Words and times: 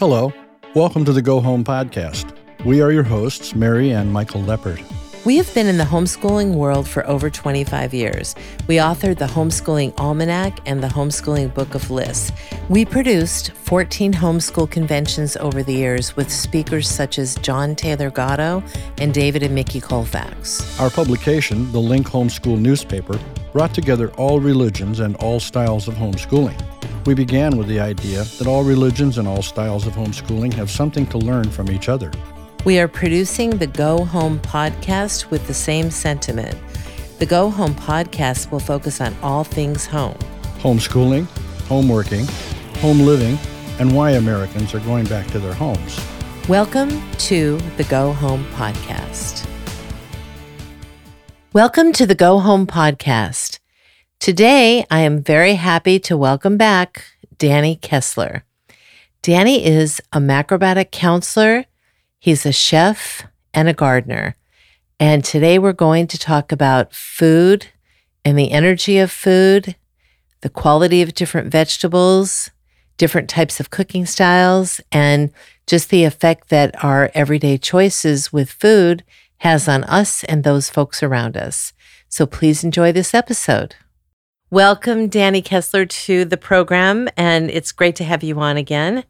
Hello, 0.00 0.32
welcome 0.74 1.04
to 1.04 1.12
the 1.12 1.20
Go 1.20 1.40
Home 1.40 1.62
Podcast. 1.62 2.34
We 2.64 2.80
are 2.80 2.90
your 2.90 3.02
hosts, 3.02 3.54
Mary 3.54 3.90
and 3.90 4.10
Michael 4.10 4.40
Leppert. 4.40 4.82
We 5.26 5.36
have 5.36 5.52
been 5.52 5.66
in 5.66 5.76
the 5.76 5.84
homeschooling 5.84 6.54
world 6.54 6.88
for 6.88 7.06
over 7.06 7.28
25 7.28 7.92
years. 7.92 8.34
We 8.66 8.76
authored 8.76 9.18
the 9.18 9.26
Homeschooling 9.26 9.92
Almanac 10.00 10.58
and 10.64 10.82
the 10.82 10.88
Homeschooling 10.88 11.52
Book 11.52 11.74
of 11.74 11.90
Lists. 11.90 12.32
We 12.70 12.86
produced 12.86 13.50
14 13.50 14.14
homeschool 14.14 14.70
conventions 14.70 15.36
over 15.36 15.62
the 15.62 15.74
years 15.74 16.16
with 16.16 16.32
speakers 16.32 16.88
such 16.88 17.18
as 17.18 17.34
John 17.34 17.76
Taylor 17.76 18.08
Gatto 18.08 18.62
and 18.96 19.12
David 19.12 19.42
and 19.42 19.54
Micki 19.54 19.82
Colfax. 19.82 20.80
Our 20.80 20.88
publication, 20.88 21.70
the 21.72 21.78
Link 21.78 22.06
Homeschool 22.08 22.58
newspaper, 22.58 23.20
brought 23.52 23.74
together 23.74 24.10
all 24.12 24.40
religions 24.40 25.00
and 25.00 25.14
all 25.16 25.40
styles 25.40 25.88
of 25.88 25.94
homeschooling. 25.96 26.58
We 27.06 27.14
began 27.14 27.56
with 27.56 27.66
the 27.66 27.80
idea 27.80 28.24
that 28.24 28.46
all 28.46 28.62
religions 28.62 29.16
and 29.16 29.26
all 29.26 29.40
styles 29.40 29.86
of 29.86 29.94
homeschooling 29.94 30.52
have 30.52 30.70
something 30.70 31.06
to 31.06 31.16
learn 31.16 31.50
from 31.50 31.70
each 31.70 31.88
other. 31.88 32.12
We 32.66 32.78
are 32.78 32.88
producing 32.88 33.56
the 33.56 33.66
Go 33.66 34.04
Home 34.04 34.38
podcast 34.40 35.30
with 35.30 35.46
the 35.46 35.54
same 35.54 35.90
sentiment. 35.90 36.58
The 37.18 37.24
Go 37.24 37.48
Home 37.48 37.74
podcast 37.74 38.50
will 38.50 38.60
focus 38.60 39.00
on 39.00 39.16
all 39.22 39.44
things 39.44 39.86
home 39.86 40.18
homeschooling, 40.58 41.24
homeworking, 41.68 42.28
home 42.80 43.00
living, 43.00 43.38
and 43.78 43.96
why 43.96 44.10
Americans 44.10 44.74
are 44.74 44.80
going 44.80 45.06
back 45.06 45.26
to 45.28 45.38
their 45.38 45.54
homes. 45.54 45.98
Welcome 46.50 46.90
to 47.12 47.56
the 47.78 47.84
Go 47.84 48.12
Home 48.12 48.44
podcast. 48.52 49.48
Welcome 51.54 51.94
to 51.94 52.04
the 52.04 52.14
Go 52.14 52.40
Home 52.40 52.66
podcast. 52.66 53.59
Today, 54.20 54.84
I 54.90 55.00
am 55.00 55.22
very 55.22 55.54
happy 55.54 55.98
to 56.00 56.14
welcome 56.14 56.58
back 56.58 57.04
Danny 57.38 57.76
Kessler. 57.76 58.44
Danny 59.22 59.64
is 59.64 60.02
a 60.12 60.18
macrobiotic 60.18 60.90
counselor, 60.90 61.64
he's 62.18 62.44
a 62.44 62.52
chef, 62.52 63.26
and 63.54 63.66
a 63.66 63.72
gardener. 63.72 64.36
And 65.00 65.24
today 65.24 65.58
we're 65.58 65.72
going 65.72 66.06
to 66.08 66.18
talk 66.18 66.52
about 66.52 66.92
food 66.92 67.68
and 68.22 68.38
the 68.38 68.50
energy 68.50 68.98
of 68.98 69.10
food, 69.10 69.74
the 70.42 70.50
quality 70.50 71.00
of 71.00 71.14
different 71.14 71.50
vegetables, 71.50 72.50
different 72.98 73.30
types 73.30 73.58
of 73.58 73.70
cooking 73.70 74.04
styles, 74.04 74.82
and 74.92 75.32
just 75.66 75.88
the 75.88 76.04
effect 76.04 76.50
that 76.50 76.84
our 76.84 77.10
everyday 77.14 77.56
choices 77.56 78.30
with 78.30 78.50
food 78.50 79.02
has 79.38 79.66
on 79.66 79.82
us 79.84 80.24
and 80.24 80.44
those 80.44 80.68
folks 80.68 81.02
around 81.02 81.38
us. 81.38 81.72
So 82.10 82.26
please 82.26 82.62
enjoy 82.62 82.92
this 82.92 83.14
episode. 83.14 83.76
Welcome, 84.52 85.06
Danny 85.06 85.42
Kessler, 85.42 85.86
to 85.86 86.24
the 86.24 86.36
program, 86.36 87.08
and 87.16 87.48
it's 87.52 87.70
great 87.70 87.94
to 87.96 88.04
have 88.04 88.24
you 88.24 88.40
on 88.40 88.56
again. 88.56 89.04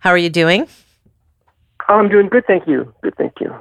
How 0.00 0.10
are 0.10 0.18
you 0.18 0.28
doing? 0.28 0.66
I'm 1.88 2.08
doing 2.08 2.28
good, 2.28 2.44
thank 2.44 2.66
you. 2.66 2.92
Good, 3.00 3.14
thank 3.16 3.34
you. 3.40 3.54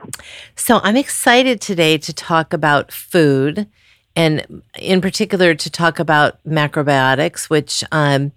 So, 0.56 0.80
I'm 0.82 0.98
excited 0.98 1.62
today 1.62 2.00
to 2.00 2.14
talk 2.14 2.52
about 2.52 2.92
food, 2.92 3.68
and 4.16 4.64
in 4.80 5.02
particular, 5.02 5.54
to 5.54 5.70
talk 5.70 6.00
about 6.00 6.44
macrobiotics. 6.48 7.48
Which, 7.48 7.84
um, 7.92 8.32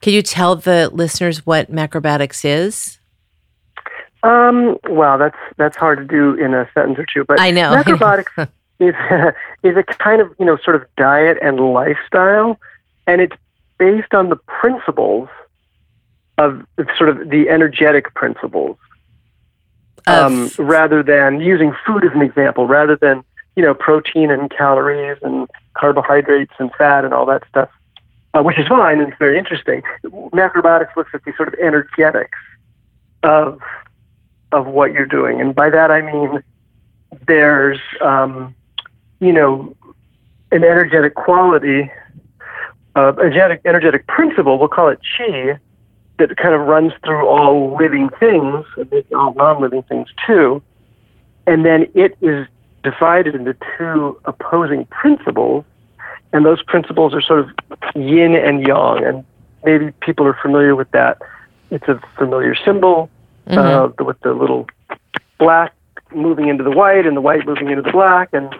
can 0.00 0.14
you 0.14 0.22
tell 0.22 0.56
the 0.56 0.88
listeners 0.90 1.44
what 1.44 1.70
macrobiotics 1.70 2.46
is? 2.46 2.98
Um, 4.22 4.78
well, 4.88 5.18
that's 5.18 5.36
that's 5.58 5.76
hard 5.76 5.98
to 5.98 6.04
do 6.06 6.32
in 6.42 6.54
a 6.54 6.66
sentence 6.72 6.98
or 6.98 7.04
two, 7.12 7.26
but 7.26 7.38
I 7.38 7.50
know 7.50 7.72
macrobiotics 7.72 8.48
is 8.80 8.94
is 9.62 9.76
a 9.76 9.82
kind 9.82 10.20
of 10.20 10.34
you 10.38 10.46
know 10.46 10.58
sort 10.64 10.76
of 10.76 10.84
diet 10.96 11.38
and 11.42 11.60
lifestyle, 11.60 12.58
and 13.06 13.20
it's 13.20 13.36
based 13.78 14.14
on 14.14 14.28
the 14.28 14.36
principles 14.36 15.28
of 16.36 16.64
sort 16.96 17.10
of 17.10 17.30
the 17.30 17.48
energetic 17.48 18.14
principles, 18.14 18.76
um, 20.06 20.50
rather 20.58 21.02
than 21.02 21.40
using 21.40 21.74
food 21.86 22.04
as 22.04 22.12
an 22.14 22.22
example, 22.22 22.66
rather 22.66 22.96
than 22.96 23.24
you 23.56 23.62
know 23.62 23.74
protein 23.74 24.30
and 24.30 24.50
calories 24.50 25.18
and 25.22 25.48
carbohydrates 25.74 26.52
and 26.58 26.70
fat 26.76 27.04
and 27.04 27.12
all 27.12 27.26
that 27.26 27.42
stuff, 27.48 27.68
uh, 28.34 28.42
which 28.42 28.58
is 28.58 28.66
fine 28.68 29.00
and 29.00 29.08
it's 29.08 29.18
very 29.18 29.38
interesting. 29.38 29.82
Macrobiotics 30.04 30.94
looks 30.96 31.10
at 31.14 31.24
the 31.24 31.32
sort 31.36 31.48
of 31.48 31.54
energetics 31.60 32.38
of 33.22 33.60
of 34.52 34.66
what 34.66 34.92
you're 34.92 35.06
doing, 35.06 35.40
and 35.40 35.54
by 35.54 35.70
that 35.70 35.90
I 35.90 36.00
mean 36.00 36.42
there's 37.26 37.80
um, 38.00 38.54
you 39.20 39.32
know, 39.32 39.74
an 40.52 40.64
energetic 40.64 41.14
quality, 41.14 41.90
uh, 42.94 43.12
energetic, 43.18 43.60
energetic 43.64 44.06
principle, 44.06 44.58
we'll 44.58 44.68
call 44.68 44.88
it 44.88 44.98
chi, 45.16 45.58
that 46.18 46.36
kind 46.36 46.54
of 46.54 46.62
runs 46.62 46.92
through 47.04 47.26
all 47.26 47.76
living 47.76 48.08
things, 48.20 48.64
and 48.76 49.04
all 49.14 49.34
non-living 49.34 49.82
things 49.84 50.08
too. 50.26 50.62
And 51.46 51.64
then 51.64 51.86
it 51.94 52.16
is 52.20 52.46
divided 52.82 53.34
into 53.34 53.56
two 53.76 54.20
opposing 54.24 54.84
principles, 54.86 55.64
and 56.32 56.44
those 56.44 56.62
principles 56.62 57.14
are 57.14 57.22
sort 57.22 57.40
of 57.40 57.50
yin 57.94 58.34
and 58.34 58.66
yang. 58.66 59.04
And 59.04 59.24
maybe 59.64 59.92
people 60.00 60.26
are 60.26 60.36
familiar 60.40 60.74
with 60.74 60.90
that. 60.90 61.18
It's 61.70 61.86
a 61.88 62.00
familiar 62.16 62.54
symbol 62.54 63.10
mm-hmm. 63.46 63.58
uh, 63.58 64.04
with 64.04 64.20
the 64.20 64.32
little 64.32 64.66
black 65.38 65.74
moving 66.14 66.48
into 66.48 66.64
the 66.64 66.70
white 66.70 67.06
and 67.06 67.16
the 67.16 67.20
white 67.20 67.46
moving 67.46 67.68
into 67.68 67.82
the 67.82 67.92
black, 67.92 68.30
and 68.32 68.54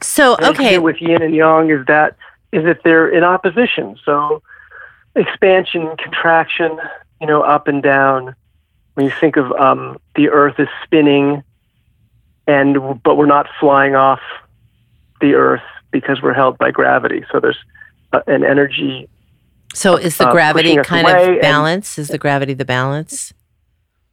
so 0.00 0.36
okay, 0.42 0.78
with 0.78 1.00
yin 1.00 1.22
and 1.22 1.34
yang 1.34 1.70
is 1.70 1.86
that 1.86 2.16
is 2.52 2.64
that 2.64 2.80
they're 2.84 3.08
in 3.08 3.24
opposition. 3.24 3.96
So 4.04 4.42
expansion, 5.16 5.96
contraction, 5.96 6.78
you 7.20 7.26
know, 7.26 7.42
up 7.42 7.68
and 7.68 7.82
down. 7.82 8.34
When 8.94 9.06
you 9.06 9.12
think 9.20 9.36
of 9.36 9.50
um, 9.52 9.98
the 10.16 10.28
Earth 10.28 10.56
is 10.58 10.68
spinning, 10.84 11.42
and 12.46 13.02
but 13.02 13.16
we're 13.16 13.26
not 13.26 13.46
flying 13.58 13.94
off 13.94 14.20
the 15.20 15.34
Earth 15.34 15.62
because 15.90 16.20
we're 16.20 16.34
held 16.34 16.58
by 16.58 16.70
gravity. 16.70 17.24
So 17.32 17.40
there's 17.40 17.58
uh, 18.12 18.20
an 18.26 18.44
energy. 18.44 19.08
So 19.72 19.96
is 19.96 20.18
the 20.18 20.28
uh, 20.28 20.32
gravity 20.32 20.76
kind 20.82 21.06
of 21.06 21.40
balance? 21.40 21.96
And, 21.96 22.02
is 22.02 22.08
the 22.08 22.18
gravity 22.18 22.52
the 22.52 22.66
balance? 22.66 23.32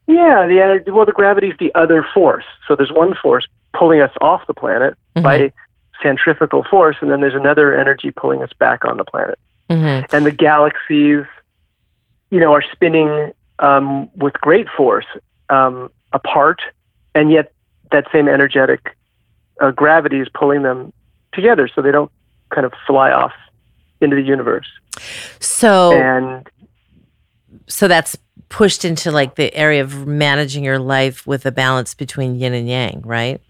Yeah, 0.07 0.47
the 0.47 0.61
energy. 0.61 0.91
Well, 0.91 1.05
the 1.05 1.11
gravity 1.11 1.49
is 1.49 1.57
the 1.59 1.75
other 1.75 2.07
force. 2.13 2.45
So 2.67 2.75
there's 2.75 2.91
one 2.91 3.15
force 3.21 3.45
pulling 3.73 4.01
us 4.01 4.11
off 4.21 4.45
the 4.47 4.53
planet 4.53 4.95
mm-hmm. 5.15 5.23
by 5.23 5.53
centrifugal 6.01 6.63
force, 6.69 6.97
and 7.01 7.11
then 7.11 7.21
there's 7.21 7.35
another 7.35 7.77
energy 7.77 8.11
pulling 8.11 8.41
us 8.41 8.51
back 8.57 8.85
on 8.85 8.97
the 8.97 9.03
planet. 9.03 9.37
Mm-hmm. 9.69 10.15
And 10.15 10.25
the 10.25 10.31
galaxies, 10.31 11.25
you 12.31 12.39
know, 12.39 12.53
are 12.53 12.63
spinning 12.71 13.31
um, 13.59 14.09
with 14.15 14.33
great 14.33 14.67
force 14.75 15.05
um, 15.49 15.91
apart, 16.13 16.61
and 17.13 17.31
yet 17.31 17.51
that 17.91 18.05
same 18.11 18.27
energetic 18.27 18.95
uh, 19.59 19.71
gravity 19.71 20.19
is 20.19 20.27
pulling 20.33 20.63
them 20.63 20.93
together, 21.33 21.67
so 21.67 21.81
they 21.81 21.91
don't 21.91 22.11
kind 22.49 22.65
of 22.65 22.73
fly 22.87 23.11
off 23.11 23.33
into 24.01 24.15
the 24.15 24.21
universe. 24.21 24.67
So 25.39 25.93
and 25.93 26.49
so 27.67 27.87
that's 27.87 28.17
pushed 28.49 28.83
into 28.83 29.11
like 29.11 29.35
the 29.35 29.53
area 29.53 29.81
of 29.81 30.07
managing 30.07 30.63
your 30.63 30.79
life 30.79 31.27
with 31.27 31.45
a 31.45 31.51
balance 31.51 31.93
between 31.93 32.35
yin 32.35 32.53
and 32.53 32.67
yang, 32.67 33.01
right? 33.05 33.41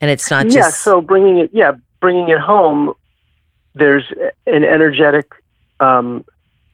And 0.00 0.10
it's 0.10 0.30
not 0.30 0.44
just 0.44 0.56
yeah. 0.56 0.68
So 0.70 1.00
bringing 1.00 1.38
it, 1.38 1.50
yeah, 1.52 1.72
bringing 2.00 2.28
it 2.28 2.38
home. 2.38 2.94
There's 3.74 4.04
an 4.46 4.64
energetic 4.64 5.32
um, 5.80 6.24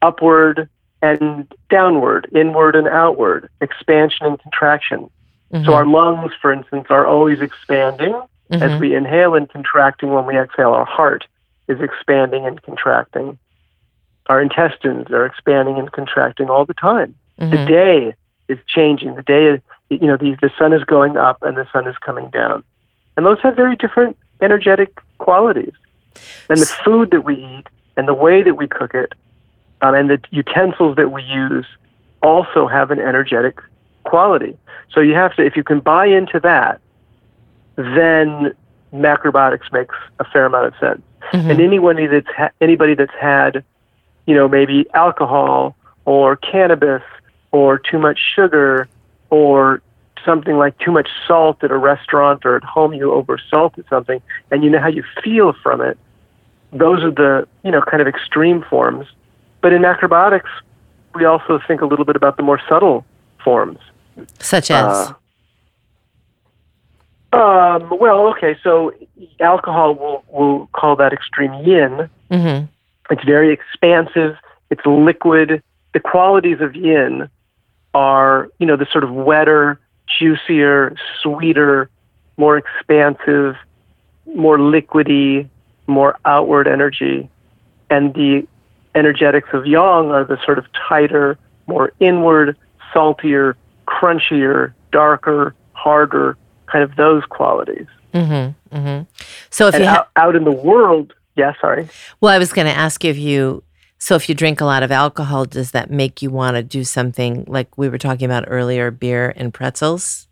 upward 0.01 0.69
and 1.03 1.53
downward, 1.69 2.29
inward 2.35 2.77
and 2.77 2.89
outward, 2.89 3.51
expansion 3.61 4.27
and 4.27 4.41
contraction. 4.41 5.11
Mm-hmm. 5.53 5.67
So 5.67 5.75
our 5.75 5.87
lungs, 5.87 6.33
for 6.41 6.53
instance, 6.53 6.87
are 6.89 7.07
always 7.07 7.41
expanding 7.41 8.13
mm-hmm. 8.13 8.63
as 8.63 8.81
we 8.81 8.95
inhale 8.95 9.35
and 9.35 9.49
contracting 9.49 10.11
when 10.13 10.25
we 10.27 10.39
exhale. 10.39 10.71
Our 10.71 10.87
heart 10.87 11.27
is 11.69 11.81
expanding 11.81 12.47
and 12.47 12.63
contracting. 12.63 13.39
Our 14.27 14.41
intestines 14.41 15.11
are 15.11 15.27
expanding 15.27 15.79
and 15.79 15.93
contracting 15.93 16.49
all 16.49 16.65
the 16.65 16.75
time. 16.75 17.15
Mm-hmm. 17.39 17.51
The 17.51 17.67
day 17.67 18.15
is 18.49 18.59
changing. 18.67 19.15
The 19.15 19.23
day 19.23 19.47
is, 19.47 19.61
you 19.91 20.07
know, 20.07 20.17
the, 20.17 20.37
the 20.41 20.51
sun 20.59 20.73
is 20.73 20.85
going 20.85 21.17
up 21.17 21.43
and 21.43 21.57
the 21.57 21.69
sun 21.73 21.87
is 21.87 21.97
coming 21.99 22.31
down. 22.31 22.65
And 23.17 23.25
those 23.25 23.41
have 23.41 23.57
very 23.57 23.77
different 23.77 24.17
energetic 24.41 25.01
qualities. 25.19 25.73
And 26.49 26.61
the 26.61 26.67
food 26.67 27.11
that 27.11 27.23
we 27.25 27.37
eat 27.37 27.67
and 27.97 28.09
the 28.09 28.15
way 28.15 28.43
that 28.43 28.55
we 28.55 28.67
cook 28.67 28.95
it 28.95 29.13
um, 29.81 29.95
and 29.95 30.11
the 30.11 30.21
utensils 30.31 30.97
that 30.97 31.11
we 31.11 31.23
use 31.23 31.67
also 32.23 32.67
have 32.67 32.91
an 32.91 32.99
energetic 32.99 33.61
quality. 34.05 34.57
So 34.93 35.01
you 35.01 35.15
have 35.15 35.35
to, 35.37 35.45
if 35.45 35.57
you 35.57 35.65
can 35.65 35.81
buy 35.81 36.07
into 36.07 36.41
that, 36.41 36.81
then 37.77 38.55
macrobiotics 38.93 39.73
makes 39.73 39.95
a 40.21 40.25
fair 40.25 40.47
amount 40.47 40.67
of 40.67 40.75
sense. 40.79 41.03
Mm-hmm. 41.33 41.51
And 41.51 41.61
anybody 41.61 42.07
that's 42.07 42.29
ha- 42.29 42.51
anybody 42.61 42.95
that's 42.95 43.15
had, 43.21 43.65
you 44.27 44.35
know, 44.35 44.49
maybe 44.49 44.87
alcohol 44.95 45.77
or 46.05 46.37
cannabis 46.37 47.03
or 47.51 47.79
too 47.79 47.99
much 47.99 48.19
sugar 48.35 48.89
or 49.31 49.83
something 50.25 50.57
like 50.57 50.79
too 50.79 50.91
much 50.91 51.09
salt 51.27 51.63
at 51.63 51.71
a 51.71 51.77
restaurant 51.77 52.45
or 52.45 52.57
at 52.57 52.65
home 52.65 52.93
you 52.93 53.13
over 53.13 53.39
salted 53.51 53.85
something 53.89 54.21
and 54.51 54.65
you 54.65 54.71
know 54.71 54.81
how 54.81 54.89
you 54.89 55.05
feel 55.23 55.53
from 55.63 55.81
it 55.81 55.99
those 56.73 57.03
are 57.03 57.11
the 57.11 57.47
you 57.63 57.71
know 57.71 57.81
kind 57.83 58.01
of 58.01 58.09
extreme 58.09 58.63
forms 58.63 59.07
but 59.61 59.73
in 59.73 59.83
macrobiotics 59.83 60.49
we 61.15 61.25
also 61.25 61.61
think 61.67 61.81
a 61.81 61.87
little 61.87 62.05
bit 62.05 62.17
about 62.17 62.37
the 62.37 62.43
more 62.43 62.61
subtle 62.69 63.05
forms. 63.43 63.79
Such 64.39 64.71
as? 64.71 65.13
Uh, 67.33 67.37
um, 67.37 67.99
well, 67.99 68.29
okay, 68.29 68.57
so 68.63 68.93
alcohol, 69.41 69.95
we'll, 69.95 70.25
we'll 70.29 70.67
call 70.69 70.97
that 70.97 71.13
extreme 71.13 71.53
yin. 71.65 72.09
mm-hmm. 72.31 72.67
It's 73.11 73.25
very 73.25 73.53
expansive, 73.53 74.37
it's 74.71 74.85
liquid. 74.87 75.63
The 75.93 76.01
qualities 76.01 76.61
of 76.61 76.75
yin 76.75 77.29
are, 77.93 78.49
you 78.59 78.67
know, 78.67 78.77
the 78.77 78.87
sort 78.91 79.05
of 79.05 79.13
wetter, 79.13 79.79
juicier, 80.07 80.97
sweeter, 81.21 81.91
more 82.37 82.59
expansive, 82.59 83.57
more 84.35 84.59
liquidy, 84.59 85.49
more 85.87 86.19
outward 86.25 86.67
energy. 86.67 87.29
And 87.91 88.15
the 88.15 88.47
energetics 88.95 89.49
of 89.53 89.67
yang 89.67 90.11
are 90.11 90.25
the 90.25 90.39
sort 90.45 90.59
of 90.59 90.67
tighter, 90.73 91.39
more 91.67 91.93
inward, 92.01 92.57
saltier, 92.93 93.57
crunchier, 93.87 94.73
darker, 94.93 95.55
harder, 95.73 96.37
kind 96.67 96.85
of 96.85 96.97
those 96.97 97.25
qualities. 97.27 97.87
Mm-hmm. 98.13 98.77
Mm-hmm. 98.77 99.03
So 99.51 99.69
if 99.69 99.75
and 99.75 99.85
you 99.85 99.91
ha- 99.91 100.09
out, 100.17 100.29
out 100.29 100.37
in 100.37 100.45
the 100.45 100.53
world, 100.53 101.13
yeah, 101.37 101.53
sorry. 101.61 101.89
well, 102.21 102.33
I 102.33 102.39
was 102.39 102.53
going 102.53 102.67
to 102.67 102.73
ask 102.73 103.05
if 103.05 103.19
you 103.19 103.63
so 104.05 104.17
if 104.17 104.29
you 104.29 104.35
drink 104.35 104.61
a 104.61 104.67
lot 104.67 104.83
of 104.83 104.93
alcohol, 104.93 105.47
does 105.47 105.71
that 105.71 105.91
make 105.91 106.21
you 106.21 106.29
want 106.29 106.57
to 106.57 106.63
do 106.63 106.85
something 106.85 107.43
like 107.49 107.79
we 107.79 107.89
were 107.89 107.97
talking 107.97 108.27
about 108.27 108.45
earlier, 108.49 108.91
beer 108.91 109.33
and 109.35 109.55
pretzels? 109.55 110.29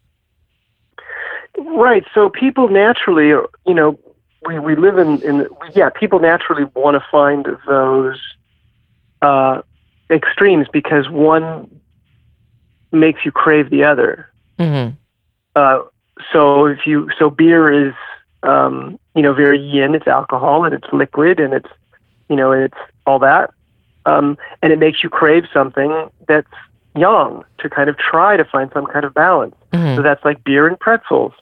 Right. 1.57 2.05
So 2.13 2.29
people 2.29 2.69
naturally, 2.69 3.29
you 3.29 3.73
know, 3.73 3.99
we, 4.47 4.59
we 4.59 4.77
live 4.77 4.99
in, 4.99 5.23
in 5.23 5.47
yeah, 5.75 5.89
people 5.89 6.19
naturally 6.19 6.65
want 6.75 6.97
to 6.97 7.07
find 7.11 7.47
those 7.67 8.21
uh, 9.23 9.63
extremes 10.11 10.67
because 10.71 11.09
one 11.09 11.81
makes 12.93 13.25
you 13.25 13.33
crave 13.33 13.71
the 13.71 13.85
other. 13.85 14.31
Mm-hmm. 14.59 14.97
Uh, 15.57 15.79
so 16.31 16.67
if 16.67 16.81
you 16.87 17.09
so 17.19 17.31
beer 17.31 17.89
is 17.89 17.95
um, 18.43 18.99
you 19.17 19.23
know 19.23 19.33
very 19.33 19.59
yin, 19.59 19.95
it's 19.95 20.07
alcohol 20.07 20.67
and 20.67 20.75
it's 20.75 20.93
liquid 20.93 21.41
and 21.41 21.55
it's 21.55 21.71
you 22.29 22.37
know 22.37 22.53
and 22.53 22.65
it's 22.65 22.79
all 23.07 23.19
that, 23.21 23.49
um, 24.07 24.37
and 24.63 24.73
it 24.73 24.79
makes 24.79 25.03
you 25.03 25.09
crave 25.09 25.45
something 25.53 26.11
that's 26.29 26.49
yang 26.97 27.43
to 27.59 27.71
kind 27.71 27.89
of 27.89 27.97
try 27.97 28.37
to 28.37 28.45
find 28.45 28.71
some 28.73 28.87
kind 28.87 29.05
of 29.05 29.15
balance. 29.15 29.55
Mm-hmm. 29.73 29.97
So 29.97 30.03
that's 30.03 30.25
like 30.25 30.45
beer 30.45 30.67
and 30.67 30.79
pretzels, 30.79 31.33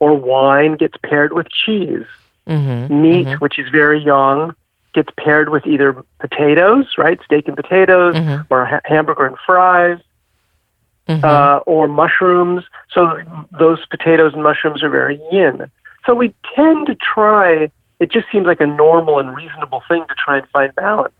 or 0.00 0.14
wine 0.14 0.76
gets 0.76 0.96
paired 1.02 1.32
with 1.32 1.48
cheese. 1.50 2.04
Mm-hmm. 2.46 3.02
Meat, 3.02 3.26
Mhm. 3.26 3.40
which 3.40 3.58
is 3.58 3.68
very 3.70 3.98
yang, 4.00 4.54
gets 4.94 5.10
paired 5.18 5.48
with 5.50 5.66
either 5.66 6.02
potatoes, 6.18 6.86
right, 6.96 7.18
steak 7.24 7.46
and 7.46 7.56
potatoes, 7.56 8.14
Mhm. 8.14 8.46
or 8.50 8.64
ha- 8.64 8.80
hamburger 8.84 9.26
and 9.26 9.36
fries 9.46 9.98
Mhm. 11.08 11.24
uh, 11.24 11.58
or 11.66 11.88
mushrooms. 11.88 12.64
So 12.90 13.20
those 13.58 13.84
potatoes 13.86 14.34
and 14.34 14.42
mushrooms 14.42 14.82
are 14.82 14.88
very 14.88 15.20
yin. 15.30 15.70
So 16.06 16.14
we 16.14 16.34
tend 16.54 16.86
to 16.86 16.94
try. 16.94 17.70
It 18.00 18.10
just 18.10 18.30
seems 18.30 18.46
like 18.46 18.60
a 18.60 18.66
normal 18.66 19.18
and 19.18 19.34
reasonable 19.36 19.82
thing 19.88 20.04
to 20.08 20.14
try 20.14 20.36
and 20.38 20.48
find 20.48 20.74
balance. 20.74 21.12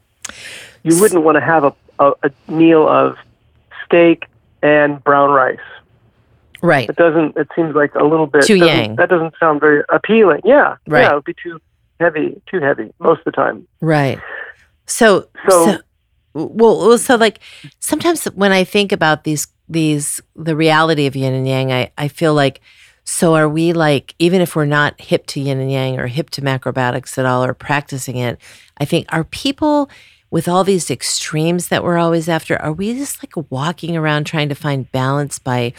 You 0.95 1.01
wouldn't 1.01 1.23
want 1.25 1.37
to 1.37 1.41
have 1.41 1.65
a, 1.65 1.75
a, 1.99 2.13
a 2.25 2.51
meal 2.51 2.89
of 2.89 3.17
steak 3.85 4.27
and 4.63 5.03
brown 5.05 5.31
rice. 5.31 5.59
right. 6.63 6.89
It 6.89 6.97
doesn't. 6.97 7.37
It 7.37 7.49
seems 7.55 7.75
like 7.75 7.95
a 7.95 8.05
little 8.05 8.27
bit 8.27 8.43
Too 8.45 8.57
yang. 8.57 8.97
That 8.97 9.09
doesn't 9.09 9.35
sound 9.39 9.61
very 9.61 9.83
appealing. 9.89 10.41
Yeah, 10.45 10.77
Right. 10.87 11.03
yeah, 11.03 11.13
it 11.13 11.15
would 11.15 11.25
be 11.25 11.35
too 11.43 11.61
heavy. 12.01 12.41
Too 12.51 12.61
heavy 12.61 12.93
most 12.99 13.19
of 13.21 13.25
the 13.27 13.33
time. 13.33 13.67
Right. 13.81 14.19
So, 14.87 15.29
So- 15.49 15.67
so, 15.75 15.79
well, 16.35 16.99
so 16.99 17.17
like 17.17 17.41
sometimes 17.81 18.25
when 18.27 18.53
I 18.53 18.65
think 18.65 18.93
about 18.93 19.25
these, 19.25 19.47
these, 19.69 20.21
the 20.37 20.55
reality 20.57 21.07
of 21.07 21.17
yin 21.17 21.35
and 21.35 21.47
yang, 21.49 21.73
I, 21.73 21.91
I 21.99 22.09
feel 22.09 22.33
like, 22.35 22.61
so 23.05 23.35
are 23.35 23.49
we 23.49 23.73
like, 23.73 24.15
even 24.19 24.41
if 24.41 24.55
we're 24.55 24.65
not 24.67 25.01
hip 25.01 25.27
to 25.29 25.41
yin 25.41 25.59
and 25.61 25.71
yang 25.73 25.99
or 25.99 26.07
hip 26.07 26.31
to 26.31 26.43
macrobiotics 26.43 27.17
at 27.19 27.27
all 27.27 27.45
or 27.45 27.55
practicing 27.55 28.17
it, 28.17 28.39
I 28.79 28.85
think 28.85 29.07
are 29.11 29.25
people 29.25 29.89
with 30.31 30.49
all 30.49 30.65
these 30.65 30.91
extremes 30.91 31.69
that 31.69 31.83
we're 31.83 31.99
always 31.99 32.29
after, 32.29 32.61
are 32.61 32.73
we 32.73 32.95
just 32.95 33.23
like 33.23 33.51
walking 33.51 33.97
around 33.97 34.25
trying 34.25 34.49
to 34.49 34.55
find 34.55 34.91
balance 34.93 35.39
by 35.39 35.73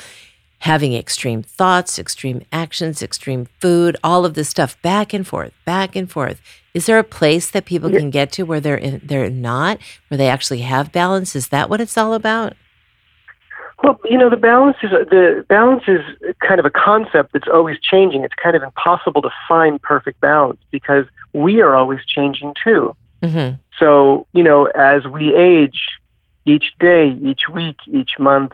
having 0.60 0.94
extreme 0.94 1.42
thoughts, 1.42 1.98
extreme 1.98 2.42
actions, 2.52 3.02
extreme 3.02 3.48
food, 3.60 3.98
all 4.04 4.26
of 4.26 4.34
this 4.34 4.50
stuff 4.50 4.80
back 4.82 5.14
and 5.14 5.26
forth, 5.26 5.54
back 5.66 5.96
and 5.96 6.12
forth. 6.12 6.42
Is 6.74 6.86
there 6.86 7.00
a 7.00 7.04
place 7.04 7.50
that 7.52 7.66
people 7.66 7.90
can 7.90 8.10
get 8.10 8.32
to 8.34 8.44
where 8.44 8.60
they're 8.60 8.78
in, 8.78 9.02
they're 9.04 9.30
not, 9.30 9.80
where 10.10 10.18
they 10.18 10.28
actually 10.28 10.60
have 10.60 10.92
balance? 10.92 11.36
Is 11.36 11.48
that 11.48 11.70
what 11.70 11.82
it's 11.82 11.98
all 11.98 12.14
about? 12.14 12.54
Well, 13.82 14.00
you 14.04 14.18
know, 14.18 14.30
the 14.30 14.38
balance 14.38 14.76
is 14.84 14.92
the 14.92 15.46
balance 15.48 15.84
is 15.88 16.02
kind 16.46 16.60
of 16.60 16.66
a 16.66 16.70
concept 16.70 17.32
that's 17.32 17.48
always 17.48 17.80
changing. 17.80 18.26
It's 18.26 18.36
kind 18.36 18.58
of 18.58 18.62
impossible 18.62 19.22
to 19.22 19.30
find 19.48 19.82
perfect 19.82 20.20
balance 20.20 20.60
because 20.70 21.06
we 21.32 21.62
are 21.62 21.76
always 21.76 22.02
changing 22.06 22.54
too. 22.62 22.94
Mm-hmm. 23.22 23.56
So, 23.78 24.28
you 24.34 24.44
know, 24.44 24.66
as 24.66 25.06
we 25.06 25.36
age, 25.36 25.80
each 26.46 26.74
day, 26.80 27.18
each 27.22 27.50
week, 27.50 27.78
each 27.88 28.18
month, 28.20 28.54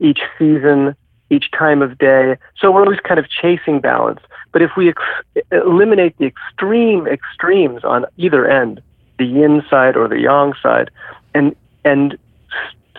each 0.00 0.20
season, 0.38 0.94
each 1.30 1.50
time 1.52 1.82
of 1.82 1.98
day, 1.98 2.36
so 2.58 2.70
we're 2.70 2.84
always 2.84 3.00
kind 3.00 3.18
of 3.18 3.28
chasing 3.28 3.80
balance. 3.80 4.20
But 4.52 4.62
if 4.62 4.72
we 4.76 4.90
ex- 4.90 5.46
eliminate 5.50 6.16
the 6.18 6.26
extreme 6.26 7.06
extremes 7.06 7.82
on 7.82 8.06
either 8.16 8.48
end, 8.48 8.82
the 9.18 9.24
yin 9.24 9.62
side 9.70 9.96
or 9.96 10.08
the 10.08 10.18
yang 10.20 10.52
side, 10.62 10.90
and 11.34 11.54
and 11.84 12.18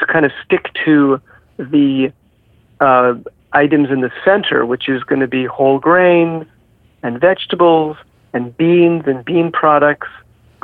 kind 0.07 0.25
of 0.25 0.31
stick 0.44 0.69
to 0.86 1.21
the 1.57 2.12
uh, 2.80 3.13
items 3.53 3.89
in 3.89 4.01
the 4.01 4.12
center, 4.24 4.65
which 4.65 4.89
is 4.89 5.03
going 5.03 5.21
to 5.21 5.27
be 5.27 5.45
whole 5.45 5.80
grains 5.80 6.45
and 7.03 7.19
vegetables 7.19 7.98
and 8.33 8.56
beans 8.57 9.03
and 9.07 9.24
bean 9.24 9.51
products, 9.51 10.09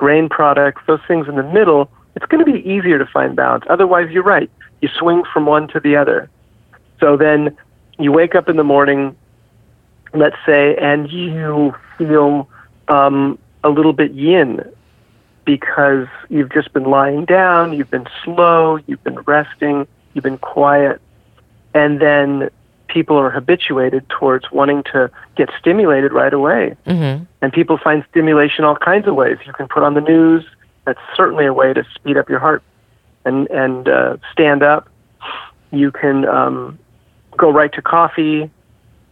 grain 0.02 0.28
products, 0.28 0.82
those 0.88 1.00
things 1.08 1.28
in 1.28 1.36
the 1.36 1.44
middle, 1.44 1.88
it's 2.16 2.26
going 2.26 2.44
to 2.44 2.52
be 2.52 2.60
easier 2.68 2.98
to 2.98 3.06
find 3.06 3.36
balance. 3.36 3.64
Otherwise, 3.70 4.10
you're 4.10 4.24
right. 4.24 4.50
You 4.82 4.90
swing 4.98 5.22
from 5.32 5.46
one 5.46 5.68
to 5.68 5.80
the 5.80 5.96
other. 5.96 6.28
So 7.00 7.16
then 7.16 7.56
you 8.00 8.12
wake 8.12 8.34
up 8.34 8.50
in 8.50 8.58
the 8.58 8.64
morning, 8.64 9.16
let's 10.16 10.38
say, 10.44 10.76
and 10.78 11.12
you 11.12 11.76
feel 12.00 12.50
um, 12.88 13.38
a 13.64 13.70
little 13.70 13.94
bit 13.94 14.12
yin 14.14 14.64
because 15.46 16.08
you've 16.30 16.52
just 16.52 16.74
been 16.74 16.86
lying 16.86 17.26
down, 17.26 17.72
you've 17.74 17.92
been 17.92 18.08
slow, 18.24 18.80
you've 18.88 19.04
been 19.04 19.20
resting, 19.28 19.86
you've 20.16 20.24
been 20.24 20.40
quiet, 20.40 21.00
and 21.76 22.02
then 22.02 22.50
people 22.92 23.18
are 23.18 23.30
habituated 23.30 24.08
towards 24.10 24.52
wanting 24.52 24.84
to 24.84 25.10
get 25.36 25.50
stimulated 25.60 26.12
right 26.12 26.34
away. 26.34 26.76
Mm-hmm. 26.86 27.24
And 27.42 27.54
people 27.54 27.78
find 27.78 28.04
stimulation 28.10 28.66
all 28.66 28.76
kinds 28.76 29.08
of 29.08 29.16
ways. 29.16 29.38
You 29.46 29.54
can 29.54 29.68
put 29.68 29.84
on 29.84 29.94
the 29.94 30.02
news. 30.02 30.46
That's 30.86 31.00
certainly 31.16 31.46
a 31.46 31.54
way 31.54 31.74
to 31.74 31.86
speed 31.96 32.18
up 32.18 32.30
your 32.30 32.40
heart 32.40 32.64
and 33.26 33.50
and 33.50 33.88
uh, 33.88 34.18
stand 34.32 34.64
up. 34.64 34.90
You 35.72 35.92
can 35.92 36.26
um, 36.26 36.80
go 37.38 37.50
right 37.52 37.72
to 37.74 37.82
coffee. 37.82 38.50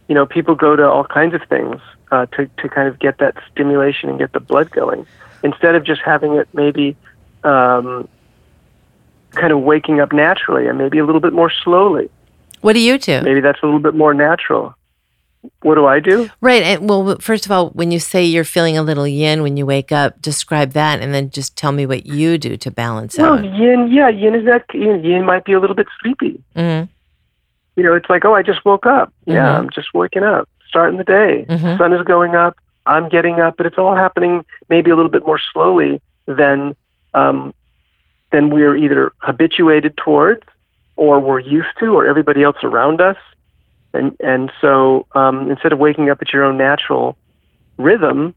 You 0.08 0.14
know, 0.14 0.26
people 0.26 0.54
go 0.54 0.76
to 0.76 0.88
all 0.88 1.04
kinds 1.04 1.34
of 1.34 1.42
things 1.48 1.80
uh, 2.10 2.26
to 2.26 2.50
to 2.58 2.68
kind 2.68 2.88
of 2.88 2.98
get 2.98 3.18
that 3.18 3.36
stimulation 3.50 4.10
and 4.10 4.18
get 4.18 4.32
the 4.32 4.40
blood 4.40 4.70
going 4.70 5.06
instead 5.42 5.74
of 5.74 5.84
just 5.84 6.02
having 6.02 6.34
it 6.34 6.48
maybe 6.52 6.96
um, 7.44 8.08
kind 9.30 9.52
of 9.52 9.60
waking 9.60 10.00
up 10.00 10.12
naturally 10.12 10.66
and 10.66 10.76
maybe 10.76 10.98
a 10.98 11.04
little 11.04 11.20
bit 11.20 11.32
more 11.32 11.50
slowly. 11.50 12.10
What 12.60 12.74
do 12.74 12.80
you 12.80 12.98
do? 12.98 13.20
Maybe 13.22 13.40
that's 13.40 13.58
a 13.62 13.66
little 13.66 13.80
bit 13.80 13.94
more 13.94 14.14
natural. 14.14 14.74
What 15.62 15.76
do 15.76 15.86
I 15.86 16.00
do? 16.00 16.28
Right. 16.42 16.62
And 16.62 16.86
well, 16.88 17.16
first 17.18 17.46
of 17.46 17.52
all, 17.52 17.70
when 17.70 17.90
you 17.90 17.98
say 17.98 18.24
you're 18.24 18.44
feeling 18.44 18.76
a 18.76 18.82
little 18.82 19.06
yin 19.06 19.42
when 19.42 19.56
you 19.56 19.64
wake 19.64 19.90
up, 19.90 20.20
describe 20.20 20.72
that 20.72 21.00
and 21.00 21.14
then 21.14 21.30
just 21.30 21.56
tell 21.56 21.72
me 21.72 21.86
what 21.86 22.04
you 22.04 22.36
do 22.36 22.58
to 22.58 22.70
balance 22.70 23.16
Well, 23.16 23.34
out. 23.34 23.42
Well, 23.42 23.54
yin, 23.54 23.88
yeah, 23.90 24.10
yin 24.10 24.34
is 24.34 24.44
that 24.44 24.64
yin, 24.74 25.02
yin 25.02 25.24
might 25.24 25.44
be 25.46 25.54
a 25.54 25.60
little 25.60 25.76
bit 25.76 25.86
sleepy. 26.02 26.42
Mm-hmm. 26.54 26.90
You 27.76 27.82
know, 27.82 27.94
it's 27.94 28.10
like, 28.10 28.26
oh, 28.26 28.34
I 28.34 28.42
just 28.42 28.62
woke 28.66 28.84
up. 28.84 29.14
Yeah, 29.24 29.46
Mhm. 29.46 29.58
I'm 29.58 29.70
just 29.70 29.94
waking 29.94 30.24
up, 30.24 30.46
starting 30.68 30.98
the 30.98 31.04
day. 31.04 31.46
Mhm. 31.48 31.78
Sun 31.78 31.94
is 31.94 32.02
going 32.02 32.34
up. 32.34 32.56
I'm 32.84 33.08
getting 33.08 33.40
up, 33.40 33.56
but 33.56 33.64
it's 33.64 33.78
all 33.78 33.94
happening 33.94 34.44
maybe 34.68 34.90
a 34.90 34.96
little 34.96 35.10
bit 35.10 35.24
more 35.24 35.38
slowly 35.52 36.02
than 36.26 36.76
um, 37.14 37.54
than 38.30 38.50
we're 38.50 38.76
either 38.76 39.10
habituated 39.18 39.96
towards, 39.96 40.42
or 41.04 41.18
we're 41.18 41.40
used 41.40 41.74
to, 41.80 41.86
or 41.96 42.06
everybody 42.06 42.42
else 42.42 42.58
around 42.62 43.00
us. 43.00 43.16
And 43.92 44.08
and 44.20 44.52
so 44.60 45.06
um, 45.20 45.50
instead 45.50 45.72
of 45.72 45.78
waking 45.78 46.10
up 46.10 46.18
at 46.20 46.32
your 46.32 46.44
own 46.44 46.56
natural 46.58 47.16
rhythm, 47.78 48.34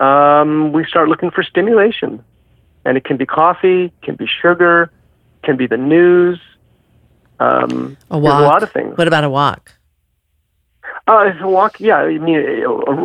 um, 0.00 0.72
we 0.72 0.84
start 0.86 1.08
looking 1.08 1.30
for 1.30 1.42
stimulation, 1.44 2.24
and 2.84 2.96
it 2.96 3.04
can 3.04 3.16
be 3.18 3.26
coffee, 3.26 3.92
can 4.02 4.16
be 4.16 4.26
sugar, 4.26 4.90
can 5.44 5.56
be 5.56 5.66
the 5.66 5.76
news. 5.76 6.40
Um, 7.38 7.96
A 8.10 8.14
there's 8.18 8.24
a 8.24 8.42
walk. 8.42 8.52
lot 8.52 8.62
of 8.62 8.72
things. 8.72 8.96
What 8.96 9.06
about 9.06 9.24
a 9.24 9.30
walk? 9.30 9.72
Uh, 11.08 11.32
a 11.40 11.48
walk, 11.48 11.74
yeah. 11.80 11.98
I 11.98 12.18
mean, 12.18 12.38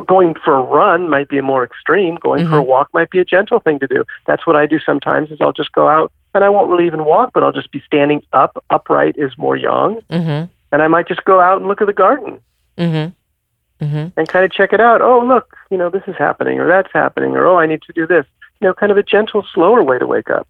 going 0.05 0.35
for 0.45 0.53
a 0.55 0.61
run 0.61 1.09
might 1.09 1.29
be 1.29 1.41
more 1.41 1.63
extreme. 1.63 2.15
Going 2.21 2.47
for 2.47 2.57
a 2.57 2.61
Mm-hmm. 2.61 2.69
walk 2.69 2.87
might 2.93 3.09
be 3.09 3.19
a 3.19 3.25
gentle 3.25 3.59
thing 3.59 3.79
to 3.79 3.87
do. 3.87 4.03
That's 4.27 4.45
what 4.47 4.55
I 4.55 4.65
do 4.65 4.79
sometimes. 4.79 5.31
Is 5.31 5.39
I'll 5.41 5.53
just 5.53 5.71
go 5.71 5.87
out 5.87 6.11
and 6.33 6.43
I 6.43 6.49
won't 6.49 6.69
really 6.69 6.85
even 6.85 7.05
walk, 7.05 7.31
but 7.33 7.43
I'll 7.43 7.51
just 7.51 7.71
be 7.71 7.81
standing 7.85 8.21
up. 8.33 8.63
Upright 8.69 9.15
is 9.17 9.31
more 9.37 9.55
yang. 9.55 10.01
Mm-hmm. 10.09 10.51
And 10.71 10.81
I 10.81 10.87
might 10.87 11.07
just 11.07 11.23
go 11.25 11.39
out 11.39 11.57
and 11.59 11.67
look 11.67 11.81
at 11.81 11.87
the 11.87 11.93
garden 11.93 12.39
Mm-hmm. 12.77 13.83
Mm-hmm. 13.83 14.19
and 14.19 14.27
kind 14.27 14.43
of 14.45 14.51
check 14.51 14.73
it 14.73 14.79
out. 14.81 15.01
Oh, 15.01 15.19
look, 15.25 15.55
you 15.71 15.77
know, 15.77 15.89
this 15.89 16.03
is 16.07 16.15
happening 16.17 16.59
or 16.59 16.67
that's 16.67 16.91
happening 16.93 17.31
or 17.31 17.45
oh, 17.45 17.57
I 17.57 17.65
need 17.67 17.81
to 17.83 17.93
do 17.93 18.05
this. 18.07 18.25
You 18.59 18.67
know, 18.67 18.73
kind 18.73 18.91
of 18.91 18.97
a 18.97 19.03
gentle, 19.03 19.45
slower 19.53 19.83
way 19.83 19.99
to 19.99 20.07
wake 20.07 20.31
up. 20.31 20.47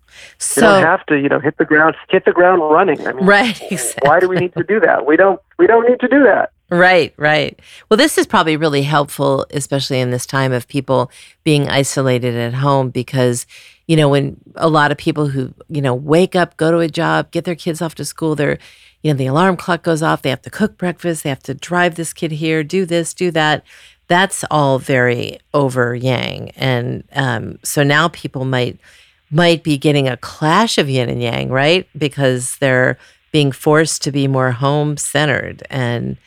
You 0.56 0.62
don't 0.62 0.84
have 0.84 1.06
to, 1.08 1.20
you 1.20 1.28
know, 1.28 1.40
hit 1.40 1.58
the 1.58 1.66
ground, 1.66 1.96
hit 2.10 2.24
the 2.24 2.32
ground 2.32 2.62
running. 2.62 3.06
I 3.06 3.12
mean, 3.12 3.26
right, 3.26 3.62
exactly. 3.72 4.08
why 4.08 4.20
do 4.22 4.30
we 4.30 4.38
need 4.38 4.54
to 4.56 4.64
do 4.64 4.80
that? 4.80 5.06
We 5.06 5.18
don't. 5.18 5.42
We 5.60 5.68
don't 5.68 5.90
need 5.90 6.00
to 6.00 6.08
do 6.08 6.24
that. 6.24 6.52
Right, 6.70 7.14
right. 7.16 7.58
Well, 7.90 7.98
this 7.98 8.18
is 8.18 8.28
probably 8.28 8.58
really 8.58 8.84
helpful, 8.84 9.46
especially 9.52 10.02
in 10.02 10.12
this 10.12 10.26
time 10.26 10.52
of 10.52 10.68
people 10.68 11.10
being 11.46 11.70
isolated 11.70 12.36
at 12.36 12.56
home, 12.56 12.90
because, 12.90 13.46
you 13.88 13.96
know, 13.96 14.10
when 14.10 14.36
a 14.56 14.68
lot 14.68 14.92
of 14.92 14.98
people 14.98 15.28
who, 15.28 15.54
you 15.70 15.82
know, 15.82 15.96
wake 15.96 16.36
up, 16.36 16.58
go 16.58 16.70
to 16.72 16.80
a 16.80 16.90
job, 16.90 17.32
get 17.32 17.46
their 17.46 17.56
kids 17.56 17.82
off 17.82 17.96
to 17.96 18.04
school, 18.04 18.36
they're, 18.36 18.58
you 19.02 19.14
know, 19.14 19.18
the 19.18 19.28
alarm 19.28 19.56
clock 19.56 19.82
goes 19.82 20.04
off, 20.04 20.24
they 20.24 20.30
have 20.30 20.42
to 20.42 20.50
cook 20.50 20.78
breakfast, 20.78 21.24
they 21.24 21.30
have 21.30 21.44
to 21.44 21.54
drive 21.54 21.96
this 21.96 22.12
kid 22.12 22.32
here, 22.32 22.66
do 22.66 22.86
this, 22.86 23.14
do 23.14 23.32
that. 23.32 23.64
That's 24.10 24.44
all 24.52 24.78
very 24.78 25.40
over 25.54 25.96
yang. 25.96 26.52
And 26.58 27.06
um, 27.14 27.60
so 27.64 27.82
now 27.84 28.10
people 28.10 28.44
might 28.44 28.78
might 29.30 29.64
be 29.64 29.78
getting 29.78 30.08
a 30.08 30.18
clash 30.18 30.78
of 30.78 30.90
yin 30.90 31.10
and 31.10 31.22
yang, 31.22 31.50
right? 31.50 31.88
Because 31.98 32.58
they're 32.58 32.98
being 33.32 33.52
forced 33.52 34.02
to 34.04 34.12
be 34.12 34.28
more 34.28 34.52
home 34.52 34.96
centered. 34.96 35.64
And 35.70 36.18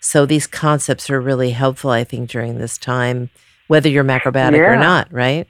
so 0.00 0.26
these 0.26 0.46
concepts 0.46 1.10
are 1.10 1.20
really 1.20 1.50
helpful, 1.50 1.90
I 1.90 2.04
think, 2.04 2.30
during 2.30 2.58
this 2.58 2.78
time, 2.78 3.30
whether 3.68 3.88
you're 3.88 4.04
macrobiotic 4.04 4.58
or 4.66 4.76
not, 4.76 5.12
right? 5.12 5.46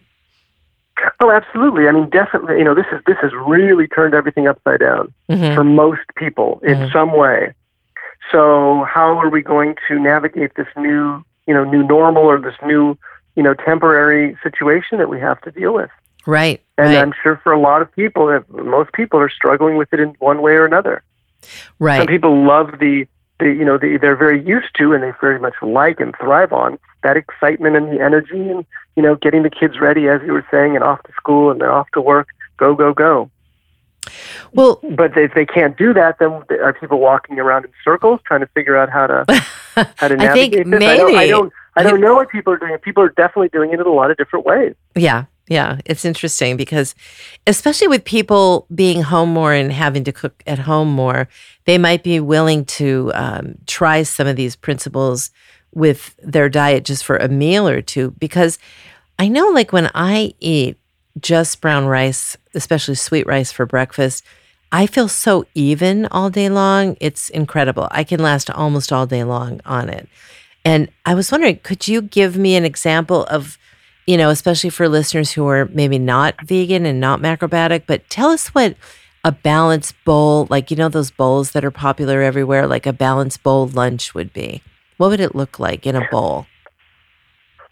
Oh, 1.21 1.31
absolutely. 1.31 1.89
I 1.89 1.93
mean, 1.93 2.11
definitely. 2.11 2.59
You 2.59 2.65
know, 2.65 2.75
this 2.75 2.87
is 2.93 3.01
this 3.07 3.17
has 3.23 3.33
really 3.33 3.87
turned 3.89 4.13
everything 4.15 4.47
upside 4.47 4.81
down 4.81 5.13
Mhm. 5.31 5.55
for 5.55 5.65
most 5.65 6.03
people 6.17 6.61
in 6.63 6.77
Mhm. 6.77 6.93
some 6.93 7.13
way. 7.17 7.55
So, 8.31 8.85
how 8.85 9.19
are 9.19 9.31
we 9.31 9.41
going 9.43 9.77
to 9.89 9.99
navigate 9.99 10.55
this 10.57 10.69
new, 10.77 11.23
you 11.47 11.55
know, 11.55 11.65
new 11.65 11.83
normal 11.83 12.25
or 12.25 12.39
this 12.39 12.55
new, 12.65 12.99
you 13.35 13.43
know, 13.43 13.55
temporary 13.55 14.37
situation 14.43 14.99
that 14.99 15.09
we 15.09 15.19
have 15.21 15.41
to 15.43 15.51
deal 15.51 15.73
with? 15.73 15.91
Right. 16.27 16.61
And 16.77 16.89
right. 16.89 16.99
I'm 16.99 17.13
sure 17.23 17.41
for 17.43 17.53
a 17.53 17.59
lot 17.59 17.81
of 17.81 17.91
people, 17.97 18.39
most 18.51 18.93
people 18.93 19.19
are 19.21 19.31
struggling 19.31 19.77
with 19.77 19.89
it 19.93 20.01
in 20.01 20.15
one 20.19 20.43
way 20.43 20.53
or 20.53 20.67
another. 20.67 21.03
Right. 21.79 21.99
Some 21.99 22.07
people 22.09 22.45
love 22.45 22.79
the, 22.79 23.07
the 23.41 23.47
you 23.47 23.65
know, 23.65 23.79
they, 23.79 23.97
they're 23.97 24.17
very 24.17 24.45
used 24.45 24.75
to 24.79 24.93
and 24.93 25.03
they 25.03 25.13
very 25.21 25.41
much 25.41 25.55
like 25.63 26.01
and 26.01 26.15
thrive 26.17 26.53
on 26.53 26.79
that 27.03 27.17
excitement 27.17 27.77
and 27.77 27.91
the 27.93 28.01
energy 28.01 28.51
and, 28.51 28.65
you 28.97 29.03
know, 29.03 29.17
getting 29.17 29.43
the 29.43 29.51
kids 29.51 29.81
ready, 29.81 30.09
as 30.09 30.21
you 30.25 30.33
were 30.33 30.47
saying, 30.51 30.77
and 30.77 30.85
off 30.85 31.03
to 31.05 31.13
school 31.13 31.51
and 31.51 31.61
then 31.61 31.69
off 31.69 31.89
to 31.95 32.01
work. 32.01 32.29
Go, 32.57 32.75
go, 32.75 32.93
go. 32.93 33.31
Well, 34.53 34.81
But 34.97 35.17
if 35.17 35.35
they 35.35 35.47
can't 35.47 35.77
do 35.77 35.93
that, 35.95 36.19
then 36.19 36.43
are 36.63 36.73
people 36.73 36.99
walking 36.99 37.39
around 37.39 37.65
in 37.65 37.73
circles 37.85 38.21
trying 38.25 38.41
to 38.41 38.47
figure 38.49 38.77
out 38.77 38.91
how 38.91 39.07
to 39.07 39.25
how 39.97 40.09
to 40.09 40.15
I 40.15 40.33
think 40.33 40.55
navigate 40.55 40.71
this? 40.71 40.83
I 40.83 40.97
don't, 40.97 41.15
I 41.17 41.27
don't, 41.27 41.53
I 41.77 41.83
don't 41.83 42.01
know 42.01 42.15
what 42.15 42.29
people 42.31 42.53
are 42.53 42.59
doing. 42.59 42.77
People 42.79 43.03
are 43.05 43.11
definitely 43.11 43.49
doing 43.49 43.71
it 43.73 43.81
in 43.81 43.87
a 43.87 43.91
lot 43.91 44.11
of 44.11 44.17
different 44.17 44.45
ways. 44.45 44.75
Yeah, 44.97 45.27
yeah, 45.51 45.81
it's 45.85 46.05
interesting 46.05 46.57
because, 46.57 46.95
especially 47.45 47.89
with 47.89 48.05
people 48.05 48.67
being 48.73 49.03
home 49.03 49.31
more 49.31 49.53
and 49.53 49.73
having 49.73 50.05
to 50.05 50.13
cook 50.13 50.45
at 50.47 50.61
home 50.61 50.89
more, 50.89 51.29
they 51.65 51.77
might 51.77 52.05
be 52.05 52.21
willing 52.21 52.65
to 52.67 53.11
um, 53.17 53.57
try 53.67 54.05
some 54.05 54.29
of 54.29 54.37
these 54.37 54.55
principles 54.55 55.33
with 55.75 56.15
their 56.23 56.49
diet 56.49 56.85
just 56.85 57.05
for 57.05 57.17
a 57.17 57.29
meal 57.29 57.69
or 57.69 57.83
two. 57.83 58.13
Because 58.21 58.61
I 59.19 59.27
know, 59.27 59.49
like, 59.49 59.73
when 59.73 59.91
I 59.93 60.35
eat 60.39 60.79
just 61.21 61.61
brown 61.61 61.87
rice, 61.87 62.37
especially 62.55 62.95
sweet 62.95 63.27
rice 63.27 63.51
for 63.51 63.67
breakfast, 63.67 64.25
I 64.71 64.87
feel 64.87 65.09
so 65.09 65.47
even 65.57 66.07
all 66.07 66.31
day 66.31 66.49
long. 66.49 66.97
It's 67.01 67.29
incredible. 67.29 67.89
I 67.91 68.05
can 68.05 68.21
last 68.21 68.51
almost 68.51 68.93
all 68.93 69.05
day 69.05 69.25
long 69.25 69.61
on 69.65 69.89
it. 69.89 70.09
And 70.65 70.91
I 71.05 71.15
was 71.15 71.33
wondering, 71.33 71.59
could 71.65 71.89
you 71.89 72.03
give 72.03 72.37
me 72.37 72.55
an 72.55 72.65
example 72.65 73.25
of, 73.25 73.59
you 74.11 74.17
know, 74.17 74.29
especially 74.29 74.71
for 74.71 74.89
listeners 74.89 75.31
who 75.31 75.47
are 75.47 75.67
maybe 75.67 75.97
not 75.97 76.35
vegan 76.41 76.85
and 76.85 76.99
not 76.99 77.21
macrobiotic, 77.21 77.85
but 77.87 78.11
tell 78.11 78.31
us 78.31 78.49
what 78.49 78.75
a 79.23 79.31
balanced 79.31 79.95
bowl, 80.05 80.49
like, 80.51 80.69
you 80.69 80.77
know, 80.77 80.89
those 80.89 81.13
bowls 81.13 81.53
that 81.53 81.65
are 81.65 81.71
popular 81.71 82.21
everywhere, 82.21 82.67
like 82.67 82.87
a 82.87 82.93
balanced 82.93 83.41
bowl 83.45 83.69
lunch 83.69 84.13
would 84.13 84.33
be. 84.33 84.65
What 84.97 85.11
would 85.11 85.21
it 85.21 85.37
look 85.37 85.61
like 85.61 85.87
in 85.87 85.95
a 85.95 86.09
bowl? 86.09 86.47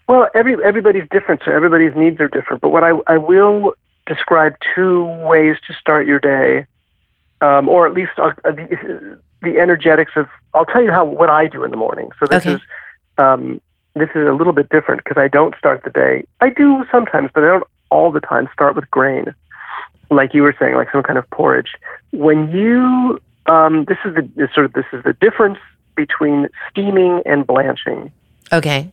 Well, 0.07 0.29
every 0.33 0.55
everybody's 0.63 1.03
different, 1.11 1.41
so 1.43 1.51
everybody's 1.51 1.93
needs 1.93 2.21
are 2.21 2.29
different. 2.29 2.61
But 2.61 2.69
what 2.69 2.85
I 2.85 2.91
I 3.07 3.17
will 3.17 3.73
describe 4.05 4.55
two 4.73 5.03
ways 5.27 5.57
to 5.67 5.73
start 5.73 6.07
your 6.07 6.19
day, 6.21 6.65
um, 7.41 7.67
or 7.67 7.85
at 7.85 7.93
least 7.93 8.11
uh, 8.17 8.31
the, 8.45 9.19
the 9.41 9.59
energetics 9.59 10.13
of. 10.15 10.27
I'll 10.53 10.65
tell 10.65 10.81
you 10.81 10.91
how 10.91 11.03
what 11.03 11.29
I 11.29 11.47
do 11.47 11.65
in 11.65 11.71
the 11.71 11.77
morning. 11.77 12.11
So 12.17 12.27
this 12.27 12.45
Okay. 12.45 12.53
is 12.53 12.61
um, 13.17 13.59
this 13.95 14.09
is 14.15 14.27
a 14.27 14.33
little 14.33 14.53
bit 14.53 14.69
different 14.69 15.03
because 15.03 15.17
I 15.17 15.27
don't 15.27 15.55
start 15.57 15.83
the 15.83 15.89
day. 15.89 16.25
I 16.41 16.49
do 16.49 16.85
sometimes, 16.91 17.31
but 17.33 17.43
I 17.43 17.47
don't 17.47 17.63
all 17.89 18.11
the 18.11 18.19
time 18.19 18.47
start 18.53 18.75
with 18.75 18.89
grain, 18.91 19.33
like 20.11 20.33
you 20.33 20.43
were 20.43 20.55
saying, 20.59 20.75
like 20.75 20.91
some 20.91 21.03
kind 21.03 21.17
of 21.17 21.29
porridge. 21.31 21.71
When 22.11 22.51
you 22.51 23.19
um, 23.47 23.85
this 23.85 23.97
is 24.05 24.15
the 24.15 24.49
sort 24.53 24.65
of 24.65 24.73
this 24.73 24.85
is 24.93 25.03
the 25.03 25.13
difference 25.13 25.57
between 25.95 26.47
steaming 26.69 27.21
and 27.25 27.45
blanching. 27.45 28.11
Okay. 28.51 28.91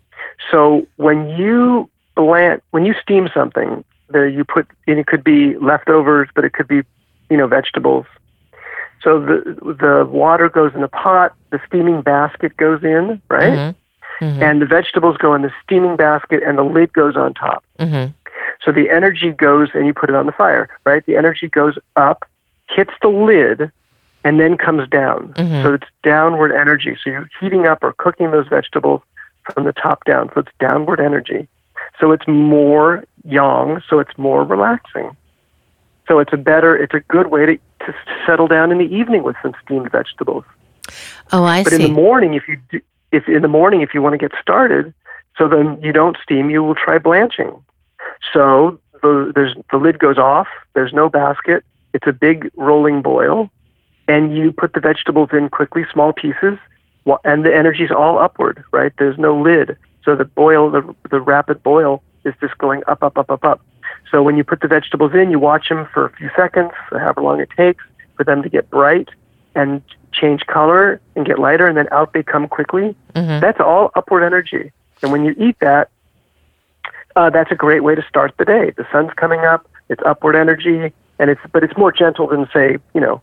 So 0.51 0.87
when 0.97 1.29
you 1.31 1.89
blanch, 2.15 2.63
when 2.71 2.85
you 2.85 2.95
steam 3.01 3.29
something, 3.33 3.85
there 4.09 4.27
you 4.29 4.45
put, 4.45 4.67
and 4.87 4.99
it 4.99 5.07
could 5.07 5.25
be 5.25 5.57
leftovers, 5.59 6.29
but 6.35 6.45
it 6.45 6.53
could 6.53 6.69
be, 6.69 6.83
you 7.31 7.37
know, 7.37 7.47
vegetables. 7.47 8.07
So 9.03 9.21
the 9.21 9.77
the 9.81 10.07
water 10.11 10.49
goes 10.49 10.75
in 10.75 10.83
a 10.83 10.89
pot, 10.89 11.35
the 11.51 11.61
steaming 11.67 12.03
basket 12.03 12.57
goes 12.57 12.83
in, 12.83 13.21
right, 13.29 13.53
Mhm. 13.53 13.75
Mhm. 14.21 14.43
and 14.43 14.63
the 14.63 14.67
vegetables 14.67 15.17
go 15.19 15.35
in 15.35 15.43
the 15.43 15.53
steaming 15.63 15.97
basket, 15.97 16.43
and 16.43 16.59
the 16.59 16.63
lid 16.63 16.93
goes 16.93 17.17
on 17.17 17.35
top. 17.35 17.63
Mhm. 17.79 18.15
So 18.65 18.73
the 18.73 18.91
energy 18.91 19.31
goes, 19.33 19.69
and 19.75 19.87
you 19.87 19.95
put 19.95 20.09
it 20.09 20.17
on 20.17 20.27
the 20.27 20.33
fire, 20.33 20.69
right? 20.85 21.05
The 21.05 21.17
energy 21.17 21.49
goes 21.49 21.79
up, 21.97 22.25
hits 22.69 22.93
the 23.03 23.09
lid, 23.09 23.71
and 24.25 24.41
then 24.41 24.57
comes 24.57 24.89
down. 24.89 25.35
Mhm. 25.35 25.63
So 25.63 25.75
it's 25.75 25.87
downward 26.03 26.53
energy. 26.53 26.97
So 27.03 27.11
you're 27.11 27.29
heating 27.41 27.67
up 27.67 27.85
or 27.85 27.93
cooking 27.93 28.31
those 28.31 28.49
vegetables 28.49 29.03
from 29.53 29.65
the 29.65 29.73
top 29.73 30.05
down. 30.05 30.31
So 30.35 30.41
it's 30.41 30.53
downward 30.59 31.01
energy. 31.01 31.47
So 32.01 32.13
it's 32.13 32.27
more 32.27 33.05
yang, 33.25 33.83
so 33.89 34.01
it's 34.01 34.17
more 34.19 34.45
relaxing. 34.45 35.17
So 36.09 36.19
it's 36.19 36.33
a 36.33 36.37
better, 36.37 36.77
it's 36.77 36.95
a 36.95 37.01
good 37.01 37.29
way 37.29 37.47
to, 37.47 37.57
to 37.57 37.95
settle 38.27 38.49
down 38.49 38.73
in 38.73 38.79
the 38.79 38.93
evening 38.95 39.23
with 39.23 39.37
some 39.43 39.55
steamed 39.65 39.91
vegetables. 39.91 40.45
Oh, 41.33 41.45
I 41.45 41.59
see. 41.59 41.65
But 41.65 41.73
in 41.75 41.83
the 41.83 41.89
morning, 41.89 42.35
if 42.35 42.49
you 42.49 42.59
do, 42.71 42.81
if 43.13 43.29
in 43.29 43.43
the 43.43 43.49
morning 43.49 43.81
if 43.81 43.95
you 43.95 44.03
want 44.03 44.15
to 44.15 44.19
get 44.19 44.33
started, 44.41 44.93
so 45.39 45.49
then 45.49 45.81
you 45.83 45.93
don't 45.93 46.17
steam, 46.23 46.51
you 46.51 46.63
will 46.63 46.75
try 46.75 46.99
blanching. 46.99 47.53
So 48.33 48.81
the 49.03 49.33
there's 49.35 49.55
the 49.71 49.79
lid 49.79 49.99
goes 49.99 50.19
off. 50.19 50.49
There's 50.75 50.93
no 50.93 51.09
basket. 51.09 51.65
It's 51.93 52.07
a 52.07 52.13
big 52.13 52.51
rolling 52.57 53.03
boil, 53.03 53.51
and 54.09 54.37
you 54.37 54.53
put 54.53 54.75
the 54.75 54.81
vegetables 54.81 55.31
in 55.33 55.49
quickly, 55.49 55.85
small 55.93 56.13
pieces, 56.13 56.59
and 57.25 57.45
the 57.45 57.55
energy's 57.55 57.91
all 57.91 58.19
upward. 58.19 58.65
Right? 58.73 58.93
There's 58.99 59.19
no 59.19 59.41
lid, 59.41 59.77
so 60.05 60.17
the 60.17 60.25
boil, 60.25 60.71
the 60.71 60.95
the 61.11 61.21
rapid 61.21 61.63
boil, 61.63 62.03
is 62.25 62.35
just 62.41 62.59
going 62.59 62.83
up, 62.87 63.03
up, 63.03 63.19
up, 63.19 63.31
up, 63.31 63.45
up. 63.45 63.61
So 64.11 64.23
when 64.23 64.37
you 64.37 64.45
put 64.45 64.61
the 64.61 64.69
vegetables 64.69 65.13
in, 65.15 65.31
you 65.31 65.39
watch 65.39 65.69
them 65.69 65.89
for 65.93 66.07
a 66.07 66.13
few 66.17 66.31
seconds, 66.37 66.71
however 66.91 67.23
long 67.23 67.41
it 67.41 67.51
takes 67.57 67.85
for 68.17 68.25
them 68.25 68.43
to 68.43 68.49
get 68.49 68.71
bright 68.71 69.09
and 69.57 69.83
change 70.13 70.47
color 70.47 71.01
and 71.17 71.27
get 71.27 71.39
lighter, 71.39 71.67
and 71.67 71.77
then 71.77 71.89
out 71.91 72.13
they 72.13 72.23
come 72.23 72.47
quickly. 72.47 72.95
Mhm. 73.15 73.41
That's 73.41 73.61
all 73.61 73.91
upward 73.95 74.23
energy. 74.23 74.73
And 75.03 75.11
when 75.13 75.25
you 75.25 75.35
eat 75.37 75.57
that, 75.61 75.89
uh, 77.17 77.31
that's 77.31 77.51
a 77.51 77.55
great 77.55 77.83
way 77.83 77.95
to 77.95 78.03
start 78.03 78.35
the 78.39 78.45
day. 78.45 78.71
The 78.77 78.87
sun's 78.93 79.13
coming 79.17 79.41
up, 79.41 79.67
it's 79.89 80.03
upward 80.05 80.37
energy, 80.37 80.93
and 81.19 81.31
it's 81.31 81.41
but 81.53 81.65
it's 81.65 81.77
more 81.77 81.93
gentle 81.93 82.29
than 82.29 82.47
say, 82.53 82.79
you 82.95 83.01
know, 83.01 83.21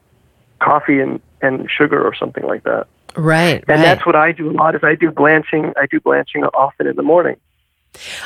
coffee 0.60 1.00
and, 1.00 1.22
and 1.42 1.70
sugar 1.70 2.02
or 2.04 2.13
something 2.13 2.46
like 2.46 2.63
that. 2.63 2.88
Right. 3.16 3.63
And 3.68 3.78
right. 3.78 3.82
that's 3.82 4.06
what 4.06 4.16
I 4.16 4.32
do 4.32 4.50
a 4.50 4.54
lot 4.54 4.75
is 4.75 4.84
I 4.84 4.96
do 4.96 5.12
blanching 5.12 5.74
I 5.78 5.86
do 5.86 6.00
blanching 6.00 6.44
often 6.44 6.88
in 6.88 6.96
the 6.96 7.04
morning. 7.04 7.38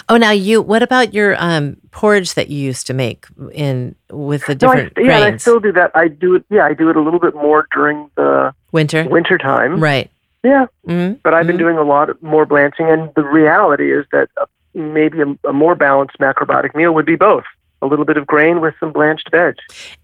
Oh, 0.10 0.18
now 0.18 0.32
you. 0.32 0.62
What 0.62 0.82
about 0.84 1.14
your 1.14 1.36
um, 1.40 1.78
porridge 1.92 2.34
that 2.36 2.50
you 2.50 2.60
used 2.60 2.88
to 2.88 2.94
make 2.94 3.26
in 3.54 3.96
with 4.12 4.46
the 4.46 4.56
No, 4.56 4.70
I, 4.72 4.76
different 4.76 4.94
yeah, 4.98 5.20
I 5.20 5.38
still 5.38 5.60
do 5.60 5.72
that. 5.74 5.92
I 5.96 6.08
do 6.08 6.36
it 6.36 6.46
yeah, 6.50 6.66
I 6.66 6.74
do 6.74 6.90
it 6.90 6.96
a 6.96 7.02
little 7.02 7.20
bit 7.20 7.36
more 7.36 7.68
during 7.74 8.10
the 8.16 8.54
Winter. 8.72 9.08
winter 9.10 9.38
time. 9.38 9.80
Right. 9.80 10.10
Yeah. 10.44 10.68
hmm 10.86 11.14
But 11.24 11.34
I've 11.34 11.48
been 11.48 11.56
Mhm. 11.58 11.60
doing 11.60 11.78
a 11.78 11.84
lot 11.84 12.22
more 12.22 12.46
blanching, 12.46 12.88
and 12.90 13.10
the 13.16 13.24
reality 13.24 13.92
is 13.92 14.06
that 14.12 14.30
uh, 14.40 14.46
maybe 14.74 15.20
a, 15.22 15.50
a 15.50 15.54
more 15.54 15.76
balanced 15.76 16.18
macrobiotic 16.20 16.76
meal 16.76 16.94
would 16.94 17.06
be 17.06 17.16
both 17.16 17.44
a 17.82 17.86
little 17.86 18.06
bit 18.06 18.18
of 18.18 18.26
grain 18.26 18.60
with 18.62 18.74
some 18.80 18.92
blanched 18.92 19.30
veg. 19.32 19.56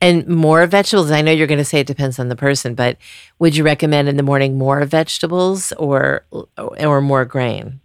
And 0.02 0.28
more 0.28 0.66
vegetables. 0.68 1.10
I 1.12 1.22
know 1.22 1.32
you're 1.32 1.48
going 1.48 1.58
to 1.58 1.66
say 1.66 1.80
it 1.80 1.88
depends 1.88 2.20
on 2.20 2.30
the 2.30 2.36
person, 2.36 2.76
but 2.76 2.98
would 3.40 3.56
you 3.56 3.64
recommend 3.64 4.08
in 4.10 4.16
the 4.18 4.24
morning 4.24 4.58
more 4.58 4.84
vegetables 4.86 5.72
or 5.74 6.24
or 6.58 7.02
more 7.02 7.26
grain? 7.26 7.80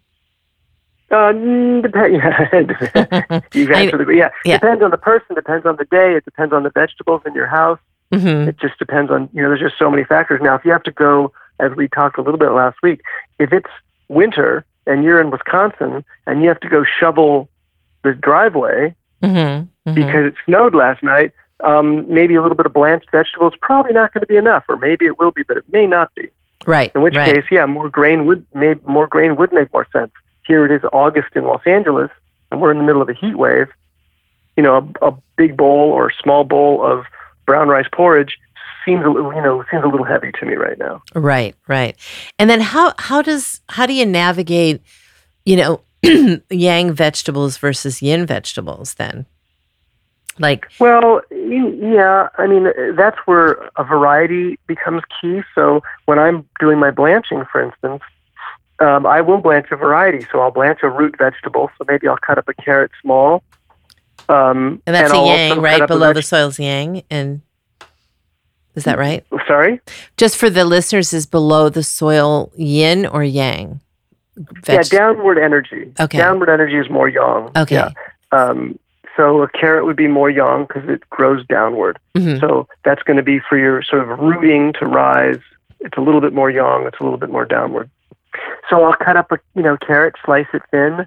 Uh, 1.10 1.32
mm, 1.32 1.82
depend, 1.82 2.14
yeah, 2.16 3.40
you 3.54 3.72
I- 3.74 3.80
answered 3.84 4.06
the, 4.06 4.14
yeah, 4.14 4.28
yeah. 4.44 4.58
depends 4.58 4.82
on 4.82 4.90
the 4.90 4.98
person, 4.98 5.34
depends 5.34 5.64
on 5.64 5.76
the 5.76 5.86
day, 5.86 6.14
it 6.14 6.24
depends 6.24 6.52
on 6.52 6.64
the 6.64 6.70
vegetables 6.70 7.22
in 7.24 7.34
your 7.34 7.46
house. 7.46 7.78
hmm 8.12 8.48
It 8.48 8.58
just 8.58 8.78
depends 8.78 9.10
on, 9.10 9.28
you 9.32 9.42
know, 9.42 9.48
there's 9.48 9.60
just 9.60 9.78
so 9.78 9.90
many 9.90 10.04
factors. 10.04 10.40
Now, 10.42 10.54
if 10.54 10.64
you 10.64 10.72
have 10.72 10.82
to 10.82 10.92
go, 10.92 11.32
as 11.60 11.72
we 11.76 11.88
talked 11.88 12.18
a 12.18 12.22
little 12.22 12.38
bit 12.38 12.50
last 12.50 12.76
week, 12.82 13.00
if 13.38 13.52
it's 13.52 13.70
winter 14.08 14.66
and 14.86 15.02
you're 15.02 15.20
in 15.20 15.30
Wisconsin 15.30 16.04
and 16.26 16.42
you 16.42 16.48
have 16.48 16.60
to 16.60 16.68
go 16.68 16.84
shovel 16.84 17.48
the 18.04 18.12
driveway 18.14 18.94
hmm 19.22 19.62
because 19.94 20.26
it 20.26 20.34
snowed 20.44 20.74
last 20.74 21.02
night, 21.02 21.32
um, 21.64 22.04
maybe 22.12 22.34
a 22.34 22.42
little 22.42 22.56
bit 22.56 22.66
of 22.66 22.74
blanched 22.74 23.10
vegetables 23.10 23.54
probably 23.60 23.92
not 23.92 24.12
going 24.12 24.20
to 24.20 24.26
be 24.26 24.36
enough, 24.36 24.64
or 24.68 24.76
maybe 24.76 25.06
it 25.06 25.18
will 25.18 25.30
be, 25.30 25.42
but 25.42 25.56
it 25.56 25.64
may 25.72 25.86
not 25.86 26.14
be. 26.14 26.28
Right. 26.66 26.92
In 26.94 27.00
which 27.00 27.16
right. 27.16 27.34
case, 27.34 27.44
yeah, 27.50 27.64
more 27.66 27.88
grain 27.88 28.26
would 28.26 28.46
may, 28.54 28.74
more 28.86 29.06
grain 29.06 29.36
would 29.36 29.52
make 29.52 29.72
more 29.72 29.86
sense. 29.92 30.12
Here 30.48 30.64
it 30.64 30.72
is 30.72 30.80
August 30.94 31.28
in 31.36 31.44
Los 31.44 31.60
Angeles, 31.66 32.10
and 32.50 32.60
we're 32.60 32.72
in 32.72 32.78
the 32.78 32.84
middle 32.84 33.02
of 33.02 33.08
a 33.10 33.12
heat 33.12 33.36
wave. 33.36 33.68
You 34.56 34.62
know, 34.62 34.90
a, 35.02 35.10
a 35.10 35.14
big 35.36 35.58
bowl 35.58 35.92
or 35.92 36.08
a 36.08 36.14
small 36.22 36.42
bowl 36.42 36.84
of 36.84 37.04
brown 37.44 37.68
rice 37.68 37.86
porridge 37.92 38.38
seems 38.84 39.04
a 39.04 39.10
little, 39.10 39.32
you 39.34 39.42
know, 39.42 39.62
seems 39.70 39.84
a 39.84 39.88
little 39.88 40.06
heavy 40.06 40.32
to 40.40 40.46
me 40.46 40.54
right 40.54 40.78
now. 40.78 41.02
Right, 41.14 41.54
right. 41.68 41.94
And 42.38 42.48
then 42.48 42.62
how 42.62 42.94
how 42.98 43.20
does 43.20 43.60
how 43.68 43.84
do 43.84 43.92
you 43.92 44.06
navigate, 44.06 44.80
you 45.44 45.56
know, 45.56 45.82
yang 46.50 46.92
vegetables 46.92 47.58
versus 47.58 48.00
yin 48.00 48.24
vegetables 48.24 48.94
then? 48.94 49.26
Like 50.38 50.66
Well, 50.80 51.20
yeah, 51.30 52.28
I 52.38 52.46
mean 52.46 52.72
that's 52.96 53.18
where 53.26 53.68
a 53.76 53.84
variety 53.84 54.58
becomes 54.66 55.02
key. 55.20 55.42
So 55.54 55.82
when 56.06 56.18
I'm 56.18 56.48
doing 56.58 56.78
my 56.78 56.90
blanching, 56.90 57.44
for 57.52 57.62
instance, 57.62 58.02
um, 58.80 59.06
I 59.06 59.20
will 59.20 59.38
blanch 59.38 59.66
a 59.70 59.76
variety. 59.76 60.26
So 60.30 60.40
I'll 60.40 60.50
blanch 60.50 60.80
a 60.82 60.88
root 60.88 61.16
vegetable. 61.18 61.70
So 61.78 61.84
maybe 61.88 62.06
I'll 62.08 62.16
cut 62.18 62.38
up 62.38 62.48
a 62.48 62.54
carrot 62.54 62.90
small. 63.02 63.42
Um, 64.28 64.82
and 64.86 64.94
that's 64.94 65.12
I'll 65.12 65.24
a 65.24 65.26
yang, 65.26 65.60
right? 65.60 65.86
Below 65.86 66.08
the 66.08 66.14
veg- 66.14 66.24
soil's 66.24 66.58
yang 66.58 67.02
and 67.10 67.40
is 68.74 68.84
that 68.84 68.98
right? 68.98 69.24
Sorry. 69.46 69.80
Just 70.16 70.36
for 70.36 70.48
the 70.50 70.64
listeners, 70.64 71.12
is 71.12 71.26
below 71.26 71.68
the 71.68 71.82
soil 71.82 72.52
yin 72.56 73.06
or 73.06 73.24
yang? 73.24 73.80
yeah, 74.68 74.82
downward 74.82 75.36
energy. 75.38 75.92
Okay. 75.98 76.18
Downward 76.18 76.48
energy 76.48 76.76
is 76.76 76.88
more 76.88 77.08
yang. 77.08 77.50
Okay. 77.56 77.74
Yeah. 77.74 77.90
Um, 78.30 78.78
so 79.16 79.42
a 79.42 79.48
carrot 79.48 79.84
would 79.84 79.96
be 79.96 80.06
more 80.06 80.30
yang 80.30 80.64
because 80.66 80.88
it 80.88 81.02
grows 81.10 81.44
downward. 81.46 81.98
Mhm. 82.14 82.38
So 82.38 82.68
that's 82.84 83.02
going 83.02 83.16
to 83.16 83.22
be 83.24 83.40
for 83.40 83.58
your 83.58 83.82
sort 83.82 84.02
of 84.08 84.16
rooting 84.20 84.72
to 84.74 84.86
rise. 84.86 85.40
It's 85.80 85.96
a 85.96 86.00
little 86.00 86.20
bit 86.20 86.32
more 86.32 86.50
yang. 86.50 86.84
It's 86.86 87.00
a 87.00 87.02
little 87.02 87.18
bit 87.18 87.30
more 87.30 87.44
downward. 87.44 87.90
So 88.70 88.84
I'll 88.84 88.94
cut 88.94 89.16
up 89.16 89.32
a 89.32 89.38
you 89.54 89.62
know 89.62 89.76
carrot, 89.76 90.14
slice 90.24 90.46
it 90.52 90.62
thin, 90.70 91.06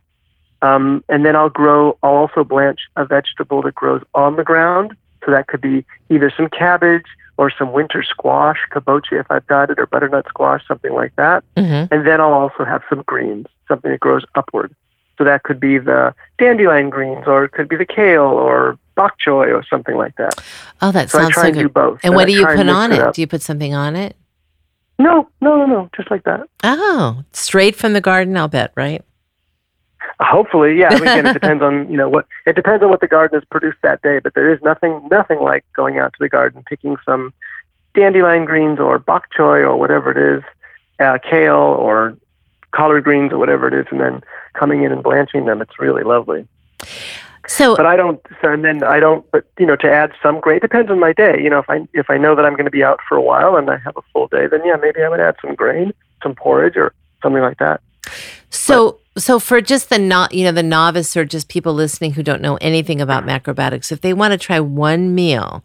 um, 0.61 1.03
and 1.09 1.25
then 1.25 1.35
I'll 1.35 1.49
grow. 1.49 1.97
I'll 2.03 2.15
also 2.15 2.43
blanch 2.43 2.81
a 2.95 3.05
vegetable 3.05 3.61
that 3.63 3.75
grows 3.75 4.01
on 4.13 4.35
the 4.35 4.43
ground. 4.43 4.95
So 5.25 5.31
that 5.31 5.47
could 5.47 5.61
be 5.61 5.85
either 6.09 6.31
some 6.35 6.49
cabbage 6.49 7.05
or 7.37 7.51
some 7.51 7.71
winter 7.71 8.03
squash, 8.03 8.57
kabocha 8.71 9.19
if 9.19 9.27
I've 9.29 9.45
got 9.47 9.69
it, 9.69 9.79
or 9.79 9.85
butternut 9.85 10.27
squash, 10.27 10.61
something 10.67 10.93
like 10.93 11.15
that. 11.15 11.43
Mhm. 11.57 11.87
And 11.91 12.05
then 12.05 12.19
I'll 12.19 12.33
also 12.33 12.65
have 12.65 12.81
some 12.89 13.03
greens, 13.05 13.47
something 13.67 13.91
that 13.91 13.99
grows 13.99 14.23
upward. 14.35 14.73
So 15.17 15.23
that 15.23 15.43
could 15.43 15.59
be 15.59 15.77
the 15.77 16.13
dandelion 16.39 16.89
greens, 16.89 17.25
or 17.27 17.43
it 17.43 17.51
could 17.51 17.69
be 17.69 17.75
the 17.75 17.85
kale, 17.85 18.23
or 18.23 18.77
bok 18.95 19.13
choy, 19.19 19.51
or 19.53 19.63
something 19.63 19.95
like 19.95 20.15
that. 20.15 20.41
Oh, 20.81 20.91
that 20.91 21.09
So 21.09 21.19
I 21.19 21.21
sounds 21.23 21.33
try 21.33 21.43
so 21.43 21.47
and 21.49 21.55
do 21.57 21.63
good. 21.63 21.73
both. 21.73 21.99
And 22.03 22.15
what 22.15 22.23
I 22.23 22.25
do 22.25 22.33
you 22.33 22.45
put 22.45 22.69
on 22.69 22.91
it 22.91 22.99
it? 22.99 23.13
Do 23.13 23.21
you 23.21 23.27
put 23.27 23.41
something 23.41 23.73
on 23.73 23.95
it? 23.95 24.15
No, 25.01 25.27
no, 25.41 25.57
no, 25.57 25.65
no, 25.65 25.89
just 25.95 26.11
like 26.11 26.23
that. 26.25 26.47
Oh, 26.63 27.23
straight 27.33 27.75
from 27.75 27.93
the 27.93 28.01
garden, 28.01 28.37
I'll 28.37 28.47
bet, 28.47 28.71
right? 28.75 29.03
Hopefully, 30.19 30.77
yeah. 30.77 30.93
Again, 30.93 31.25
it 31.25 31.33
depends 31.41 31.63
on 31.63 31.89
you 31.89 31.97
know 31.97 32.07
what 32.07 32.27
it 32.45 32.55
depends 32.55 32.83
on 32.83 32.89
what 32.89 33.01
the 33.01 33.07
garden 33.07 33.39
has 33.39 33.45
produced 33.49 33.79
that 33.81 34.03
day. 34.03 34.19
But 34.19 34.35
there 34.35 34.53
is 34.53 34.61
nothing 34.61 35.07
nothing 35.09 35.39
like 35.39 35.65
going 35.75 35.97
out 35.97 36.13
to 36.13 36.19
the 36.19 36.29
garden, 36.29 36.63
picking 36.67 36.97
some 37.03 37.33
dandelion 37.95 38.45
greens 38.45 38.79
or 38.79 38.99
bok 38.99 39.27
choy 39.35 39.61
or 39.61 39.75
whatever 39.75 40.11
it 40.11 40.37
is, 40.37 40.43
uh, 40.99 41.17
kale 41.27 41.55
or 41.55 42.15
collard 42.71 43.03
greens 43.03 43.31
or 43.31 43.39
whatever 43.39 43.67
it 43.67 43.73
is, 43.73 43.87
and 43.89 43.99
then 43.99 44.21
coming 44.53 44.83
in 44.83 44.91
and 44.91 45.01
blanching 45.01 45.45
them. 45.45 45.63
It's 45.63 45.79
really 45.79 46.03
lovely. 46.03 46.47
So 47.47 47.75
But 47.75 47.85
I 47.85 47.95
don't. 47.95 48.19
So 48.41 48.51
and 48.51 48.63
then 48.63 48.83
I 48.83 48.99
don't. 48.99 49.29
But 49.31 49.45
you 49.59 49.65
know, 49.65 49.75
to 49.77 49.91
add 49.91 50.11
some 50.21 50.39
grain 50.39 50.57
it 50.57 50.61
depends 50.61 50.91
on 50.91 50.99
my 50.99 51.13
day. 51.13 51.35
You 51.41 51.49
know, 51.49 51.59
if 51.59 51.69
I 51.69 51.87
if 51.93 52.09
I 52.09 52.17
know 52.17 52.35
that 52.35 52.45
I'm 52.45 52.53
going 52.53 52.65
to 52.65 52.71
be 52.71 52.83
out 52.83 52.99
for 53.07 53.15
a 53.17 53.21
while 53.21 53.55
and 53.57 53.69
I 53.69 53.77
have 53.77 53.97
a 53.97 54.01
full 54.13 54.27
day, 54.27 54.47
then 54.47 54.61
yeah, 54.65 54.75
maybe 54.81 55.01
I 55.01 55.09
would 55.09 55.19
add 55.19 55.35
some 55.41 55.55
grain, 55.55 55.91
some 56.23 56.35
porridge, 56.35 56.77
or 56.77 56.93
something 57.23 57.41
like 57.41 57.57
that. 57.59 57.81
So, 58.49 58.99
so 59.17 59.39
for 59.39 59.61
just 59.61 59.89
the 59.89 59.97
not, 59.97 60.33
you 60.33 60.43
know, 60.43 60.51
the 60.51 60.63
novice 60.63 61.15
or 61.15 61.23
just 61.25 61.47
people 61.47 61.73
listening 61.73 62.13
who 62.13 62.23
don't 62.23 62.41
know 62.41 62.57
anything 62.57 62.99
about 62.99 63.25
macrobiotics, 63.25 63.91
if 63.91 64.01
they 64.01 64.13
want 64.13 64.33
to 64.33 64.37
try 64.37 64.59
one 64.59 65.15
meal, 65.15 65.63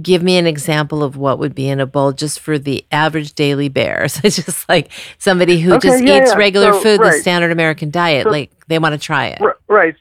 give 0.00 0.22
me 0.22 0.38
an 0.38 0.46
example 0.46 1.02
of 1.02 1.16
what 1.16 1.38
would 1.38 1.54
be 1.54 1.68
in 1.68 1.78
a 1.78 1.86
bowl 1.86 2.12
just 2.12 2.40
for 2.40 2.58
the 2.58 2.84
average 2.90 3.34
daily 3.34 3.68
bear. 3.68 4.06
So 4.16 4.20
it's 4.24 4.36
just 4.36 4.68
like 4.68 4.90
somebody 5.18 5.60
who 5.60 5.74
Okay, 5.74 5.88
just 5.88 6.04
yeah, 6.04 6.22
eats 6.22 6.30
yeah. 6.30 6.36
regular 6.38 6.72
So, 6.72 6.80
food, 6.80 7.00
the 7.00 7.12
standard 7.12 7.52
American 7.52 7.90
diet, 7.90 8.24
So- 8.24 8.30
like 8.30 8.50
they 8.68 8.78
want 8.78 8.94
to 8.94 8.98
try 8.98 9.26
it. 9.26 9.40
Right, 9.68 9.94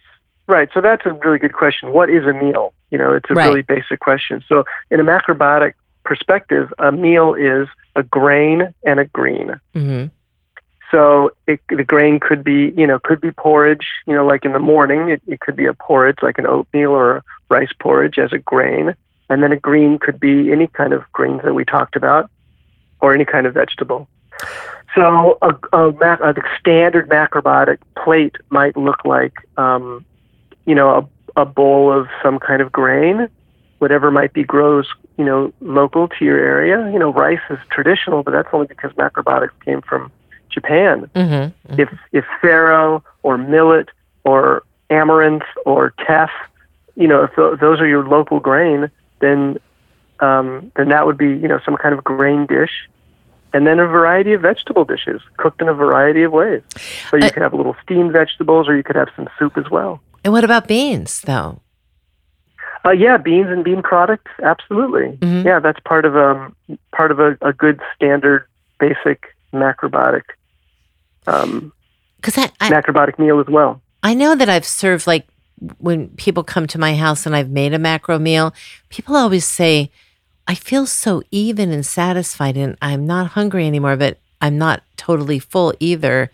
right. 0.47 0.69
So 0.73 0.81
that's 0.81 1.05
a 1.05 1.13
really 1.13 1.39
good 1.39 1.53
question. 1.53 1.91
What 1.91 2.10
is 2.10 2.25
a 2.25 2.34
meal? 2.34 2.73
You 2.91 2.97
know, 2.97 3.13
it's 3.13 3.29
a 3.29 3.34
Right. 3.34 3.47
really 3.47 3.62
basic 3.62 3.99
question. 3.99 4.43
So, 4.47 4.63
in 4.91 4.99
a 4.99 5.03
macrobiotic 5.03 5.73
perspective, 6.03 6.71
a 6.79 6.91
meal 6.91 7.34
is 7.34 7.67
a 7.95 8.03
grain 8.03 8.73
and 8.86 8.99
a 8.99 9.05
green. 9.05 9.60
hmm 9.73 10.05
So 10.91 11.31
it, 11.47 11.60
the 11.69 11.84
grain 11.84 12.19
could 12.19 12.43
be, 12.43 12.73
you 12.77 12.86
know, 12.88 12.99
could 12.99 13.19
be 13.19 13.31
porridge. 13.31 13.88
You 14.05 14.13
know, 14.15 14.25
like 14.25 14.45
in 14.45 14.53
the 14.53 14.60
morning, 14.60 15.10
it, 15.10 15.21
it 15.27 15.39
could 15.39 15.55
be 15.55 15.65
a 15.65 15.73
porridge, 15.73 16.17
like 16.21 16.38
an 16.38 16.45
oatmeal 16.45 16.91
or 16.91 17.17
a 17.17 17.23
rice 17.49 17.73
porridge 17.79 18.17
as 18.19 18.31
a 18.34 18.38
grain, 18.38 18.95
and 19.29 19.41
then 19.41 19.51
a 19.51 19.58
green 19.58 19.97
could 19.99 20.19
be 20.19 20.51
any 20.51 20.67
kind 20.67 20.93
of 20.93 21.03
greens 21.12 21.41
that 21.43 21.53
we 21.53 21.65
talked 21.65 21.95
about, 21.95 22.29
or 23.01 23.13
any 23.13 23.25
kind 23.25 23.45
of 23.47 23.53
vegetable. 23.55 24.08
So 24.93 25.38
a, 25.41 25.53
a, 25.73 25.89
a 25.89 26.34
standard 26.60 27.10
macrobiotic 27.10 27.79
plate 28.01 28.36
might 28.49 28.77
look 28.77 29.03
like, 29.03 29.34
um, 29.58 30.05
you 30.65 30.75
know, 30.75 31.10
a, 31.36 31.41
a 31.41 31.45
bowl 31.45 31.91
of 31.91 32.08
some 32.23 32.39
kind 32.39 32.62
of 32.62 32.71
grain, 32.71 33.28
whatever 33.80 34.12
might 34.12 34.34
be 34.34 34.43
grows, 34.43 34.88
you 35.17 35.25
know, 35.25 35.54
local 35.62 36.08
to 36.08 36.25
your 36.25 36.38
area. 36.38 36.89
You 36.91 36.99
know, 36.99 37.12
rice 37.13 37.39
is 37.49 37.60
traditional, 37.69 38.23
but 38.23 38.32
that's 38.32 38.49
only 38.54 38.67
because 38.67 38.91
macrobiotics 38.93 39.51
came 39.63 39.82
from 39.82 40.12
Japan. 40.49 41.10
hmm 41.15 41.47
If 41.80 41.89
if 42.12 42.25
farro 42.41 43.01
or 43.23 43.38
millet 43.38 43.89
or 44.23 44.63
amaranth 44.89 45.43
or 45.65 45.93
teff, 46.06 46.32
you 46.95 47.08
know, 47.08 47.23
if 47.23 47.36
tho- 47.36 47.56
those 47.56 47.80
are 47.80 47.88
your 47.88 48.08
local 48.08 48.39
grain, 48.39 48.89
then 49.19 49.58
um, 50.21 50.71
then 50.78 50.89
that 50.89 51.06
would 51.06 51.17
be 51.17 51.28
you 51.28 51.47
know 51.47 51.60
some 51.65 51.75
kind 51.75 51.93
of 51.93 52.04
grain 52.04 52.45
dish, 52.45 52.88
and 53.54 53.67
then 53.67 53.80
a 53.80 53.86
variety 53.86 54.32
of 54.34 54.41
vegetable 54.41 54.86
dishes 54.86 55.21
cooked 55.38 55.62
in 55.62 55.67
a 55.67 55.73
variety 55.73 56.23
of 56.23 56.32
ways. 56.32 56.62
So 57.10 57.17
you 57.17 57.25
I- 57.25 57.30
could 57.32 57.43
have 57.43 57.54
little 57.54 57.75
steamed 57.84 58.13
vegetables, 58.13 58.67
or 58.69 58.75
you 58.78 58.84
could 58.84 58.95
have 58.95 59.10
some 59.15 59.28
soup 59.38 59.58
as 59.58 59.69
well. 59.69 59.99
And 60.25 60.33
what 60.33 60.43
about 60.43 60.67
beans, 60.67 61.21
though? 61.21 61.61
Uh, 62.83 62.91
yeah, 62.91 63.17
beans 63.17 63.47
and 63.49 63.63
bean 63.63 63.81
products, 63.83 64.31
absolutely. 64.43 65.17
Mhm. 65.17 65.45
Yeah, 65.45 65.59
that's 65.59 65.79
part 65.85 66.03
of 66.03 66.17
um 66.17 66.55
part 66.91 67.11
of 67.11 67.19
a, 67.19 67.38
a 67.41 67.53
good 67.53 67.79
standard 67.95 68.47
basic 68.79 69.35
macrobiotic 69.53 70.23
um, 71.27 71.71
Because 72.17 72.38
I, 72.38 72.51
I, 72.59 72.69
macrobiotic 72.71 73.17
meal 73.19 73.39
as 73.39 73.47
well. 73.47 73.81
I 74.03 74.13
know 74.13 74.35
that 74.35 74.49
I've 74.49 74.65
served 74.65 75.07
like 75.07 75.27
when 75.77 76.09
people 76.09 76.43
come 76.43 76.67
to 76.67 76.79
my 76.79 76.95
house 76.95 77.25
and 77.25 77.35
I've 77.35 77.49
made 77.49 77.73
a 77.73 77.79
macro 77.79 78.19
meal, 78.19 78.53
people 78.89 79.15
always 79.15 79.45
say, 79.45 79.91
I 80.47 80.55
feel 80.55 80.85
so 80.85 81.23
even 81.31 81.71
and 81.71 81.85
satisfied 81.85 82.57
and 82.57 82.77
I'm 82.81 83.05
not 83.05 83.27
hungry 83.27 83.65
anymore, 83.65 83.95
but 83.95 84.17
I'm 84.41 84.57
not 84.57 84.83
totally 84.97 85.39
full 85.39 85.73
either. 85.79 86.31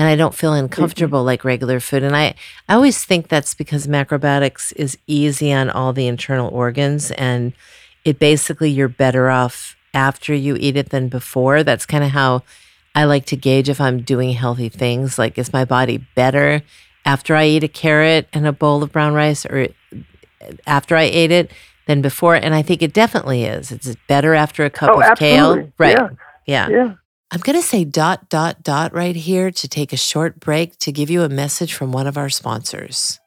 And 0.00 0.08
I 0.08 0.16
don't 0.16 0.34
feel 0.34 0.52
mm-hmm. 0.52 0.64
uncomfortable 0.64 1.24
like 1.24 1.44
regular 1.44 1.78
food. 1.78 2.02
And 2.02 2.16
I, 2.16 2.34
I 2.66 2.74
always 2.74 3.04
think 3.04 3.28
that's 3.28 3.52
because 3.52 3.86
macrobiotics 3.86 4.72
is 4.74 4.96
easy 5.06 5.52
on 5.52 5.68
all 5.68 5.92
the 5.92 6.06
internal 6.06 6.48
organs 6.48 7.10
and 7.10 7.52
it 8.06 8.18
basically 8.18 8.70
you're 8.70 8.88
better 8.88 9.28
off 9.28 9.76
after 9.92 10.34
you 10.34 10.56
eat 10.58 10.78
it 10.78 10.88
than 10.88 11.10
before. 11.10 11.62
That's 11.64 11.84
kind 11.84 12.02
of 12.02 12.12
how 12.12 12.44
I 12.94 13.04
like 13.04 13.26
to 13.26 13.36
gauge 13.36 13.68
if 13.68 13.78
I'm 13.78 14.00
doing 14.00 14.32
healthy 14.32 14.70
things. 14.70 15.18
Like, 15.18 15.36
is 15.36 15.52
my 15.52 15.66
body 15.66 15.98
better 16.14 16.62
after 17.04 17.36
I 17.36 17.48
eat 17.48 17.64
a 17.64 17.68
carrot 17.68 18.26
and 18.32 18.46
a 18.46 18.52
bowl 18.52 18.82
of 18.82 18.92
brown 18.92 19.12
rice 19.12 19.44
or 19.44 19.68
uh, 19.92 20.52
after 20.66 20.96
I 20.96 21.02
ate 21.02 21.30
it 21.30 21.50
than 21.84 22.00
before? 22.00 22.36
And 22.36 22.54
I 22.54 22.62
think 22.62 22.80
it 22.80 22.94
definitely 22.94 23.44
is. 23.44 23.70
It's 23.70 23.94
better 24.08 24.32
after 24.32 24.64
a 24.64 24.70
cup 24.70 24.92
Oh, 24.94 25.02
of 25.02 25.18
kale. 25.18 25.70
Right. 25.76 25.98
Yeah. 25.98 26.08
yeah. 26.46 26.68
Yeah. 26.70 26.94
I'm 27.32 27.38
going 27.40 27.54
to 27.54 27.62
say 27.62 27.84
dot, 27.84 28.28
dot, 28.28 28.64
dot 28.64 28.92
right 28.92 29.14
here 29.14 29.52
to 29.52 29.68
take 29.68 29.92
a 29.92 29.96
short 29.96 30.40
break 30.40 30.76
to 30.80 30.90
give 30.90 31.10
you 31.10 31.22
a 31.22 31.28
message 31.28 31.74
from 31.74 31.92
one 31.92 32.08
of 32.08 32.16
our 32.18 32.28
sponsors. 32.28 33.20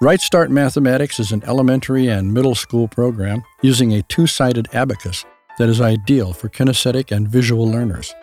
Right 0.00 0.20
Start 0.20 0.52
Mathematics 0.52 1.18
is 1.18 1.32
an 1.32 1.42
elementary 1.42 2.06
and 2.06 2.32
middle 2.32 2.54
school 2.54 2.86
program 2.86 3.42
using 3.60 3.92
a 3.92 4.02
two 4.02 4.28
sided 4.28 4.68
abacus 4.72 5.24
that 5.58 5.68
is 5.68 5.80
ideal 5.80 6.32
for 6.32 6.48
kinesthetic 6.48 7.10
and 7.10 7.26
visual 7.26 7.68
learners. 7.68 8.14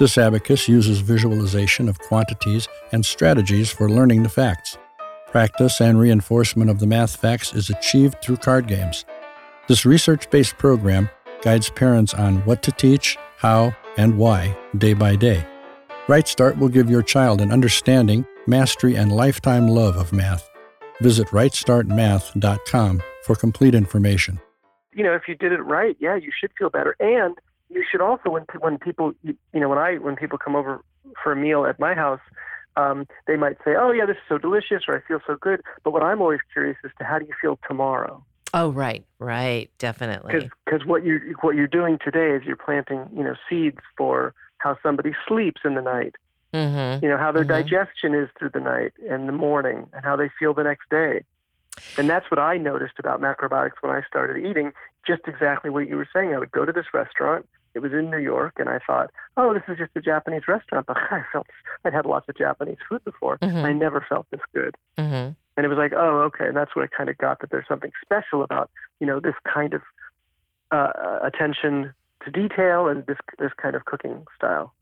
This 0.00 0.18
abacus 0.18 0.68
uses 0.68 0.98
visualization 0.98 1.88
of 1.88 2.00
quantities 2.00 2.66
and 2.90 3.06
strategies 3.06 3.70
for 3.70 3.88
learning 3.88 4.24
the 4.24 4.28
facts. 4.28 4.76
Practice 5.28 5.80
and 5.80 6.00
reinforcement 6.00 6.70
of 6.70 6.80
the 6.80 6.88
math 6.88 7.14
facts 7.14 7.54
is 7.54 7.70
achieved 7.70 8.20
through 8.20 8.38
card 8.38 8.66
games. 8.66 9.04
This 9.68 9.86
research 9.86 10.28
based 10.28 10.58
program 10.58 11.08
guides 11.42 11.70
parents 11.70 12.14
on 12.14 12.38
what 12.38 12.64
to 12.64 12.72
teach, 12.72 13.16
how, 13.36 13.76
and 13.96 14.16
why 14.16 14.56
day 14.78 14.94
by 14.94 15.16
day. 15.16 15.46
Right 16.08 16.26
Start 16.26 16.58
will 16.58 16.68
give 16.68 16.90
your 16.90 17.02
child 17.02 17.40
an 17.40 17.52
understanding, 17.52 18.26
mastery, 18.46 18.96
and 18.96 19.12
lifetime 19.12 19.68
love 19.68 19.96
of 19.96 20.12
math. 20.12 20.50
Visit 21.00 21.28
rightstartmath.com 21.28 23.02
for 23.22 23.36
complete 23.36 23.74
information. 23.74 24.40
You 24.92 25.04
know, 25.04 25.14
if 25.14 25.22
you 25.28 25.34
did 25.34 25.52
it 25.52 25.62
right, 25.62 25.96
yeah, 26.00 26.16
you 26.16 26.32
should 26.38 26.50
feel 26.58 26.68
better. 26.68 26.96
And 26.98 27.38
you 27.68 27.84
should 27.88 28.00
also, 28.00 28.30
when 28.30 28.44
when 28.58 28.78
people, 28.78 29.12
you 29.22 29.36
know, 29.54 29.68
when 29.68 29.78
I 29.78 29.98
when 29.98 30.16
people 30.16 30.36
come 30.36 30.56
over 30.56 30.82
for 31.22 31.32
a 31.32 31.36
meal 31.36 31.64
at 31.64 31.78
my 31.78 31.94
house, 31.94 32.20
um, 32.76 33.06
they 33.26 33.36
might 33.36 33.56
say, 33.64 33.76
"Oh, 33.78 33.92
yeah, 33.92 34.06
this 34.06 34.16
is 34.16 34.22
so 34.28 34.38
delicious," 34.38 34.82
or 34.88 34.96
"I 34.96 35.00
feel 35.06 35.20
so 35.26 35.36
good." 35.40 35.62
But 35.84 35.92
what 35.92 36.02
I'm 36.02 36.20
always 36.20 36.40
curious 36.52 36.76
as 36.84 36.90
to 36.98 37.04
how 37.04 37.18
do 37.18 37.26
you 37.26 37.34
feel 37.40 37.58
tomorrow? 37.68 38.24
Oh, 38.52 38.70
right, 38.70 39.04
right, 39.18 39.70
definitely. 39.78 40.50
Because 40.64 40.84
what 40.86 41.04
you 41.04 41.36
what 41.40 41.54
you're 41.54 41.66
doing 41.66 41.98
today 42.04 42.30
is 42.32 42.42
you're 42.44 42.56
planting, 42.56 43.08
you 43.14 43.22
know, 43.22 43.34
seeds 43.48 43.78
for 43.96 44.34
how 44.58 44.76
somebody 44.82 45.12
sleeps 45.28 45.60
in 45.64 45.74
the 45.74 45.82
night. 45.82 46.16
Mm-hmm. 46.52 47.04
You 47.04 47.10
know 47.10 47.16
how 47.18 47.30
their 47.32 47.44
Mhm. 47.44 47.48
digestion 47.48 48.14
is 48.14 48.28
through 48.38 48.50
the 48.50 48.60
night 48.60 48.92
and 49.08 49.28
the 49.28 49.32
morning, 49.32 49.86
and 49.92 50.04
how 50.04 50.16
they 50.16 50.28
feel 50.38 50.52
the 50.52 50.64
next 50.64 50.88
day. 50.90 51.22
And 51.96 52.10
that's 52.10 52.28
what 52.30 52.38
I 52.40 52.56
noticed 52.58 52.98
about 52.98 53.20
macrobiotics 53.20 53.80
when 53.80 53.92
I 53.94 54.02
started 54.02 54.44
eating. 54.44 54.72
Just 55.06 55.22
exactly 55.26 55.70
what 55.70 55.88
you 55.88 55.96
were 55.96 56.08
saying. 56.12 56.34
I 56.34 56.38
would 56.38 56.50
go 56.50 56.64
to 56.64 56.72
this 56.72 56.92
restaurant. 56.92 57.48
It 57.72 57.78
was 57.78 57.92
in 57.92 58.10
New 58.10 58.18
York, 58.18 58.54
and 58.58 58.68
I 58.68 58.80
thought, 58.84 59.10
"Oh, 59.36 59.54
this 59.54 59.62
is 59.68 59.78
just 59.78 59.92
a 59.94 60.00
Japanese 60.00 60.48
restaurant." 60.48 60.86
But 60.88 60.96
I 60.98 61.22
felt 61.32 61.46
I'd 61.84 61.94
had 61.94 62.04
lots 62.04 62.28
of 62.28 62.36
Japanese 62.36 62.78
food 62.88 63.04
before. 63.04 63.38
Mhm. 63.38 63.64
I 63.64 63.72
never 63.72 64.00
felt 64.08 64.26
this 64.30 64.40
good. 64.52 64.74
And 65.60 65.66
it 65.66 65.68
was 65.68 65.76
like, 65.76 65.92
oh, 65.94 66.20
okay. 66.22 66.46
And 66.46 66.56
that's 66.56 66.74
what 66.74 66.84
I 66.84 66.96
kind 66.96 67.10
of 67.10 67.18
got 67.18 67.40
that 67.42 67.50
there's 67.50 67.68
something 67.68 67.92
special 68.02 68.42
about, 68.42 68.70
you 68.98 69.06
know, 69.06 69.20
this 69.20 69.34
kind 69.52 69.74
of 69.74 69.82
uh, 70.70 71.18
attention 71.22 71.92
to 72.24 72.30
detail 72.30 72.88
and 72.88 73.04
this 73.04 73.18
this 73.38 73.50
kind 73.60 73.76
of 73.76 73.84
cooking 73.84 74.24
style. 74.34 74.72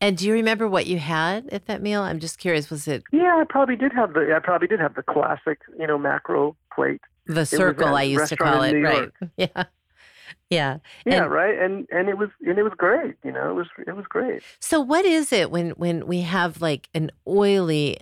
And 0.00 0.16
do 0.16 0.26
you 0.26 0.32
remember 0.32 0.66
what 0.66 0.86
you 0.86 0.98
had 0.98 1.46
at 1.50 1.66
that 1.66 1.82
meal? 1.82 2.00
I'm 2.00 2.20
just 2.20 2.38
curious. 2.38 2.70
Was 2.70 2.88
it 2.88 3.02
Yeah, 3.12 3.36
I 3.38 3.44
probably 3.46 3.76
did 3.76 3.92
have 3.92 4.14
the 4.14 4.32
I 4.34 4.38
probably 4.38 4.66
did 4.66 4.80
have 4.80 4.94
the 4.94 5.02
classic, 5.02 5.58
you 5.78 5.86
know, 5.86 5.98
macro 5.98 6.56
plate. 6.74 7.02
the 7.26 7.44
circle? 7.44 7.94
I 7.94 8.04
used 8.04 8.28
to 8.30 8.36
call 8.38 8.62
it. 8.62 8.72
Right. 8.80 9.10
Yeah. 9.36 9.64
Yeah. 10.48 10.78
Yeah, 11.04 11.24
And- 11.24 11.30
right. 11.30 11.58
And 11.58 11.86
and 11.90 12.08
it 12.08 12.16
was 12.16 12.30
and 12.46 12.56
it 12.58 12.62
was 12.62 12.72
great. 12.78 13.16
You 13.22 13.32
know, 13.32 13.50
it 13.50 13.54
was 13.54 13.66
it 13.86 13.94
was 13.94 14.06
great. 14.08 14.42
So 14.58 14.80
what 14.80 15.04
is 15.04 15.34
it 15.34 15.50
when 15.50 15.72
when 15.72 16.06
we 16.06 16.22
have 16.22 16.62
like 16.62 16.88
an 16.94 17.10
oily 17.26 17.98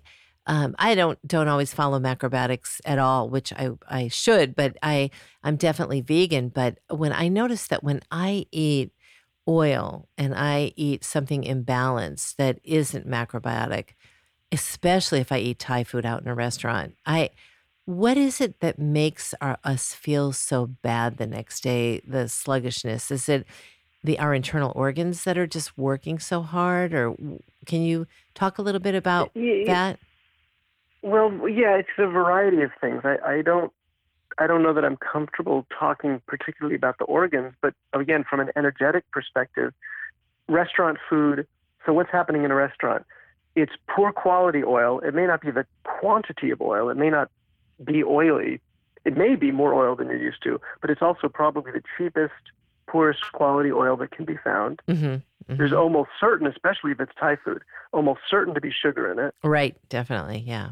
um, 0.46 0.76
I 0.78 0.94
don't 0.94 1.18
don't 1.26 1.48
always 1.48 1.74
follow 1.74 1.98
macrobiotics 1.98 2.80
at 2.84 2.98
all, 2.98 3.28
which 3.28 3.52
I 3.52 3.70
I 3.88 4.08
should, 4.08 4.54
but 4.54 4.76
I 4.82 5.10
I'm 5.42 5.56
definitely 5.56 6.00
vegan. 6.00 6.50
But 6.50 6.78
when 6.88 7.12
I 7.12 7.28
notice 7.28 7.66
that 7.66 7.82
when 7.82 8.00
I 8.10 8.46
eat 8.52 8.92
oil 9.48 10.08
and 10.16 10.34
I 10.34 10.72
eat 10.76 11.04
something 11.04 11.42
imbalanced 11.42 12.36
that 12.36 12.60
isn't 12.62 13.08
macrobiotic, 13.08 13.90
especially 14.52 15.20
if 15.20 15.32
I 15.32 15.38
eat 15.38 15.58
Thai 15.58 15.84
food 15.84 16.06
out 16.06 16.22
in 16.22 16.28
a 16.28 16.34
restaurant, 16.34 16.94
I 17.04 17.30
what 17.84 18.16
is 18.16 18.40
it 18.40 18.60
that 18.60 18.78
makes 18.78 19.34
our, 19.40 19.58
us 19.62 19.94
feel 19.94 20.32
so 20.32 20.66
bad 20.66 21.16
the 21.16 21.26
next 21.26 21.62
day? 21.62 22.00
The 22.06 22.28
sluggishness 22.28 23.10
is 23.10 23.28
it 23.28 23.46
the 24.04 24.18
our 24.20 24.32
internal 24.32 24.72
organs 24.76 25.24
that 25.24 25.36
are 25.36 25.46
just 25.48 25.76
working 25.76 26.20
so 26.20 26.42
hard, 26.42 26.94
or 26.94 27.16
can 27.66 27.82
you 27.82 28.06
talk 28.34 28.58
a 28.58 28.62
little 28.62 28.80
bit 28.80 28.94
about 28.94 29.32
that? 29.66 29.98
Well, 31.06 31.48
yeah, 31.48 31.76
it's 31.76 31.88
a 31.98 32.08
variety 32.08 32.62
of 32.62 32.70
things. 32.80 33.02
I, 33.04 33.16
I 33.24 33.42
don't 33.42 33.72
I 34.38 34.48
don't 34.48 34.62
know 34.62 34.74
that 34.74 34.84
I'm 34.84 34.96
comfortable 34.96 35.64
talking 35.78 36.20
particularly 36.26 36.74
about 36.74 36.98
the 36.98 37.04
organs, 37.04 37.54
but 37.62 37.74
again, 37.92 38.24
from 38.28 38.40
an 38.40 38.50
energetic 38.56 39.08
perspective, 39.12 39.72
restaurant 40.48 40.98
food. 41.08 41.46
So 41.86 41.92
what's 41.92 42.10
happening 42.10 42.42
in 42.42 42.50
a 42.50 42.56
restaurant? 42.56 43.06
It's 43.54 43.72
poor 43.88 44.12
quality 44.12 44.64
oil. 44.64 44.98
It 44.98 45.14
may 45.14 45.26
not 45.26 45.40
be 45.40 45.52
the 45.52 45.64
quantity 45.84 46.50
of 46.50 46.60
oil. 46.60 46.90
It 46.90 46.96
may 46.96 47.08
not 47.08 47.30
be 47.84 48.02
oily. 48.02 48.60
It 49.04 49.16
may 49.16 49.36
be 49.36 49.52
more 49.52 49.74
oil 49.74 49.94
than 49.94 50.08
you're 50.08 50.16
used 50.16 50.42
to, 50.42 50.60
but 50.80 50.90
it's 50.90 51.02
also 51.02 51.28
probably 51.28 51.70
the 51.70 51.82
cheapest, 51.96 52.34
poorest 52.88 53.32
quality 53.32 53.70
oil 53.70 53.96
that 53.98 54.10
can 54.10 54.24
be 54.24 54.36
found. 54.42 54.82
Mm-hmm. 54.88 55.56
There's 55.56 55.72
almost 55.72 56.10
certain, 56.18 56.48
especially 56.48 56.90
if 56.90 56.98
it's 56.98 57.12
Thai 57.18 57.36
food, 57.36 57.62
almost 57.92 58.22
certain 58.28 58.52
to 58.54 58.60
be 58.60 58.72
sugar 58.72 59.10
in 59.12 59.20
it 59.20 59.32
right, 59.44 59.76
definitely, 59.88 60.42
yeah, 60.44 60.70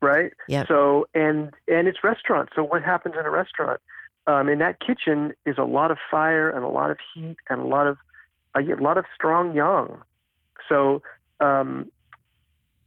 right? 0.00 0.32
Yeah. 0.48 0.64
So 0.66 1.06
and 1.14 1.52
and 1.68 1.88
it's 1.88 2.02
restaurants. 2.02 2.52
So 2.54 2.62
what 2.62 2.82
happens 2.82 3.14
in 3.18 3.26
a 3.26 3.30
restaurant? 3.30 3.80
Um, 4.26 4.48
in 4.48 4.58
that 4.58 4.80
kitchen 4.80 5.32
is 5.46 5.56
a 5.58 5.64
lot 5.64 5.90
of 5.90 5.98
fire 6.10 6.50
and 6.50 6.64
a 6.64 6.68
lot 6.68 6.90
of 6.90 6.98
heat 7.14 7.36
and 7.48 7.60
a 7.60 7.64
lot 7.64 7.86
of 7.86 7.96
a 8.54 8.60
lot 8.80 8.98
of 8.98 9.04
strong 9.14 9.54
yang. 9.54 9.98
So 10.68 11.02
um, 11.40 11.90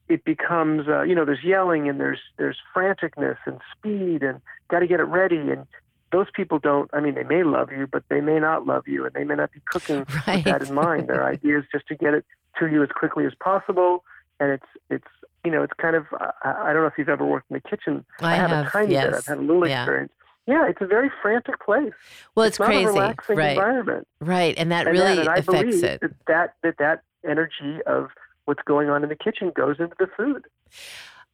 it 0.07 0.23
becomes 0.23 0.87
uh, 0.87 1.03
you 1.03 1.15
know 1.15 1.25
there's 1.25 1.43
yelling 1.43 1.89
and 1.89 1.99
there's 1.99 2.19
there's 2.37 2.57
franticness 2.75 3.37
and 3.45 3.59
speed 3.75 4.23
and 4.23 4.41
got 4.69 4.79
to 4.79 4.87
get 4.87 4.99
it 4.99 5.03
ready 5.03 5.37
and 5.37 5.65
those 6.11 6.27
people 6.33 6.59
don't 6.59 6.89
i 6.93 6.99
mean 6.99 7.15
they 7.15 7.23
may 7.23 7.43
love 7.43 7.71
you 7.71 7.87
but 7.87 8.03
they 8.09 8.21
may 8.21 8.39
not 8.39 8.67
love 8.67 8.87
you 8.87 9.05
and 9.05 9.13
they 9.15 9.23
may 9.23 9.35
not 9.35 9.51
be 9.51 9.59
cooking 9.65 10.05
right. 10.27 10.35
with 10.35 10.45
that 10.45 10.61
in 10.63 10.73
mind. 10.73 11.07
Their 11.07 11.25
idea 11.25 11.59
is 11.59 11.65
just 11.71 11.87
to 11.87 11.95
get 11.95 12.13
it 12.13 12.25
to 12.59 12.67
you 12.67 12.83
as 12.83 12.89
quickly 12.89 13.25
as 13.25 13.33
possible, 13.39 14.03
and 14.39 14.51
it's 14.51 14.65
it's 14.89 15.07
you 15.43 15.51
know 15.51 15.63
it's 15.63 15.73
kind 15.81 15.95
of 15.95 16.05
I, 16.43 16.69
I 16.69 16.73
don't 16.73 16.81
know 16.83 16.87
if 16.87 16.93
you've 16.97 17.09
ever 17.09 17.25
worked 17.25 17.49
in 17.51 17.55
the 17.63 17.69
kitchen. 17.69 18.05
I 18.19 18.35
have, 18.35 18.49
have, 18.49 18.67
a 18.67 18.69
tiny 18.69 18.93
yes. 18.93 19.05
bit. 19.05 19.15
I've 19.15 19.25
had 19.25 19.37
a 19.37 19.41
little 19.41 19.67
Yeah. 19.67 19.83
experience. 19.83 20.11
Yeah, 20.45 20.67
it's 20.67 20.81
a 20.81 20.85
very 20.87 21.09
frantic 21.21 21.59
place. 21.63 21.93
Well, 22.35 22.45
it's, 22.45 22.59
a 22.59 22.63
crazy, 22.65 22.85
right? 22.85 23.15
environment. 23.29 24.07
Right, 24.19 24.53
and 24.57 24.73
that 24.73 24.87
And, 24.87 24.97
really 24.97 25.19
and 25.19 25.29
I 25.29 25.37
affects 25.37 25.77
it. 25.77 26.01
That, 26.01 26.11
that 26.27 26.55
that 26.63 26.77
that 26.79 27.01
energy 27.25 27.81
of 27.87 28.09
what's 28.45 28.61
going 28.65 28.89
on 28.89 29.03
in 29.03 29.09
the 29.09 29.15
kitchen 29.15 29.53
goes 29.55 29.77
into 29.79 29.95
the 29.99 30.07
food. 30.17 30.43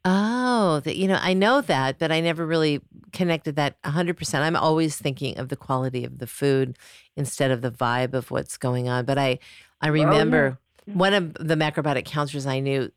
Oh, 0.06 0.80
that 0.86 0.96
you 0.96 1.08
know, 1.08 1.18
I 1.20 1.34
know 1.34 1.62
that, 1.62 2.00
but 2.00 2.12
I 2.12 2.22
never 2.22 2.46
really 2.46 2.82
connected 3.12 3.56
that 3.58 3.82
100%. 3.82 4.36
I'm 4.42 4.56
always 4.56 4.96
thinking 4.96 5.38
of 5.38 5.50
the 5.50 5.58
quality 5.58 6.06
of 6.06 6.20
the 6.20 6.28
food 6.28 6.78
instead 7.18 7.52
of 7.52 7.62
the 7.62 7.72
vibe 7.72 8.14
of 8.14 8.32
what's 8.32 8.58
going 8.58 8.88
on. 8.88 9.06
But 9.06 9.18
I 9.18 9.40
I 9.82 9.88
remember 9.90 10.58
one 10.86 11.14
of 11.14 11.34
the 11.34 11.56
macrobiotic 11.56 12.06
counselors 12.06 12.46
I 12.46 12.60
knew 12.60 12.92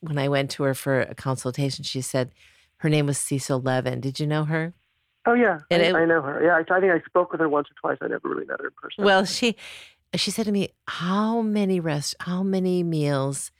when 0.00 0.18
I 0.18 0.28
went 0.28 0.50
to 0.52 0.62
her 0.64 0.74
for 0.74 1.00
a 1.00 1.14
consultation, 1.14 1.84
she 1.84 2.00
said 2.00 2.32
her 2.78 2.88
name 2.88 3.06
was 3.06 3.18
Cecile 3.18 3.60
Levin. 3.60 4.00
Did 4.00 4.18
you 4.20 4.26
know 4.26 4.44
her? 4.44 4.74
Oh 5.26 5.34
yeah, 5.34 5.58
I, 5.70 5.74
it- 5.74 5.94
I 5.94 6.04
know 6.06 6.22
her. 6.22 6.42
Yeah, 6.42 6.54
I, 6.56 6.76
I 6.76 6.80
think 6.80 6.92
I 6.92 7.00
spoke 7.06 7.30
with 7.32 7.40
her 7.40 7.48
once 7.48 7.68
or 7.70 7.74
twice. 7.80 7.98
I 8.00 8.08
never 8.08 8.28
really 8.28 8.46
met 8.46 8.58
her 8.60 8.66
in 8.66 8.72
person. 8.80 9.04
Well, 9.04 9.24
she 9.24 9.56
she 10.14 10.30
said 10.30 10.46
to 10.46 10.52
me, 10.52 10.70
"How 10.88 11.40
many 11.42 11.78
rest 11.78 12.16
how 12.20 12.42
many 12.42 12.82
meals 12.82 13.52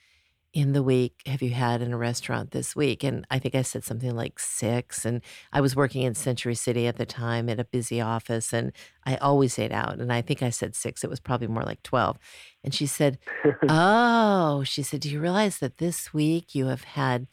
in 0.52 0.72
the 0.72 0.82
week 0.82 1.22
have 1.26 1.42
you 1.42 1.50
had 1.50 1.80
in 1.82 1.92
a 1.92 1.96
restaurant 1.96 2.50
this 2.50 2.74
week?" 2.74 3.04
And 3.04 3.26
I 3.30 3.38
think 3.38 3.54
I 3.54 3.62
said 3.62 3.84
something 3.84 4.14
like 4.14 4.38
6 4.38 5.04
and 5.04 5.22
I 5.52 5.60
was 5.60 5.76
working 5.76 6.02
in 6.02 6.14
Century 6.14 6.54
City 6.54 6.86
at 6.86 6.96
the 6.96 7.06
time 7.06 7.48
at 7.48 7.60
a 7.60 7.64
busy 7.64 8.00
office 8.00 8.52
and 8.52 8.72
I 9.06 9.16
always 9.16 9.58
ate 9.58 9.72
out 9.72 9.98
and 9.98 10.12
I 10.12 10.22
think 10.22 10.42
I 10.42 10.50
said 10.50 10.74
6. 10.74 11.04
It 11.04 11.10
was 11.10 11.20
probably 11.20 11.46
more 11.48 11.62
like 11.62 11.82
12. 11.82 12.18
And 12.64 12.74
she 12.74 12.86
said, 12.86 13.18
"Oh, 13.68 14.62
she 14.64 14.82
said, 14.82 15.00
do 15.00 15.10
you 15.10 15.20
realize 15.20 15.58
that 15.58 15.78
this 15.78 16.12
week 16.12 16.54
you 16.54 16.66
have 16.66 16.84
had 16.84 17.26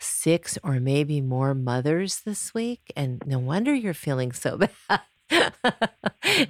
six 0.00 0.58
or 0.64 0.80
maybe 0.80 1.20
more 1.20 1.54
mothers 1.54 2.22
this 2.24 2.52
week 2.54 2.92
and 2.96 3.22
no 3.24 3.38
wonder 3.38 3.72
you're 3.74 3.94
feeling 3.94 4.32
so 4.32 4.58
bad." 4.88 5.00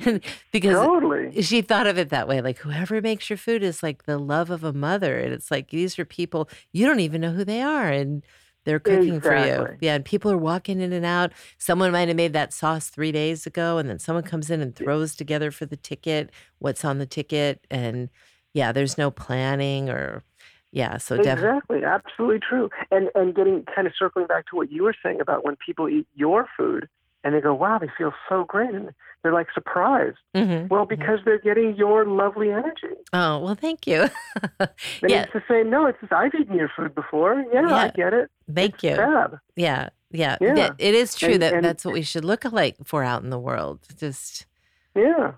And 0.04 0.20
because 0.52 0.74
totally. 0.74 1.42
she 1.42 1.62
thought 1.62 1.86
of 1.86 1.98
it 1.98 2.10
that 2.10 2.28
way 2.28 2.40
like 2.40 2.58
whoever 2.58 3.00
makes 3.00 3.30
your 3.30 3.36
food 3.36 3.62
is 3.62 3.82
like 3.82 4.04
the 4.04 4.18
love 4.18 4.50
of 4.50 4.64
a 4.64 4.72
mother 4.72 5.18
and 5.18 5.32
it's 5.32 5.50
like 5.50 5.70
these 5.70 5.98
are 5.98 6.04
people 6.04 6.48
you 6.72 6.86
don't 6.86 7.00
even 7.00 7.20
know 7.20 7.32
who 7.32 7.44
they 7.44 7.62
are 7.62 7.88
and 7.88 8.22
they're 8.64 8.78
cooking 8.78 9.20
for 9.20 9.34
you 9.36 9.66
yeah 9.80 9.94
and 9.94 10.04
people 10.04 10.30
are 10.30 10.38
walking 10.38 10.80
in 10.80 10.92
and 10.92 11.04
out 11.04 11.32
someone 11.58 11.90
might 11.90 12.08
have 12.08 12.16
made 12.16 12.32
that 12.32 12.52
sauce 12.52 12.88
three 12.88 13.12
days 13.12 13.46
ago 13.46 13.78
and 13.78 13.88
then 13.88 13.98
someone 13.98 14.22
comes 14.22 14.50
in 14.50 14.60
and 14.60 14.76
throws 14.76 15.14
together 15.16 15.50
for 15.50 15.66
the 15.66 15.76
ticket 15.76 16.30
what's 16.58 16.84
on 16.84 16.98
the 16.98 17.06
ticket 17.06 17.66
and 17.70 18.08
yeah 18.54 18.72
there's 18.72 18.98
no 18.98 19.10
planning 19.10 19.88
or 19.88 20.22
yeah 20.70 20.96
so 20.96 21.16
definitely 21.16 21.78
Exactly, 21.78 21.84
absolutely 21.84 22.38
true. 22.38 22.70
And 22.90 23.10
and 23.14 23.34
getting 23.34 23.64
kind 23.74 23.86
of 23.86 23.92
circling 23.98 24.26
back 24.26 24.46
to 24.46 24.56
what 24.56 24.70
you 24.70 24.84
were 24.84 24.94
saying 25.02 25.20
about 25.20 25.44
when 25.44 25.56
people 25.56 25.88
eat 25.88 26.06
your 26.14 26.48
food 26.56 26.88
and 27.24 27.34
they 27.34 27.40
go, 27.40 27.54
"Wow, 27.54 27.78
they 27.78 27.88
feel 27.96 28.12
so 28.28 28.44
great," 28.44 28.70
and 28.74 28.90
they're 29.22 29.32
like 29.32 29.48
surprised. 29.54 30.18
Mhm. 30.34 30.68
Well, 30.68 30.84
because 30.86 31.20
they're 31.24 31.38
getting 31.38 31.76
your 31.76 32.04
lovely 32.04 32.50
energy. 32.50 32.94
oh 33.12 33.38
well 33.38 33.54
thank 33.54 33.86
you 33.86 34.08
And 34.60 34.70
yeah 35.08 35.22
it's 35.22 35.32
the 35.32 35.42
same. 35.48 35.70
No, 35.70 35.86
it's 35.86 36.00
just, 36.00 36.12
I've 36.12 36.34
eaten 36.34 36.56
your 36.56 36.70
food 36.76 36.94
before. 36.94 37.44
Yeah, 37.52 37.66
I 37.72 37.88
get 37.90 38.12
it. 38.12 38.30
thank 38.52 38.82
you 38.82 38.96
Fab. 38.96 39.38
Yeah, 39.56 39.90
yeah. 40.10 40.36
Yeah. 40.40 40.70
It 40.78 40.94
is 40.94 41.14
true 41.14 41.34
And- 41.34 41.42
that 41.42 41.54
and- 41.54 41.64
that's 41.64 41.84
what 41.84 41.94
we 41.94 42.02
should 42.02 42.24
look 42.24 42.44
like 42.44 42.76
for 42.84 43.04
out 43.04 43.22
in 43.22 43.30
the 43.30 43.38
world. 43.38 43.80
Just 43.96 44.46
Yeah. 44.94 45.32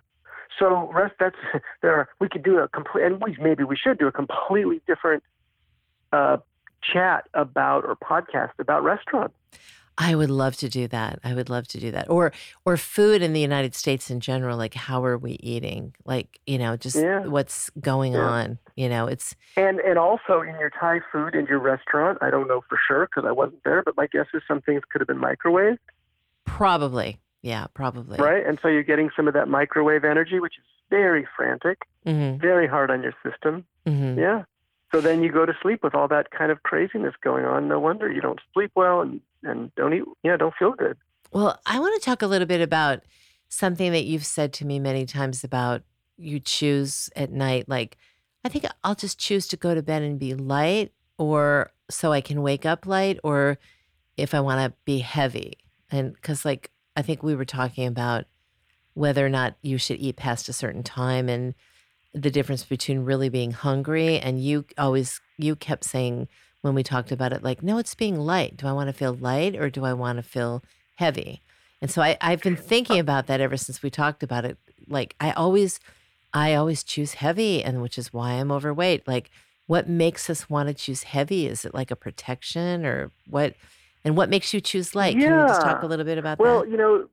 so 0.59 0.91
rest 0.93 1.15
that's 1.21 1.37
there. 1.83 1.95
Are, 2.01 2.09
we 2.21 2.29
could 2.29 2.43
do 2.43 2.59
a 2.59 2.69
complete, 2.69 3.05
and 3.05 3.21
we 3.23 3.37
maybe 3.41 3.65
we 3.65 3.77
should 3.77 3.99
do 3.99 4.07
a 4.07 4.13
completely 4.13 4.81
different 4.87 5.23
uh, 6.13 6.39
chat 6.83 7.29
about 7.35 7.85
or 7.85 7.97
podcast 7.97 8.53
about 8.59 8.83
restaurants. 8.85 9.35
I 9.97 10.15
would 10.17 10.31
love 10.31 10.57
to 10.57 10.69
do 10.69 10.89
that. 10.89 11.21
I 11.23 11.35
would 11.35 11.49
love 11.49 11.69
to 11.69 11.79
do 11.79 11.91
that. 11.93 12.11
Or 12.11 12.33
or 12.65 12.77
food 12.77 13.23
in 13.23 13.33
the 13.33 13.41
United 13.41 13.75
States 13.77 14.11
in 14.11 14.19
general, 14.21 14.57
like 14.59 14.75
how 14.75 15.05
are 15.05 15.17
we 15.17 15.33
eating? 15.41 15.95
Like, 16.05 16.41
you 16.47 16.59
know, 16.59 16.77
just 16.77 16.97
Yeah. 16.97 17.21
what's 17.27 17.71
going 17.81 18.15
Yeah. 18.15 18.21
on. 18.27 18.59
You 18.77 18.89
know, 18.89 19.07
it's 19.07 19.37
And 19.57 19.79
and 19.81 19.97
also 19.99 20.41
in 20.43 20.59
your 20.59 20.71
Thai 20.71 21.01
food 21.13 21.35
in 21.37 21.47
your 21.47 21.61
restaurant, 21.61 22.19
I 22.23 22.31
don't 22.31 22.49
know 22.49 22.63
for 22.69 22.77
sure 22.89 23.07
because 23.07 23.25
I 23.29 23.33
wasn't 23.33 23.63
there, 23.65 23.83
but 23.85 23.97
my 23.97 24.09
guess 24.09 24.27
is 24.35 24.43
some 24.49 24.61
things 24.63 24.83
could 24.91 25.01
have 25.01 25.07
been 25.09 25.21
microwaved, 25.21 25.79
probably, 26.45 27.21
yeah, 27.43 27.67
probably. 27.75 28.19
right? 28.19 28.45
And 28.47 28.59
so 28.63 28.69
you're 28.69 28.83
getting 28.83 29.11
some 29.17 29.29
of 29.29 29.35
that 29.35 29.49
microwave 29.49 30.05
energy, 30.05 30.41
which 30.41 30.55
is 30.59 30.65
very 30.91 31.27
frantic, 31.37 31.79
Mm-hmm, 32.07 32.39
very 32.39 32.67
hard 32.67 32.91
on 32.91 33.03
your 33.03 33.15
system. 33.23 33.65
mm-hmm. 33.87 34.19
Yeah. 34.19 34.43
So 34.93 35.01
then 35.01 35.23
you 35.23 35.33
go 35.33 35.47
to 35.47 35.55
sleep 35.63 35.83
with 35.83 35.95
all 35.95 36.07
that 36.09 36.31
kind 36.31 36.53
of 36.53 36.63
craziness 36.63 37.15
going 37.23 37.45
on. 37.47 37.67
No 37.67 37.81
wonder 37.81 38.13
you 38.13 38.21
don't 38.21 38.41
sleep 38.53 38.71
well 38.77 39.01
and 39.01 39.21
and 39.45 39.75
don't 39.75 39.95
eat. 39.95 40.03
Yeah, 40.23 40.37
don't 40.37 40.55
feel 40.59 40.73
good. 40.73 40.97
Well, 41.33 41.59
I 41.67 41.81
want 41.81 42.01
to 42.01 42.05
talk 42.05 42.23
a 42.23 42.27
little 42.27 42.47
bit 42.47 42.61
about 42.61 43.01
something 43.49 43.93
that 43.93 44.05
you've 44.05 44.27
said 44.27 44.53
to 44.55 44.67
me 44.67 44.79
many 44.79 45.07
times 45.07 45.45
about 45.45 45.83
you 46.17 46.41
choose 46.41 47.11
at 47.17 47.33
night. 47.33 47.69
Like, 47.69 47.97
I 48.45 48.49
think 48.49 48.67
I'll 48.83 48.95
just 48.95 49.19
choose 49.19 49.49
to 49.49 49.57
go 49.57 49.75
to 49.75 49.83
bed 49.83 50.03
and 50.03 50.19
be 50.19 50.35
light, 50.35 50.93
or 51.19 51.73
so 51.91 52.13
I 52.13 52.21
can 52.21 52.43
wake 52.43 52.67
up 52.67 52.87
light, 52.87 53.19
or 53.25 53.59
if 54.17 54.35
I 54.35 54.41
want 54.41 54.61
to 54.61 54.77
be 54.85 54.99
heavy. 54.99 55.59
And 55.91 56.15
because, 56.15 56.45
like, 56.45 56.71
I 56.97 57.03
think 57.03 57.23
we 57.23 57.35
were 57.35 57.45
talking 57.45 57.87
about 57.87 58.27
whether 58.95 59.27
or 59.27 59.31
not 59.31 59.57
you 59.63 59.77
should 59.77 59.99
eat 59.99 60.17
past 60.17 60.49
a 60.49 60.53
certain 60.53 60.83
time 60.83 61.29
and 61.29 61.55
the 62.13 62.31
difference 62.31 62.63
between 62.63 63.01
really 63.01 63.29
being 63.29 63.51
hungry 63.51 64.21
and 64.21 64.41
you 64.43 64.65
always 64.79 65.21
you 65.37 65.57
kept 65.57 65.83
saying 65.83 66.29
when 66.65 66.75
we 66.75 66.83
talked 66.83 67.13
about 67.13 67.35
it 67.35 67.43
like, 67.43 67.63
no, 67.63 67.77
it's 67.77 67.95
being 67.95 68.19
light. 68.19 68.57
Do 68.57 68.67
I 68.67 68.73
want 68.73 68.89
to 68.89 68.95
feel 68.95 69.13
light 69.13 69.55
or 69.55 69.69
do 69.69 69.85
I 69.85 69.93
want 69.93 70.17
to 70.17 70.23
feel 70.23 70.65
heavy? 70.95 71.43
And 71.83 71.91
so 71.91 72.01
I, 72.01 72.17
I've 72.23 72.41
been 72.41 72.57
thinking 72.57 72.99
about 72.99 73.27
that 73.27 73.39
ever 73.39 73.59
since 73.59 73.83
we 73.83 73.91
talked 73.91 74.23
about 74.23 74.47
it. 74.47 74.57
Like 74.89 75.15
I 75.21 75.33
always 75.33 75.79
I 76.33 76.55
always 76.55 76.83
choose 76.83 77.15
heavy 77.15 77.63
and 77.63 77.83
which 77.83 77.99
is 77.99 78.15
why 78.15 78.33
I'm 78.33 78.51
overweight. 78.51 79.07
Like 79.07 79.31
what 79.67 79.91
makes 79.91 80.31
us 80.31 80.49
want 80.49 80.71
to 80.71 80.75
choose 80.75 81.03
heavy? 81.03 81.47
Is 81.47 81.67
it 81.67 81.75
like 81.75 81.91
a 81.91 81.97
protection 81.97 82.87
or 82.87 83.11
what 83.29 83.53
and 84.03 84.17
what 84.17 84.31
makes 84.31 84.55
you 84.55 84.63
choose 84.63 84.95
light? 84.95 85.19
Yeah. 85.19 85.29
Can 85.29 85.41
you 85.41 85.49
just 85.49 85.61
talk 85.61 85.83
a 85.83 85.87
little 85.87 86.07
bit 86.07 86.17
about 86.17 86.39
well, 86.39 86.61
that? 86.61 86.71
Well, 86.71 86.71
you 86.71 86.79
know, 86.79 87.09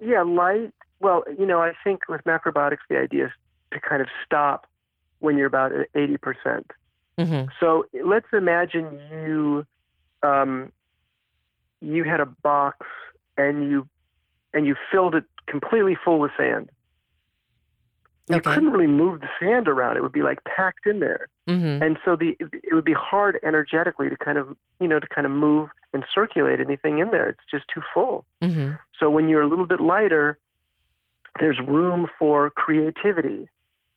yeah, 0.00 0.22
light. 0.22 0.72
Well, 1.00 1.24
you 1.36 1.46
know, 1.46 1.60
I 1.60 1.72
think 1.82 2.02
with 2.08 2.22
macrobiotics, 2.22 2.78
the 2.88 2.98
idea 2.98 3.26
is 3.26 3.32
to 3.72 3.80
kind 3.80 4.00
of 4.00 4.06
stop 4.24 4.68
when 5.18 5.36
you're 5.36 5.48
about 5.48 5.72
80%. 5.96 6.62
Mm-hmm. 7.18 7.50
So 7.60 7.86
let's 8.04 8.26
imagine 8.32 9.00
you 9.10 9.66
um, 10.22 10.72
you 11.80 12.04
had 12.04 12.20
a 12.20 12.26
box 12.26 12.86
and 13.36 13.70
you 13.70 13.88
and 14.54 14.66
you 14.66 14.76
filled 14.90 15.14
it 15.14 15.24
completely 15.46 15.96
full 16.02 16.18
with 16.18 16.32
sand. 16.36 16.70
You 18.28 18.40
couldn't 18.40 18.70
really 18.70 18.86
move 18.86 19.20
the 19.20 19.28
sand 19.38 19.68
around; 19.68 19.96
it 19.96 20.02
would 20.02 20.12
be 20.12 20.22
like 20.22 20.38
packed 20.44 20.86
in 20.86 21.00
there, 21.00 21.28
mm-hmm. 21.48 21.82
and 21.82 21.98
so 22.04 22.16
the 22.16 22.36
it 22.40 22.72
would 22.72 22.84
be 22.84 22.94
hard 22.94 23.38
energetically 23.42 24.08
to 24.08 24.16
kind 24.16 24.38
of 24.38 24.56
you 24.80 24.88
know 24.88 25.00
to 25.00 25.06
kind 25.08 25.26
of 25.26 25.32
move 25.32 25.68
and 25.92 26.04
circulate 26.14 26.60
anything 26.60 26.98
in 26.98 27.10
there. 27.10 27.28
It's 27.28 27.40
just 27.50 27.64
too 27.72 27.82
full. 27.92 28.24
Mm-hmm. 28.40 28.74
So 28.98 29.10
when 29.10 29.28
you're 29.28 29.42
a 29.42 29.48
little 29.48 29.66
bit 29.66 29.80
lighter, 29.80 30.38
there's 31.40 31.58
room 31.58 32.06
for 32.18 32.50
creativity. 32.50 33.48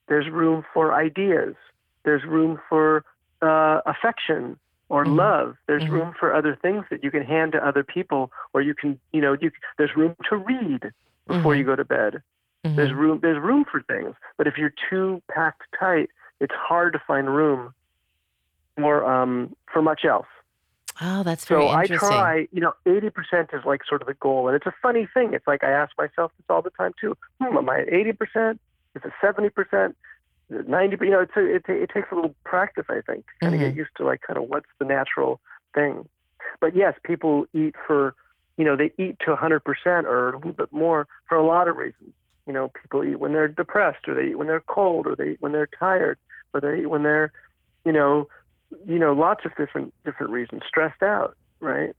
There's 0.07 0.29
room 0.29 0.65
for 0.73 0.93
ideas. 0.93 1.55
There's 2.05 2.23
room 2.23 2.59
for 2.69 3.03
uh, 3.41 3.81
affection 3.85 4.57
or 4.89 5.05
Mhm. 5.05 5.17
love. 5.17 5.55
There's 5.67 5.83
Mhm. 5.83 5.89
room 5.91 6.13
for 6.19 6.33
other 6.33 6.55
things 6.55 6.85
that 6.89 7.03
you 7.03 7.11
can 7.11 7.23
hand 7.23 7.51
to 7.51 7.67
other 7.67 7.83
people, 7.83 8.31
or 8.53 8.61
you 8.61 8.73
can, 8.73 8.99
you 9.11 9.19
know, 9.21 9.33
you, 9.39 9.51
there's 9.77 9.95
room 9.95 10.15
to 10.29 10.37
read 10.37 10.91
before 11.27 11.53
Mhm. 11.53 11.57
you 11.57 11.63
go 11.65 11.75
to 11.75 11.83
bed. 11.85 12.21
hmm 12.63 12.75
There's 12.75 12.93
room. 12.93 13.19
There's 13.21 13.39
room 13.39 13.65
for 13.65 13.81
things. 13.81 14.15
But 14.37 14.47
if 14.47 14.57
you're 14.57 14.73
too 14.89 15.21
packed 15.29 15.63
tight, 15.79 16.09
it's 16.39 16.53
hard 16.55 16.93
to 16.93 16.99
find 16.99 17.35
room 17.35 17.73
for 18.77 19.03
um, 19.05 19.55
for 19.71 19.81
much 19.81 20.05
else. 20.05 20.27
oh 21.01 21.23
that's 21.23 21.45
very 21.45 21.61
So 21.61 21.69
I 21.69 21.87
try, 21.87 22.47
you 22.51 22.61
know, 22.61 22.73
80% 22.85 23.53
is 23.53 23.65
like 23.65 23.81
sort 23.87 24.01
of 24.01 24.07
the 24.07 24.13
goal. 24.15 24.47
And 24.47 24.55
it's 24.55 24.65
a 24.65 24.73
funny 24.81 25.07
thing. 25.13 25.33
It's 25.33 25.45
like 25.45 25.63
I 25.63 25.69
ask 25.71 25.91
myself 25.97 26.31
this 26.37 26.45
all 26.49 26.61
the 26.61 26.69
time 26.71 26.93
too. 26.99 27.17
Hmm, 27.41 27.57
am 27.57 27.69
I 27.69 27.81
at 27.81 27.87
80%? 27.89 28.57
Is 28.95 29.01
it 29.03 29.11
70%? 29.21 29.89
Is 29.89 29.91
it 29.91 29.95
90 30.49 30.97
You 31.01 31.11
know, 31.11 31.21
it's 31.21 31.35
a, 31.35 31.55
it, 31.55 31.63
it 31.67 31.89
takes 31.93 32.07
a 32.11 32.15
little 32.15 32.35
practice, 32.43 32.85
I 32.89 33.01
think, 33.01 33.25
to 33.27 33.33
kind 33.41 33.55
of 33.55 33.61
Mhm. 33.61 33.67
get 33.69 33.75
used 33.75 33.91
to 33.97 34.05
like 34.05 34.21
kind 34.21 34.37
of 34.37 34.49
what's 34.49 34.69
the 34.79 34.85
natural 34.85 35.39
thing. 35.73 36.07
But 36.61 36.75
yes, 36.75 36.93
people 37.03 37.45
eat 37.53 37.75
for, 37.87 38.15
you 38.57 38.63
know, 38.65 38.75
they 38.75 38.91
eat 38.97 39.17
to 39.25 39.31
100% 39.33 40.05
or 40.05 40.29
a 40.29 40.37
little 40.37 40.53
bit 40.53 40.71
more 40.71 41.07
for 41.27 41.35
a 41.37 41.45
lot 41.45 41.67
of 41.67 41.75
reasons. 41.77 42.13
You 42.47 42.53
know, 42.53 42.71
people 42.81 43.03
eat 43.03 43.19
when 43.19 43.33
they're 43.33 43.47
depressed 43.47 44.07
or 44.07 44.13
they 44.13 44.29
eat 44.29 44.37
when 44.37 44.47
they're 44.47 44.61
cold 44.67 45.07
or 45.07 45.15
they 45.15 45.31
eat 45.31 45.37
when 45.41 45.51
they're 45.51 45.69
tired 45.79 46.19
or 46.53 46.61
they 46.61 46.81
eat 46.81 46.89
when 46.89 47.01
they're, 47.03 47.31
you 47.83 47.91
know, 47.91 48.27
you 48.85 48.99
know, 48.99 49.13
lots 49.13 49.45
of 49.45 49.55
different 49.55 49.93
different 50.05 50.31
reasons, 50.31 50.61
stressed 50.67 51.01
out, 51.01 51.35
right? 51.59 51.95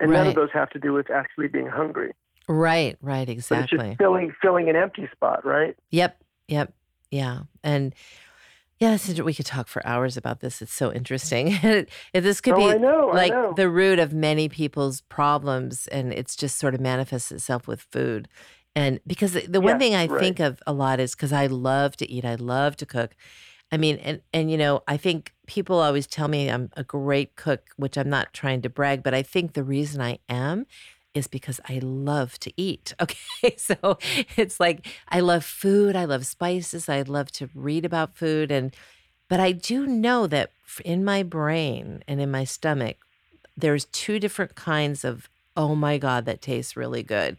And 0.00 0.12
none 0.12 0.26
of 0.28 0.34
those 0.34 0.50
have 0.52 0.70
to 0.70 0.78
do 0.78 0.92
with 0.92 1.10
actually 1.10 1.48
being 1.48 1.66
hungry. 1.68 2.12
right 2.48 2.96
right 3.02 3.26
But 3.26 3.32
it's 3.32 3.50
exactly 3.50 3.78
just 3.88 3.98
filling 3.98 4.32
filling 4.40 4.68
an 4.68 4.76
empty 4.76 5.08
spot, 5.12 5.44
right? 5.44 5.76
Yep. 5.90 6.16
Yep. 6.48 6.72
Yeah. 7.12 7.40
And 7.62 7.94
yeah, 8.80 8.98
we 9.22 9.32
could 9.32 9.46
talk 9.46 9.68
for 9.68 9.86
hours 9.86 10.16
about 10.16 10.40
this. 10.40 10.60
It's 10.60 10.72
so 10.72 10.92
interesting. 10.92 11.56
this 12.12 12.40
could 12.40 12.54
oh, 12.54 12.72
be 12.72 12.78
know, 12.80 13.10
like 13.14 13.54
the 13.54 13.70
root 13.70 14.00
of 14.00 14.12
many 14.12 14.48
people's 14.48 15.02
problems, 15.02 15.86
and 15.86 16.12
it's 16.12 16.34
just 16.34 16.58
sort 16.58 16.74
of 16.74 16.80
manifests 16.80 17.30
itself 17.30 17.68
with 17.68 17.80
food. 17.80 18.26
And 18.74 18.98
because 19.06 19.34
the, 19.34 19.46
the 19.46 19.60
one 19.60 19.78
thing 19.78 19.94
I 19.94 20.06
right. 20.06 20.18
think 20.18 20.40
of 20.40 20.60
a 20.66 20.72
lot 20.72 20.98
is 20.98 21.14
because 21.14 21.32
I 21.32 21.46
love 21.46 21.96
to 21.98 22.10
eat, 22.10 22.24
I 22.24 22.34
love 22.34 22.76
to 22.78 22.86
cook. 22.86 23.14
I 23.70 23.76
mean, 23.76 23.98
and 23.98 24.20
and 24.32 24.50
you 24.50 24.56
know, 24.56 24.82
I 24.88 24.96
think 24.96 25.32
people 25.46 25.78
always 25.78 26.08
tell 26.08 26.26
me 26.26 26.50
I'm 26.50 26.70
a 26.76 26.82
great 26.82 27.36
cook, 27.36 27.68
which 27.76 27.96
I'm 27.96 28.10
not 28.10 28.32
trying 28.32 28.62
to 28.62 28.68
brag, 28.68 29.04
but 29.04 29.14
I 29.14 29.22
think 29.22 29.52
the 29.52 29.62
reason 29.62 30.00
I 30.00 30.18
am 30.28 30.66
is 31.14 31.26
because 31.26 31.60
I 31.68 31.78
love 31.82 32.38
to 32.40 32.52
eat. 32.56 32.94
Okay. 33.02 33.56
So 33.56 33.98
it's 34.36 34.60
like 34.60 34.86
I 35.08 35.20
love 35.20 35.44
food, 35.44 35.96
I 35.96 36.04
love 36.04 36.26
spices, 36.26 36.88
I 36.88 37.02
love 37.02 37.30
to 37.32 37.50
read 37.54 37.84
about 37.84 38.14
food 38.16 38.50
and 38.52 38.74
but 39.28 39.40
I 39.40 39.52
do 39.52 39.86
know 39.86 40.26
that 40.28 40.50
in 40.84 41.04
my 41.04 41.22
brain 41.22 42.04
and 42.06 42.20
in 42.20 42.30
my 42.30 42.44
stomach 42.44 42.98
there's 43.56 43.84
two 43.86 44.18
different 44.18 44.54
kinds 44.54 45.04
of 45.04 45.28
oh 45.56 45.74
my 45.74 45.98
god 45.98 46.24
that 46.26 46.40
tastes 46.42 46.76
really 46.76 47.02
good. 47.02 47.36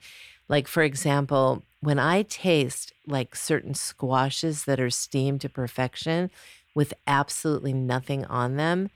Like 0.50 0.68
for 0.68 0.84
example, 0.84 1.64
when 1.80 2.00
I 2.00 2.24
taste 2.24 2.94
like 3.08 3.36
certain 3.36 3.74
squashes 3.74 4.66
that 4.66 4.80
are 4.80 4.90
steamed 4.90 5.42
to 5.42 5.50
perfection 5.50 6.30
with 6.76 6.94
absolutely 7.08 7.74
nothing 7.74 8.26
on 8.26 8.56
them, 8.58 8.90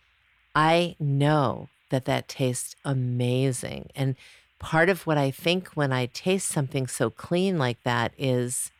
I 0.55 0.95
know 0.99 1.69
that 1.89 2.05
that 2.05 2.27
tastes 2.27 2.75
amazing. 2.83 3.89
And 3.95 4.15
part 4.59 4.89
of 4.89 5.05
what 5.05 5.17
I 5.17 5.31
think 5.31 5.69
when 5.69 5.91
I 5.91 6.07
taste 6.07 6.47
something 6.47 6.87
so 6.87 7.09
clean 7.09 7.57
like 7.57 7.81
that 7.83 8.13
is, 8.17 8.71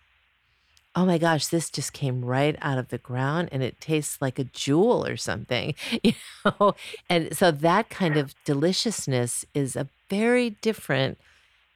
oh 0.96 1.06
my 1.06 1.18
gosh, 1.18 1.48
this 1.48 1.70
just 1.70 1.94
came 1.94 2.26
right 2.26 2.56
out 2.62 2.78
of 2.78 2.90
the 2.90 2.98
ground 2.98 3.50
and 3.52 3.62
it 3.62 3.80
tastes 3.80 4.20
like 4.20 4.40
a 4.40 4.44
jewel 4.46 5.06
or 5.06 5.16
something, 5.16 5.76
you 6.04 6.14
know? 6.44 6.74
And 7.10 7.38
so 7.38 7.52
that 7.52 7.90
kind 7.90 8.18
of 8.18 8.34
deliciousness 8.46 9.46
is 9.54 9.76
a 9.76 9.88
very 10.10 10.50
different 10.50 11.20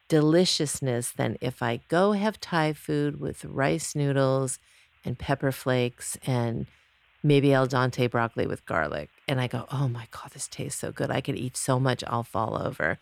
deliciousness 0.08 1.12
than 1.12 1.38
if 1.40 1.62
I 1.62 1.82
go 1.88 2.14
have 2.14 2.40
Thai 2.40 2.74
food 2.74 3.20
with 3.20 3.46
rice 3.46 3.96
noodles 3.96 4.60
and 5.06 5.18
pepper 5.18 5.52
flakes 5.52 6.18
and 6.26 6.66
maybe 7.24 7.54
al 7.54 7.68
dente 7.68 8.10
broccoli 8.10 8.48
with 8.48 8.66
garlic. 8.66 9.10
And 9.28 9.40
I 9.40 9.48
go, 9.48 9.68
oh 9.72 9.88
my 9.88 10.08
God, 10.12 10.32
this 10.34 10.48
tastes 10.48 10.82
so 10.82 10.92
good. 10.92 11.12
I 11.12 11.22
could 11.22 11.38
eat 11.38 11.56
so 11.56 11.80
much, 11.80 12.04
I'll 12.08 12.24
fall 12.24 12.62
over. 12.62 12.98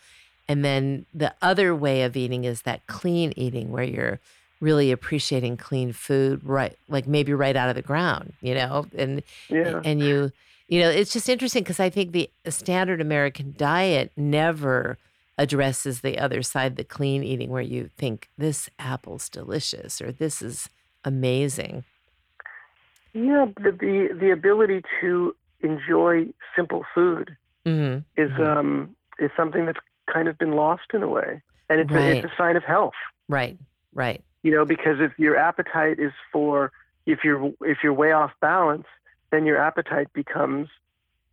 And 0.49 0.65
then 0.65 1.05
the 1.13 1.33
other 1.41 1.73
way 1.75 2.01
of 2.03 2.17
eating 2.17 2.43
is 2.43 2.63
that 2.63 2.85
clean 2.88 3.31
eating 3.38 3.71
where 3.71 3.83
you're 3.83 4.19
really 4.59 4.91
appreciating 4.91 5.55
clean 5.57 5.93
food, 5.93 6.41
right? 6.43 6.75
Like 6.89 7.07
maybe 7.07 7.33
right 7.33 7.55
out 7.55 7.69
of 7.69 7.75
the 7.75 7.81
ground, 7.81 8.33
you 8.41 8.55
know? 8.55 8.88
And 8.97 9.23
Yeah. 9.49 9.79
and 9.85 10.01
you 10.01 10.31
you 10.67 10.81
know 10.81 10.89
it's 10.89 11.12
just 11.13 11.27
interesting 11.29 11.63
because 11.63 11.79
i 11.79 11.89
think 11.89 12.12
the 12.12 12.29
standard 12.47 13.01
american 13.01 13.53
diet 13.57 14.12
never 14.15 14.99
addresses 15.38 16.01
the 16.01 16.19
other 16.19 16.43
side 16.43 16.75
the 16.75 16.83
clean 16.83 17.23
eating 17.23 17.49
where 17.49 17.62
you 17.62 17.89
think 17.97 18.29
this 18.38 18.69
apple's 18.77 19.29
delicious 19.29 19.99
or 20.01 20.12
this 20.12 20.41
is 20.43 20.69
amazing 21.03 21.83
Yeah, 23.13 23.45
the, 23.57 23.71
the 23.71 24.09
the 24.19 24.29
ability 24.31 24.83
to 25.01 25.35
enjoy 25.62 26.27
simple 26.55 26.85
food 26.93 27.35
hmm 27.65 27.99
is 28.17 28.31
um 28.39 28.95
is 29.17 29.31
something 29.35 29.65
that's 29.65 29.79
kind 30.11 30.27
of 30.27 30.37
been 30.37 30.53
lost 30.53 30.83
in 30.93 31.03
a 31.03 31.07
way, 31.07 31.41
and 31.69 31.79
it's 31.79 31.91
a, 31.91 32.17
it's 32.17 32.25
a 32.25 32.35
sign 32.37 32.55
of 32.55 32.63
health. 32.63 32.93
right 33.27 33.57
right 33.93 34.23
You 34.43 34.51
know, 34.51 34.65
because 34.65 34.99
if 34.99 35.17
your 35.17 35.35
appetite 35.37 35.99
is 35.99 36.11
for 36.31 36.71
if 37.05 37.23
you're 37.23 37.51
if 37.61 37.79
you're 37.83 37.93
way 37.93 38.11
off 38.11 38.31
balance, 38.41 38.85
then 39.31 39.45
your 39.45 39.57
appetite 39.57 40.11
becomes 40.13 40.67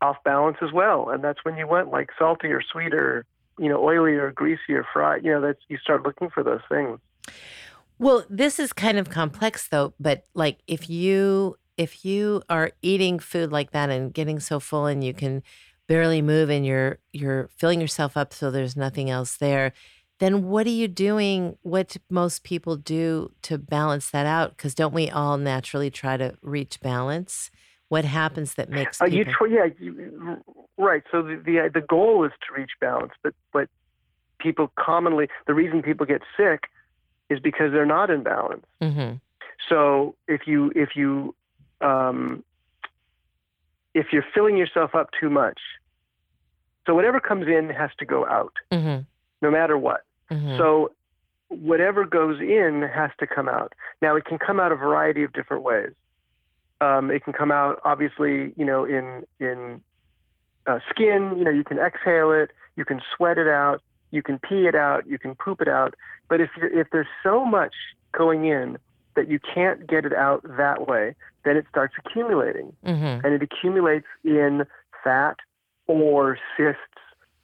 off 0.00 0.16
balance 0.24 0.58
as 0.62 0.72
well, 0.72 1.10
and 1.10 1.22
that's 1.22 1.44
when 1.44 1.56
you 1.56 1.66
want 1.66 1.90
like 1.90 2.10
salty 2.18 2.48
or 2.48 2.62
sweeter, 2.62 3.24
you 3.58 3.68
know, 3.68 3.82
oily 3.82 4.12
or 4.12 4.30
greasy 4.30 4.74
or 4.74 4.86
fried. 4.92 5.24
You 5.24 5.32
know, 5.32 5.40
that's 5.40 5.60
you 5.68 5.78
start 5.78 6.02
looking 6.04 6.30
for 6.30 6.42
those 6.42 6.60
things. 6.68 6.98
Well, 7.98 8.24
this 8.28 8.58
is 8.58 8.72
kind 8.72 8.98
of 8.98 9.08
complex 9.08 9.68
though, 9.68 9.94
but 9.98 10.26
like 10.34 10.58
if 10.66 10.90
you 10.90 11.56
if 11.76 12.04
you 12.04 12.42
are 12.48 12.72
eating 12.82 13.18
food 13.18 13.52
like 13.52 13.70
that 13.72 13.90
and 13.90 14.12
getting 14.12 14.40
so 14.40 14.60
full 14.60 14.86
and 14.86 15.02
you 15.04 15.14
can 15.14 15.42
barely 15.86 16.22
move 16.22 16.50
and 16.50 16.66
you're 16.66 16.98
you're 17.12 17.48
filling 17.56 17.80
yourself 17.80 18.16
up 18.16 18.32
so 18.32 18.50
there's 18.50 18.76
nothing 18.76 19.10
else 19.10 19.36
there, 19.36 19.72
then 20.18 20.48
what 20.48 20.66
are 20.66 20.70
you 20.70 20.88
doing? 20.88 21.58
What 21.62 21.96
most 22.10 22.42
people 22.42 22.76
do 22.76 23.32
to 23.42 23.58
balance 23.58 24.10
that 24.10 24.26
out? 24.26 24.56
Because 24.56 24.74
don't 24.74 24.94
we 24.94 25.10
all 25.10 25.36
naturally 25.36 25.90
try 25.90 26.16
to 26.16 26.36
reach 26.42 26.80
balance? 26.80 27.50
What 27.88 28.04
happens 28.04 28.54
that 28.54 28.68
makes 28.68 29.00
Uh, 29.00 29.06
you 29.06 29.24
tr- 29.24 29.46
yeah, 29.46 29.66
you, 29.78 30.42
right. 30.76 31.02
So 31.12 31.22
the, 31.22 31.36
the 31.36 31.70
the 31.72 31.80
goal 31.80 32.24
is 32.24 32.32
to 32.46 32.60
reach 32.60 32.72
balance, 32.80 33.12
but 33.22 33.34
but 33.52 33.68
people 34.38 34.72
commonly 34.76 35.28
the 35.46 35.54
reason 35.54 35.82
people 35.82 36.04
get 36.06 36.22
sick 36.36 36.64
is 37.30 37.38
because 37.40 37.72
they're 37.72 37.86
not 37.86 38.10
in 38.10 38.22
balance. 38.22 38.64
Mhm. 38.82 39.20
So 39.68 40.16
if 40.26 40.46
you 40.46 40.72
if 40.74 40.96
you 40.96 41.34
um, 41.80 42.42
if 43.96 44.12
you're 44.12 44.26
filling 44.34 44.58
yourself 44.58 44.94
up 44.94 45.08
too 45.18 45.30
much, 45.30 45.58
so 46.86 46.94
whatever 46.94 47.18
comes 47.18 47.46
in 47.48 47.70
has 47.70 47.90
to 47.98 48.04
go 48.04 48.26
out, 48.26 48.52
Mhm. 48.70 49.06
no 49.40 49.50
matter 49.50 49.78
what. 49.78 50.02
Mhm. 50.30 50.58
So 50.58 50.92
whatever 51.48 52.04
goes 52.04 52.38
in 52.40 52.82
has 52.82 53.10
to 53.18 53.26
come 53.26 53.48
out. 53.48 53.72
Now 54.02 54.14
it 54.16 54.24
can 54.26 54.38
come 54.38 54.60
out 54.60 54.70
a 54.70 54.76
variety 54.76 55.22
of 55.24 55.32
different 55.32 55.62
ways. 55.62 55.94
Um, 56.82 57.10
it 57.10 57.24
can 57.24 57.32
come 57.32 57.50
out 57.50 57.80
obviously, 57.84 58.52
you 58.56 58.66
know, 58.66 58.84
in 58.84 59.24
in 59.40 59.82
uh, 60.66 60.80
skin. 60.90 61.38
You 61.38 61.44
know, 61.44 61.50
you 61.50 61.64
can 61.64 61.78
exhale 61.78 62.32
it, 62.32 62.50
you 62.74 62.84
can 62.84 63.00
sweat 63.16 63.38
it 63.38 63.46
out, 63.48 63.80
you 64.10 64.20
can 64.20 64.38
pee 64.40 64.66
it 64.66 64.74
out, 64.74 65.06
you 65.06 65.18
can 65.18 65.34
poop 65.36 65.62
it 65.62 65.68
out. 65.68 65.94
But 66.28 66.40
if 66.40 66.50
you're, 66.56 66.66
if 66.80 66.90
there's 66.90 67.06
so 67.22 67.44
much 67.44 67.74
going 68.12 68.44
in 68.46 68.76
that 69.16 69.28
you 69.28 69.40
can't 69.40 69.86
get 69.88 70.04
it 70.04 70.12
out 70.12 70.42
that 70.56 70.86
way, 70.86 71.14
then 71.44 71.56
it 71.56 71.66
starts 71.68 71.94
accumulating 72.04 72.72
Mhm. 72.84 73.24
and 73.24 73.34
it 73.34 73.42
accumulates 73.42 74.06
in 74.22 74.64
fat 75.02 75.36
or 75.88 76.38
cysts 76.56 76.80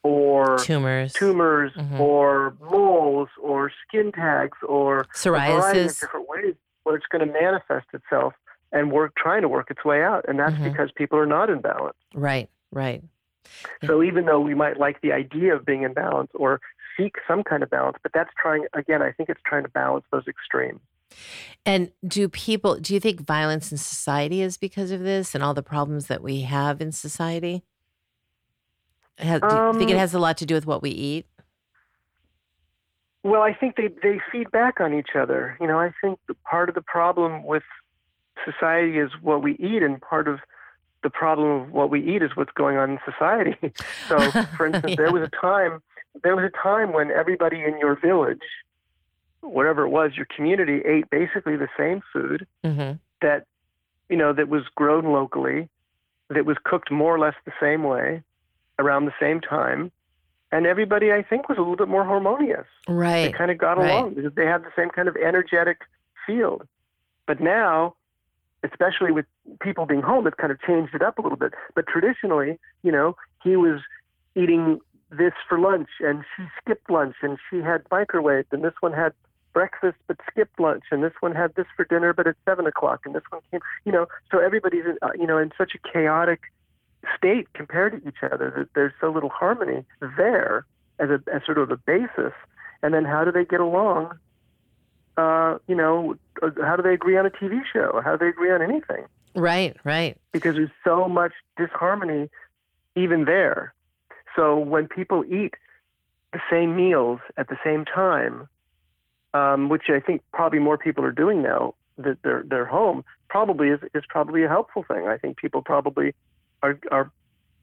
or 0.04 0.58
tumors, 0.58 1.12
tumors 1.12 1.72
Mhm. 1.74 1.98
or 2.00 2.54
moles 2.60 3.28
or 3.40 3.70
skin 3.86 4.12
tags 4.12 4.58
or 4.62 5.00
a 5.00 5.04
variety 5.22 5.52
of 5.80 5.86
psoriasis. 5.90 6.00
different 6.00 6.28
ways 6.28 6.54
where 6.82 6.96
it's 6.96 7.06
going 7.06 7.26
to 7.26 7.32
manifest 7.32 7.86
itself 7.92 8.34
and 8.72 8.90
work 8.90 9.14
trying 9.16 9.42
to 9.42 9.48
work 9.48 9.70
its 9.70 9.84
way 9.84 10.02
out 10.02 10.24
and 10.28 10.38
that's 10.38 10.54
Mhm. 10.56 10.64
because 10.64 10.90
people 10.92 11.18
are 11.18 11.26
not 11.26 11.48
in 11.50 11.60
balance 11.60 11.96
Right, 12.14 12.48
right. 12.72 13.02
so 13.84 14.02
even 14.02 14.24
though 14.26 14.40
we 14.40 14.54
might 14.54 14.76
like 14.76 15.00
the 15.02 15.12
idea 15.12 15.54
of 15.54 15.64
being 15.64 15.82
in 15.82 15.92
balance 15.92 16.30
or 16.34 16.60
seek 16.96 17.16
some 17.28 17.44
kind 17.44 17.62
of 17.62 17.70
balance 17.70 17.96
but 18.02 18.12
that's 18.12 18.30
trying 18.36 18.66
again 18.72 19.02
i 19.02 19.12
think 19.12 19.28
it's 19.28 19.40
trying 19.42 19.62
to 19.62 19.68
balance 19.70 20.04
those 20.10 20.26
extremes 20.26 20.80
And 21.64 21.92
do 22.06 22.28
people, 22.28 22.76
do 22.76 22.92
you 22.94 23.00
think 23.00 23.20
violence 23.20 23.70
in 23.70 23.78
society 23.78 24.40
is 24.42 24.56
because 24.56 24.90
of 24.90 25.00
this 25.00 25.34
and 25.34 25.44
all 25.44 25.54
the 25.54 25.62
problems 25.62 26.06
that 26.06 26.22
we 26.22 26.42
have 26.42 26.80
in 26.80 26.90
society? 26.92 27.62
Has, 29.18 29.40
do 29.40 29.46
you 29.46 29.72
think 29.78 29.90
it 29.90 29.94
Um, 29.94 30.00
has 30.00 30.14
a 30.14 30.18
lot 30.18 30.36
to 30.38 30.46
do 30.46 30.54
with 30.54 30.66
what 30.66 30.82
we 30.82 30.90
eat? 30.90 31.26
Well, 33.22 33.42
I 33.42 33.54
think 33.54 33.76
they, 33.76 33.88
they 34.02 34.20
feed 34.32 34.50
back 34.50 34.80
on 34.80 34.92
each 34.94 35.10
other. 35.14 35.56
You 35.60 35.68
know, 35.68 35.78
I 35.78 35.92
think 36.00 36.18
the 36.26 36.34
part 36.34 36.68
of 36.68 36.74
the 36.74 36.82
problem 36.82 37.44
with 37.44 37.62
society 38.44 38.98
is 38.98 39.10
what 39.20 39.42
we 39.42 39.52
eat, 39.60 39.82
and 39.84 40.00
part 40.00 40.26
of 40.26 40.40
the 41.04 41.10
problem 41.10 41.62
of 41.62 41.72
what 41.72 41.90
we 41.90 42.00
eat 42.00 42.22
is 42.22 42.30
what's 42.34 42.52
going 42.52 42.76
on 42.76 42.92
in 42.92 42.98
society. 43.04 43.56
so, 44.08 44.18
for 44.56 44.66
instance, 44.66 44.90
Yeah. 44.90 44.94
there 44.96 45.12
was 45.12 45.22
a 45.22 45.30
time 45.40 45.82
there 46.22 46.36
was 46.36 46.44
a 46.44 46.62
time 46.62 46.92
when 46.92 47.10
everybody 47.10 47.62
in 47.64 47.78
your 47.78 47.98
village, 47.98 48.42
whatever 49.42 49.84
it 49.84 49.90
was, 49.90 50.12
your 50.16 50.26
community 50.26 50.80
ate 50.86 51.10
basically 51.10 51.56
the 51.56 51.68
same 51.76 52.02
food 52.12 52.46
hmm 52.64 52.92
that 53.20 53.46
you 54.08 54.16
know 54.16 54.32
that 54.32 54.48
was 54.48 54.64
grown 54.74 55.04
locally, 55.12 55.68
that 56.28 56.44
was 56.44 56.56
cooked 56.64 56.90
more 56.90 57.14
or 57.14 57.18
less 57.18 57.34
the 57.44 57.52
same 57.60 57.84
way, 57.84 58.22
around 58.78 59.04
the 59.04 59.14
same 59.20 59.40
time, 59.40 59.92
and 60.50 60.66
everybody 60.66 61.12
I 61.12 61.22
think 61.22 61.48
was 61.48 61.56
a 61.56 61.60
little 61.60 61.76
bit 61.76 61.88
more 61.88 62.04
harmonious 62.04 62.66
Right, 62.88 63.30
they 63.30 63.32
kind 63.32 63.50
of 63.50 63.58
got 63.58 63.78
right. 63.78 63.90
along 63.90 64.14
because 64.14 64.34
they 64.34 64.46
had 64.46 64.62
the 64.62 64.72
same 64.76 64.90
kind 64.90 65.08
of 65.08 65.16
energetic 65.16 65.82
field. 66.26 66.66
But 67.26 67.40
now, 67.40 67.94
especially 68.64 69.12
with 69.12 69.26
people 69.60 69.86
being 69.86 70.02
home, 70.02 70.26
it's 70.26 70.36
kind 70.36 70.50
of 70.50 70.60
changed 70.60 70.94
it 70.94 71.02
up 71.02 71.18
a 71.18 71.22
little 71.22 71.38
bit. 71.38 71.52
But 71.74 71.86
traditionally, 71.86 72.58
you 72.82 72.90
know, 72.90 73.16
he 73.42 73.56
was 73.56 73.80
eating 74.34 74.80
this 75.10 75.32
for 75.48 75.58
lunch 75.58 75.88
and 76.00 76.24
she 76.36 76.44
skipped 76.60 76.90
lunch 76.90 77.16
and 77.22 77.38
she 77.48 77.58
had 77.58 77.82
microwave 77.90 78.46
and 78.50 78.64
this 78.64 78.72
one 78.80 78.92
had 78.92 79.12
breakfast 79.52 79.96
but 80.06 80.16
skipped 80.30 80.58
lunch 80.58 80.84
and 80.90 81.02
this 81.02 81.12
one 81.20 81.34
had 81.34 81.54
this 81.54 81.66
for 81.76 81.84
dinner 81.84 82.12
but 82.12 82.26
at 82.26 82.36
seven 82.44 82.66
o'clock 82.66 83.00
and 83.04 83.14
this 83.14 83.22
one 83.30 83.40
came 83.50 83.60
you 83.84 83.92
know 83.92 84.06
so 84.30 84.38
everybody's 84.38 84.84
in, 84.84 84.96
uh, 85.02 85.10
you 85.18 85.26
know 85.26 85.38
in 85.38 85.50
such 85.58 85.72
a 85.74 85.92
chaotic 85.92 86.40
state 87.16 87.52
compared 87.54 87.92
to 87.92 88.08
each 88.08 88.22
other 88.22 88.52
that 88.56 88.68
there's 88.74 88.92
so 89.00 89.10
little 89.10 89.28
harmony 89.28 89.84
there 90.16 90.64
as 90.98 91.10
a 91.10 91.20
as 91.32 91.42
sort 91.44 91.58
of 91.58 91.70
a 91.70 91.76
basis. 91.76 92.32
And 92.82 92.92
then 92.94 93.04
how 93.04 93.24
do 93.24 93.32
they 93.32 93.44
get 93.44 93.60
along 93.60 94.18
uh, 95.16 95.58
you 95.66 95.74
know 95.74 96.16
uh, 96.42 96.50
how 96.62 96.76
do 96.76 96.82
they 96.82 96.94
agree 96.94 97.16
on 97.16 97.26
a 97.26 97.30
tv 97.30 97.60
show? 97.70 98.00
How 98.02 98.12
do 98.12 98.18
they 98.18 98.28
agree 98.28 98.50
on 98.50 98.62
anything? 98.62 99.04
Right, 99.34 99.74
right. 99.82 100.18
because 100.32 100.56
there's 100.56 100.70
so 100.84 101.08
much 101.08 101.32
disharmony 101.56 102.28
even 102.96 103.24
there. 103.24 103.72
So 104.36 104.58
when 104.58 104.88
people 104.88 105.24
eat 105.24 105.54
the 106.34 106.40
same 106.50 106.76
meals 106.76 107.20
at 107.38 107.48
the 107.48 107.56
same 107.64 107.86
time 107.86 108.48
um, 109.34 109.68
which 109.68 109.84
i 109.88 110.00
think 110.00 110.22
probably 110.32 110.58
more 110.58 110.78
people 110.78 111.04
are 111.04 111.12
doing 111.12 111.42
now 111.42 111.74
that 111.98 112.18
they're 112.22 112.44
they're 112.46 112.66
home 112.66 113.04
probably 113.28 113.68
is, 113.68 113.80
is 113.94 114.02
probably 114.08 114.44
a 114.44 114.48
helpful 114.48 114.84
thing 114.86 115.06
i 115.06 115.16
think 115.16 115.36
people 115.36 115.62
probably 115.62 116.14
are 116.62 116.78
are 116.90 117.10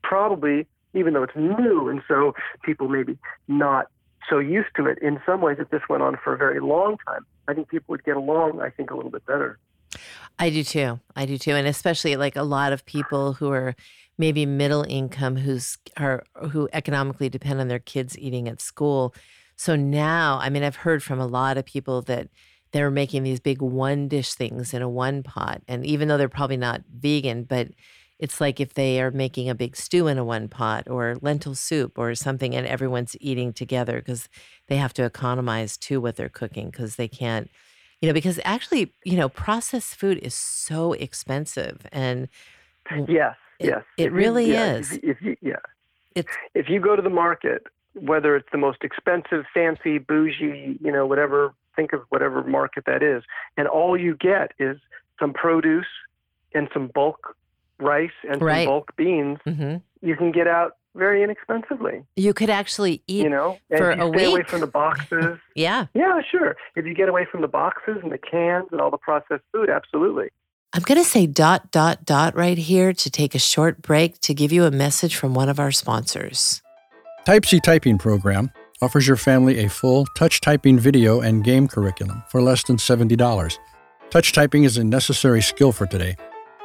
probably 0.04 0.68
even 0.94 1.14
though 1.14 1.24
it's 1.24 1.36
new 1.36 1.90
and 1.90 2.02
so 2.08 2.34
people 2.64 2.88
maybe 2.88 3.18
not 3.48 3.88
so 4.30 4.38
used 4.40 4.70
to 4.76 4.86
it 4.86 4.98
in 5.02 5.20
some 5.26 5.42
ways 5.42 5.58
if 5.60 5.70
this 5.70 5.82
went 5.90 6.04
on 6.04 6.18
for 6.24 6.34
a 6.34 6.38
very 6.38 6.60
long 6.60 6.98
time 7.08 7.26
i 7.48 7.54
think 7.54 7.68
people 7.70 7.86
would 7.90 8.04
get 8.04 8.18
along 8.18 8.60
i 8.62 8.70
think 8.70 8.92
a 8.92 8.96
little 8.96 9.12
bit 9.12 9.26
better 9.26 9.58
I 10.38 10.50
do 10.50 10.64
too. 10.64 11.00
I 11.16 11.26
do 11.26 11.38
too, 11.38 11.52
and 11.52 11.68
especially 11.68 12.16
like 12.16 12.36
a 12.36 12.44
lot 12.44 12.74
of 12.74 12.86
people 12.86 13.34
who 13.34 13.52
are 13.52 13.76
maybe 14.18 14.46
middle 14.46 14.86
income, 14.88 15.36
who's 15.36 15.78
are 15.98 16.24
who 16.52 16.70
economically 16.74 17.30
depend 17.30 17.60
on 17.60 17.68
their 17.68 17.80
kids 17.80 18.18
eating 18.18 18.48
at 18.48 18.62
school. 18.62 19.14
So 19.60 19.76
now, 19.76 20.40
I 20.42 20.50
mean, 20.50 20.64
I've 20.64 20.78
heard 20.78 21.04
from 21.04 21.20
a 21.20 21.28
lot 21.28 21.58
of 21.58 21.66
people 21.66 22.02
that 22.04 22.30
they're 22.72 22.90
making 22.90 23.24
these 23.24 23.42
big 23.42 23.62
one 23.62 24.08
dish 24.08 24.34
things 24.34 24.74
in 24.74 24.82
a 24.82 24.88
one 24.88 25.22
pot, 25.22 25.62
and 25.68 25.86
even 25.86 26.08
though 26.08 26.18
they're 26.18 26.30
probably 26.30 26.56
not 26.56 26.82
vegan, 26.90 27.44
but 27.44 27.68
it's 28.20 28.40
like 28.40 28.62
if 28.62 28.76
they 28.76 29.02
are 29.02 29.12
making 29.12 29.50
a 29.50 29.56
big 29.56 29.76
stew 29.76 30.08
in 30.08 30.18
a 30.18 30.24
one 30.24 30.48
pot 30.48 30.90
or 30.90 31.18
lentil 31.22 31.56
soup 31.56 32.00
or 32.00 32.16
something, 32.16 32.56
and 32.56 32.66
everyone's 32.68 33.18
eating 33.20 33.52
together 33.52 33.98
because 34.00 34.30
they 34.70 34.78
have 34.78 34.94
to 34.94 35.04
economize 35.04 35.76
too 35.76 36.00
what 36.00 36.16
they're 36.16 36.30
cooking 36.30 36.70
because 36.70 36.96
they 36.96 37.10
can't 37.10 37.50
you 38.02 38.08
know 38.08 38.14
because 38.14 38.40
actually 38.46 38.94
you 39.04 39.18
know 39.18 39.28
processed 39.28 39.96
food 39.96 40.18
is 40.20 40.34
so 40.34 40.94
expensive 40.94 41.86
and 41.92 42.30
yes 43.10 43.36
It- 43.60 43.68
yes 43.68 43.84
it 43.98 44.06
you- 44.06 44.14
really 44.14 44.54
yeah, 44.54 44.78
is. 44.78 44.94
if 44.94 45.04
you, 45.04 45.10
if 45.12 45.22
you, 45.22 45.36
yeah 45.42 45.56
it's 46.16 46.34
if 46.56 46.70
you 46.70 46.80
go 46.80 46.96
to 46.96 47.02
the 47.02 47.10
market, 47.10 47.64
whether 48.02 48.36
it's 48.36 48.50
the 48.52 48.58
most 48.58 48.84
expensive, 48.84 49.46
fancy, 49.54 49.98
bougie, 49.98 50.78
you 50.82 50.92
know, 50.92 51.06
whatever, 51.06 51.54
think 51.76 51.94
of 51.94 52.02
whatever 52.10 52.44
market 52.44 52.86
that 52.86 53.04
is, 53.04 53.24
and 53.58 53.68
all 53.68 53.98
you 53.98 54.16
get 54.16 54.52
is 54.60 54.78
some 55.20 55.34
produce 55.34 55.88
and 56.54 56.70
some 56.74 56.88
bulk 56.94 57.36
rice 57.80 58.12
and 58.30 58.42
Right. 58.42 58.66
some 58.66 58.74
bulk 58.74 58.96
beans, 58.96 59.40
mhm. 59.46 59.82
you 60.02 60.16
can 60.16 60.32
get 60.32 60.48
out 60.48 60.74
very 60.96 61.24
inexpensively, 61.24 62.04
you 62.16 62.34
could 62.34 62.50
actually 62.50 63.04
eat 63.08 63.24
you 63.24 63.30
know, 63.30 63.58
for 63.70 63.94
you 63.96 64.04
a 64.04 64.10
stay 64.10 64.26
away 64.26 64.44
from 64.44 64.60
the 64.60 64.68
boxes. 64.68 65.38
yeah 65.56 65.86
yeah, 65.94 66.20
sure. 66.30 66.56
If 66.76 66.86
you 66.86 66.94
get 66.96 67.08
away 67.10 67.26
from 67.32 67.42
the 67.42 67.48
boxes 67.48 67.98
and 68.02 68.12
the 68.12 68.18
cans 68.18 68.68
and 68.72 68.82
all 68.82 68.90
the 68.90 68.98
processed 68.98 69.44
food, 69.54 69.70
absolutely. 69.70 70.30
i'm 70.74 70.82
going 70.82 70.98
to 70.98 71.06
say 71.06 71.26
dot 71.28 71.72
dot 71.72 72.06
dot 72.06 72.36
right 72.36 72.58
here 72.58 72.92
to 72.94 73.10
take 73.10 73.34
a 73.36 73.40
short 73.40 73.82
break 73.82 74.20
to 74.22 74.34
give 74.34 74.52
you 74.52 74.66
a 74.66 74.72
message 74.72 75.16
from 75.16 75.34
one 75.34 75.48
of 75.50 75.60
our 75.60 75.72
sponsors 75.72 76.62
Typesy 77.26 77.62
Typing 77.62 77.98
Program 77.98 78.50
offers 78.82 79.06
your 79.06 79.18
family 79.18 79.60
a 79.60 79.70
full 79.70 80.06
touch 80.16 80.40
typing 80.40 80.80
video 80.80 81.20
and 81.20 81.44
game 81.44 81.68
curriculum 81.68 82.24
for 82.30 82.42
less 82.42 82.64
than 82.64 82.78
$70. 82.78 83.58
Touch 84.10 84.32
typing 84.32 84.64
is 84.64 84.78
a 84.78 84.84
necessary 84.84 85.42
skill 85.42 85.72
for 85.72 85.86
today. 85.86 86.16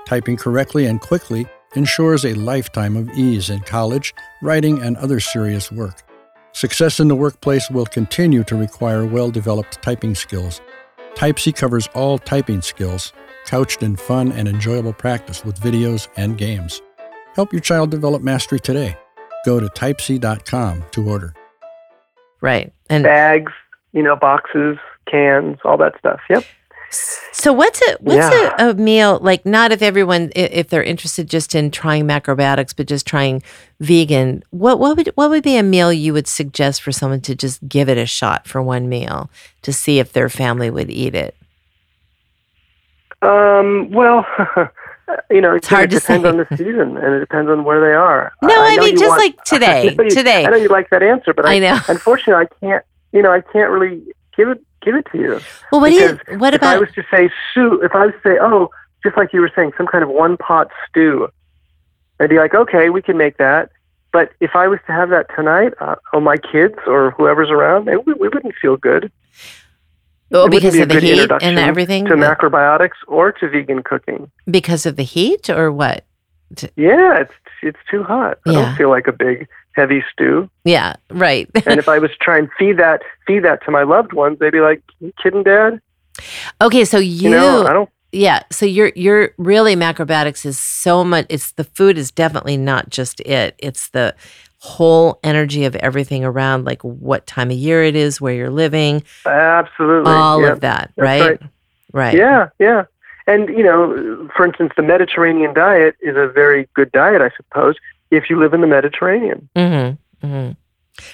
Typing 0.07 0.36
correctly 0.36 0.86
and 0.86 1.00
quickly 1.00 1.44
ensures 1.74 2.24
a 2.24 2.34
lifetime 2.34 2.96
of 2.96 3.11
ease 3.11 3.50
in 3.50 3.61
college, 3.61 4.14
writing, 4.42 4.80
and 4.80 4.96
other 4.98 5.18
serious 5.18 5.72
work. 5.72 6.02
Success 6.52 7.00
in 7.00 7.09
the 7.09 7.16
workplace 7.16 7.68
will 7.68 7.86
continue 7.86 8.44
to 8.44 8.55
require 8.55 9.05
well 9.05 9.30
developed 9.30 9.82
typing 9.82 10.14
skills. 10.14 10.61
Typesy 11.14 11.55
covers 11.55 11.88
all 11.94 12.16
typing 12.16 12.62
skills, 12.62 13.12
couched 13.44 13.82
in 13.82 13.96
fun 13.96 14.30
and 14.32 14.46
enjoyable 14.46 14.92
practice 14.92 15.44
with 15.44 15.61
videos 15.61 16.07
and 16.16 16.38
games. 16.38 16.80
Help 17.34 17.52
your 17.52 17.61
child 17.61 17.90
develop 17.90 18.22
mastery 18.22 18.61
today. 18.61 18.96
Go 19.45 19.61
to 19.61 19.66
typesy.com 19.66 20.84
to 20.92 21.09
order. 21.09 21.34
Right. 22.40 22.72
And 22.90 23.05
Bags, 23.05 23.53
you 23.92 24.03
know, 24.03 24.16
boxes, 24.16 24.76
cans, 25.11 25.59
all 25.64 25.76
that 25.78 25.99
stuff. 25.99 26.20
Yep. 26.28 26.45
so 27.32 27.53
what's 27.53 27.80
a 27.88 27.97
what's 28.01 28.18
Yeah. 28.18 28.55
a, 28.59 28.70
a 28.70 28.74
meal 28.74 29.18
like 29.20 29.45
not 29.45 29.72
if 29.72 29.82
everyone 29.82 30.30
if 30.36 30.68
they're 30.68 30.82
interested 30.82 31.28
just 31.28 31.57
in 31.57 31.72
trying 31.72 32.05
macrobiotics 32.07 32.72
but 32.76 32.86
just 32.86 33.05
trying 33.05 33.42
vegan 33.80 34.45
what 34.51 34.78
what 34.78 34.97
would 34.97 35.11
what 35.16 35.28
would 35.28 35.42
be 35.42 35.57
a 35.57 35.62
meal 35.64 35.92
you 35.92 36.12
would 36.12 36.28
suggest 36.28 36.82
for 36.82 36.92
someone 36.92 37.20
to 37.22 37.34
just 37.34 37.66
give 37.68 37.88
it 37.88 37.99
a 37.99 38.07
shot 38.07 38.47
for 38.47 38.62
one 38.62 38.88
meal 38.88 39.28
to 39.62 39.72
see 39.72 39.99
if 39.99 40.12
their 40.12 40.28
family 40.28 40.70
would 40.70 40.88
eat 40.88 41.16
it 41.16 41.34
Um, 43.22 43.90
well, 43.90 44.24
you 45.30 45.40
know, 45.40 45.55
It's 45.55 45.68
hard 45.68 45.92
it 45.92 45.96
to 45.96 46.00
depends 46.00 46.24
say. 46.24 46.28
on 46.30 46.36
the 46.38 46.46
season 46.57 46.96
and 46.96 47.14
it 47.14 47.20
depends 47.20 47.50
on 47.50 47.64
where 47.64 47.80
they 47.80 47.94
are. 47.94 48.32
No, 48.42 48.55
I 48.62 48.76
know 48.76 48.84
mean, 48.84 48.96
just 48.96 49.09
want- 49.09 49.20
like 49.20 49.44
today, 49.44 49.90
I 49.90 49.94
know 49.94 50.02
you- 50.05 50.11
today. 50.11 50.44
I 50.46 50.50
know 50.50 50.57
you 50.57 50.68
like 50.68 50.90
that 50.90 51.02
answer, 51.02 51.32
but 51.34 51.46
I, 51.46 51.55
I 51.55 51.59
know. 51.59 51.78
unfortunately, 51.88 52.46
I 52.46 52.66
can't. 52.66 52.84
You 53.12 53.22
know, 53.22 53.32
I 53.32 53.40
can't 53.40 53.70
really 53.70 54.02
give 54.36 54.48
it 54.48 54.61
give 54.82 54.94
it 54.96 55.07
to 55.12 55.18
you. 55.18 55.40
well 55.72 55.80
what 55.80 55.90
do 55.90 55.94
you 55.94 56.38
what 56.38 56.52
if 56.55 56.62
I 56.62 56.78
was 56.78 56.90
to 56.94 57.05
say 57.11 57.30
soup, 57.55 57.82
if 57.82 57.94
I 57.94 58.07
was 58.07 58.14
to 58.14 58.20
say, 58.28 58.38
oh, 58.40 58.70
just 59.02 59.16
like 59.16 59.32
you 59.32 59.40
were 59.40 59.50
saying, 59.55 59.72
some 59.76 59.86
kind 59.86 60.02
of 60.05 60.11
one 60.11 60.36
pot 60.36 60.68
stew, 60.88 61.28
I'd 62.20 62.28
be 62.30 62.38
like, 62.38 62.55
okay, 62.55 62.90
we 62.90 63.00
can 63.02 63.16
make 63.16 63.36
that. 63.38 63.70
But 64.12 64.30
if 64.40 64.55
I 64.55 64.68
was 64.68 64.78
to 64.86 64.92
have 64.92 65.11
that 65.11 65.26
tonight, 65.34 65.72
uh, 65.80 65.96
oh, 66.12 66.20
my 66.20 66.36
kids 66.36 66.74
or 66.86 67.11
whoever's 67.12 67.50
around, 67.50 67.86
they, 67.86 67.96
we, 67.96 68.12
we 68.14 68.28
wouldn't 68.28 68.55
feel 68.61 68.76
good. 68.76 69.11
Oh, 70.33 70.49
because 70.49 70.75
be 70.75 70.81
of 70.81 70.89
the 70.89 71.01
heat 71.01 71.31
and 71.43 71.59
everything 71.59 72.05
to 72.07 72.14
macrobiotics 72.14 72.97
or 73.07 73.33
to 73.33 73.49
vegan 73.49 73.83
cooking. 73.83 74.31
because 74.51 74.87
of 74.87 74.97
the 74.97 75.03
heat 75.05 75.49
or 75.51 75.70
what 75.72 76.05
Yeah, 76.77 77.18
it's 77.20 77.33
it's 77.62 77.79
too 77.91 78.03
hot. 78.03 78.39
I 78.47 78.51
Yeah. 78.51 78.61
don't 78.66 78.77
feel 78.77 78.91
like 78.91 79.07
a 79.07 79.12
big 79.12 79.49
heavy 79.72 80.05
stew. 80.12 80.49
yeah 80.64 80.95
right 81.11 81.49
And 81.66 81.79
if 81.81 81.89
I 81.89 81.99
was 81.99 82.11
to 82.11 82.16
try 82.18 82.39
and 82.39 82.49
feed 82.59 82.79
that 82.79 83.03
feed 83.27 83.45
that 83.45 83.64
to 83.64 83.70
my 83.70 83.83
loved 83.83 84.12
ones, 84.12 84.39
they'd 84.39 84.51
be 84.53 84.61
like, 84.61 84.83
"You 85.01 85.12
kidding, 85.22 85.43
Dad?" 85.43 85.81
okay 86.61 86.85
so 86.85 86.99
you, 86.99 87.29
You 87.29 87.31
know, 87.31 87.66
I 87.66 87.72
don't. 87.72 87.91
Yeah. 88.12 88.45
So 88.53 88.64
you're 88.66 88.93
you're 88.95 89.33
really 89.39 89.75
macrobiotics 89.75 90.47
is 90.47 90.57
so 90.59 91.03
much 91.03 91.27
it's 91.29 91.51
the 91.53 91.64
food 91.64 91.99
is 91.99 92.12
definitely 92.12 92.57
not 92.57 92.89
just 92.89 93.18
it. 93.20 93.57
It's 93.59 93.89
the 93.89 94.14
whole 94.64 95.20
energy 95.22 95.66
of 95.66 95.76
everything 95.76 96.24
around, 96.24 96.64
like 96.64 96.82
what 96.82 97.26
time 97.26 97.50
of 97.50 97.56
year 97.56 97.84
it 97.84 97.94
is, 97.94 98.18
where 98.18 98.32
you're 98.32 98.48
living, 98.48 99.02
Absolutely. 99.26 100.10
all 100.10 100.40
yeah. 100.40 100.52
of 100.52 100.60
that, 100.60 100.90
right? 100.96 101.20
right. 101.20 101.40
Right. 101.92 102.16
Yeah, 102.16 102.48
yeah. 102.58 102.86
And 103.26 103.48
you 103.50 103.62
know, 103.62 104.28
for 104.34 104.46
instance, 104.46 104.72
the 104.74 104.82
Mediterranean 104.82 105.52
diet 105.52 105.96
is 106.00 106.16
a 106.16 106.26
very 106.26 106.66
good 106.74 106.90
diet, 106.92 107.20
I 107.20 107.30
suppose, 107.36 107.76
if 108.10 108.30
you 108.30 108.38
live 108.38 108.54
in 108.54 108.62
the 108.62 108.66
Mediterranean. 108.66 109.48
Mm-hmm. 109.54 110.26
Mm-hmm. 110.26 110.52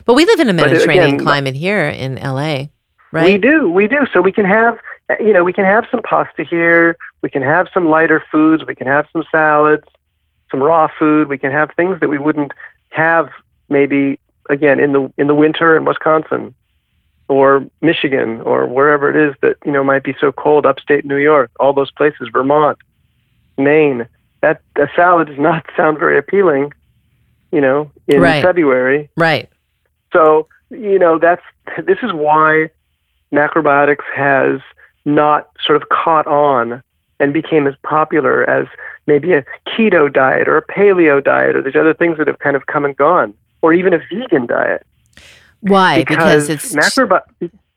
But 0.04 0.14
we 0.14 0.24
live 0.24 0.40
in 0.40 0.46
a 0.46 0.52
uh, 0.52 0.54
Mediterranean 0.54 1.14
again, 1.14 1.18
climate 1.18 1.56
here 1.56 1.88
in 1.88 2.16
LA, 2.16 2.66
right? 3.10 3.32
We 3.32 3.38
do, 3.38 3.68
we 3.68 3.88
do. 3.88 4.06
So 4.12 4.20
we 4.22 4.32
can 4.32 4.44
have, 4.44 4.78
you 5.18 5.32
know, 5.32 5.42
we 5.42 5.52
can 5.52 5.64
have 5.64 5.86
some 5.90 6.02
pasta 6.02 6.44
here. 6.44 6.96
We 7.20 7.30
can 7.30 7.42
have 7.42 7.68
some 7.74 7.88
lighter 7.88 8.24
foods. 8.30 8.64
We 8.64 8.76
can 8.76 8.86
have 8.86 9.06
some 9.12 9.24
salads, 9.30 9.84
some 10.52 10.62
raw 10.62 10.88
food. 10.98 11.28
We 11.28 11.36
can 11.36 11.50
have 11.50 11.72
things 11.76 11.98
that 11.98 12.08
we 12.08 12.18
wouldn't 12.18 12.52
have 12.90 13.28
maybe 13.68 14.18
again 14.48 14.80
in 14.80 14.92
the 14.92 15.12
in 15.16 15.26
the 15.26 15.34
winter 15.34 15.76
in 15.76 15.84
Wisconsin 15.84 16.54
or 17.28 17.64
Michigan 17.80 18.40
or 18.42 18.66
wherever 18.66 19.08
it 19.08 19.16
is 19.30 19.34
that 19.42 19.56
you 19.64 19.72
know 19.72 19.82
might 19.84 20.02
be 20.02 20.14
so 20.20 20.32
cold. 20.32 20.66
Upstate 20.66 21.04
New 21.04 21.16
York, 21.16 21.50
all 21.58 21.72
those 21.72 21.90
places, 21.92 22.28
Vermont, 22.32 22.78
Maine. 23.56 24.06
That 24.42 24.62
a 24.76 24.88
salad 24.96 25.28
does 25.28 25.38
not 25.38 25.66
sound 25.76 25.98
very 25.98 26.18
appealing, 26.18 26.72
you 27.52 27.60
know, 27.60 27.90
in 28.08 28.20
Right. 28.20 28.42
February. 28.42 29.10
Right. 29.16 29.48
So, 30.12 30.48
you 30.70 30.98
know, 30.98 31.18
that's 31.18 31.42
this 31.84 31.98
is 32.02 32.12
why 32.12 32.70
macrobiotics 33.32 34.04
has 34.14 34.60
not 35.04 35.50
sort 35.64 35.80
of 35.80 35.88
caught 35.88 36.26
on 36.26 36.82
and 37.20 37.32
became 37.32 37.66
as 37.66 37.74
popular 37.82 38.48
as 38.48 38.66
maybe 39.06 39.32
a 39.32 39.44
keto 39.68 40.12
diet 40.12 40.48
or 40.48 40.56
a 40.56 40.66
paleo 40.66 41.22
diet 41.22 41.54
or 41.56 41.62
these 41.62 41.76
other 41.76 41.94
things 41.94 42.18
that 42.18 42.26
have 42.26 42.38
kind 42.38 42.56
of 42.56 42.66
come 42.66 42.84
and 42.84 42.96
gone, 42.96 43.34
or 43.62 43.72
even 43.72 43.92
a 43.92 43.98
vegan 44.12 44.46
diet. 44.46 44.86
Why? 45.60 45.98
Because, 46.02 46.48
it's 46.48 46.74
macrobi- 46.74 47.20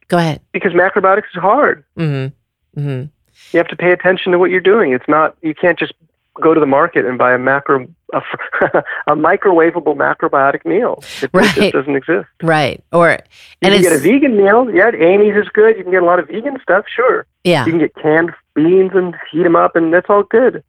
go 0.08 0.18
ahead. 0.18 0.41
because 0.54 0.72
macrobiotics 0.74 1.26
is 1.36 1.41
hard. 1.41 1.84
Mm-hmm. 1.98 2.80
Mm-hmm. 2.80 3.06
You 3.52 3.58
have 3.58 3.68
to 3.68 3.76
pay 3.76 3.91
attention 3.91 4.32
to 4.32 4.39
what 4.39 4.50
you're 4.52 4.62
doing. 4.62 4.94
It's 4.94 5.08
not 5.08 5.36
you 5.41 5.54
can't 5.54 5.78
just 5.78 5.94
go 6.41 6.54
to 6.54 6.60
the 6.60 6.66
market 6.66 7.06
and 7.06 7.18
buy 7.18 7.34
a 7.34 7.38
macro 7.38 7.86
a, 8.14 8.22
a 9.08 9.16
microwavable 9.16 9.96
macrobiotic 9.96 10.66
meal. 10.66 11.04
It, 11.22 11.26
it 11.26 11.30
Right. 11.34 11.54
just 11.56 11.74
doesn't 11.74 11.96
exist. 11.96 12.28
Right. 12.41 12.84
Or 12.91 13.10
You 13.12 13.18
and 13.64 13.74
can 13.74 13.82
get 13.84 13.91
a 13.94 13.98
vegan 14.00 14.38
meal. 14.38 14.70
Yeah, 14.74 14.91
Amy's 14.98 15.36
is 15.36 15.50
good. 15.50 15.78
You 15.78 15.84
can 15.84 15.91
get 15.91 16.02
a 16.04 16.06
lot 16.06 16.20
of 16.20 16.28
vegan 16.30 16.58
stuff. 16.62 16.86
Sure, 16.96 17.26
yeah. 17.44 17.66
you 17.66 17.72
can 17.72 17.80
get 17.80 17.94
canned 17.96 18.32
beans 18.56 18.91
and 18.93 19.16
heat 19.32 19.43
them 19.43 19.56
up, 19.56 19.76
and 19.76 19.93
that's 19.93 20.08
all 20.10 20.24
good. 20.24 20.64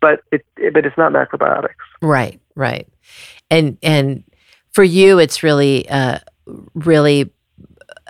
But 0.00 0.20
it, 0.30 0.44
it 0.56 0.74
but 0.74 0.84
it's 0.86 0.96
not 0.98 1.12
macrobiotics. 1.12 1.74
Right, 2.02 2.40
right. 2.54 2.86
And 3.50 3.78
and 3.82 4.24
for 4.72 4.84
you 4.84 5.18
it's 5.18 5.42
really 5.42 5.88
uh 5.88 6.18
really 6.74 7.32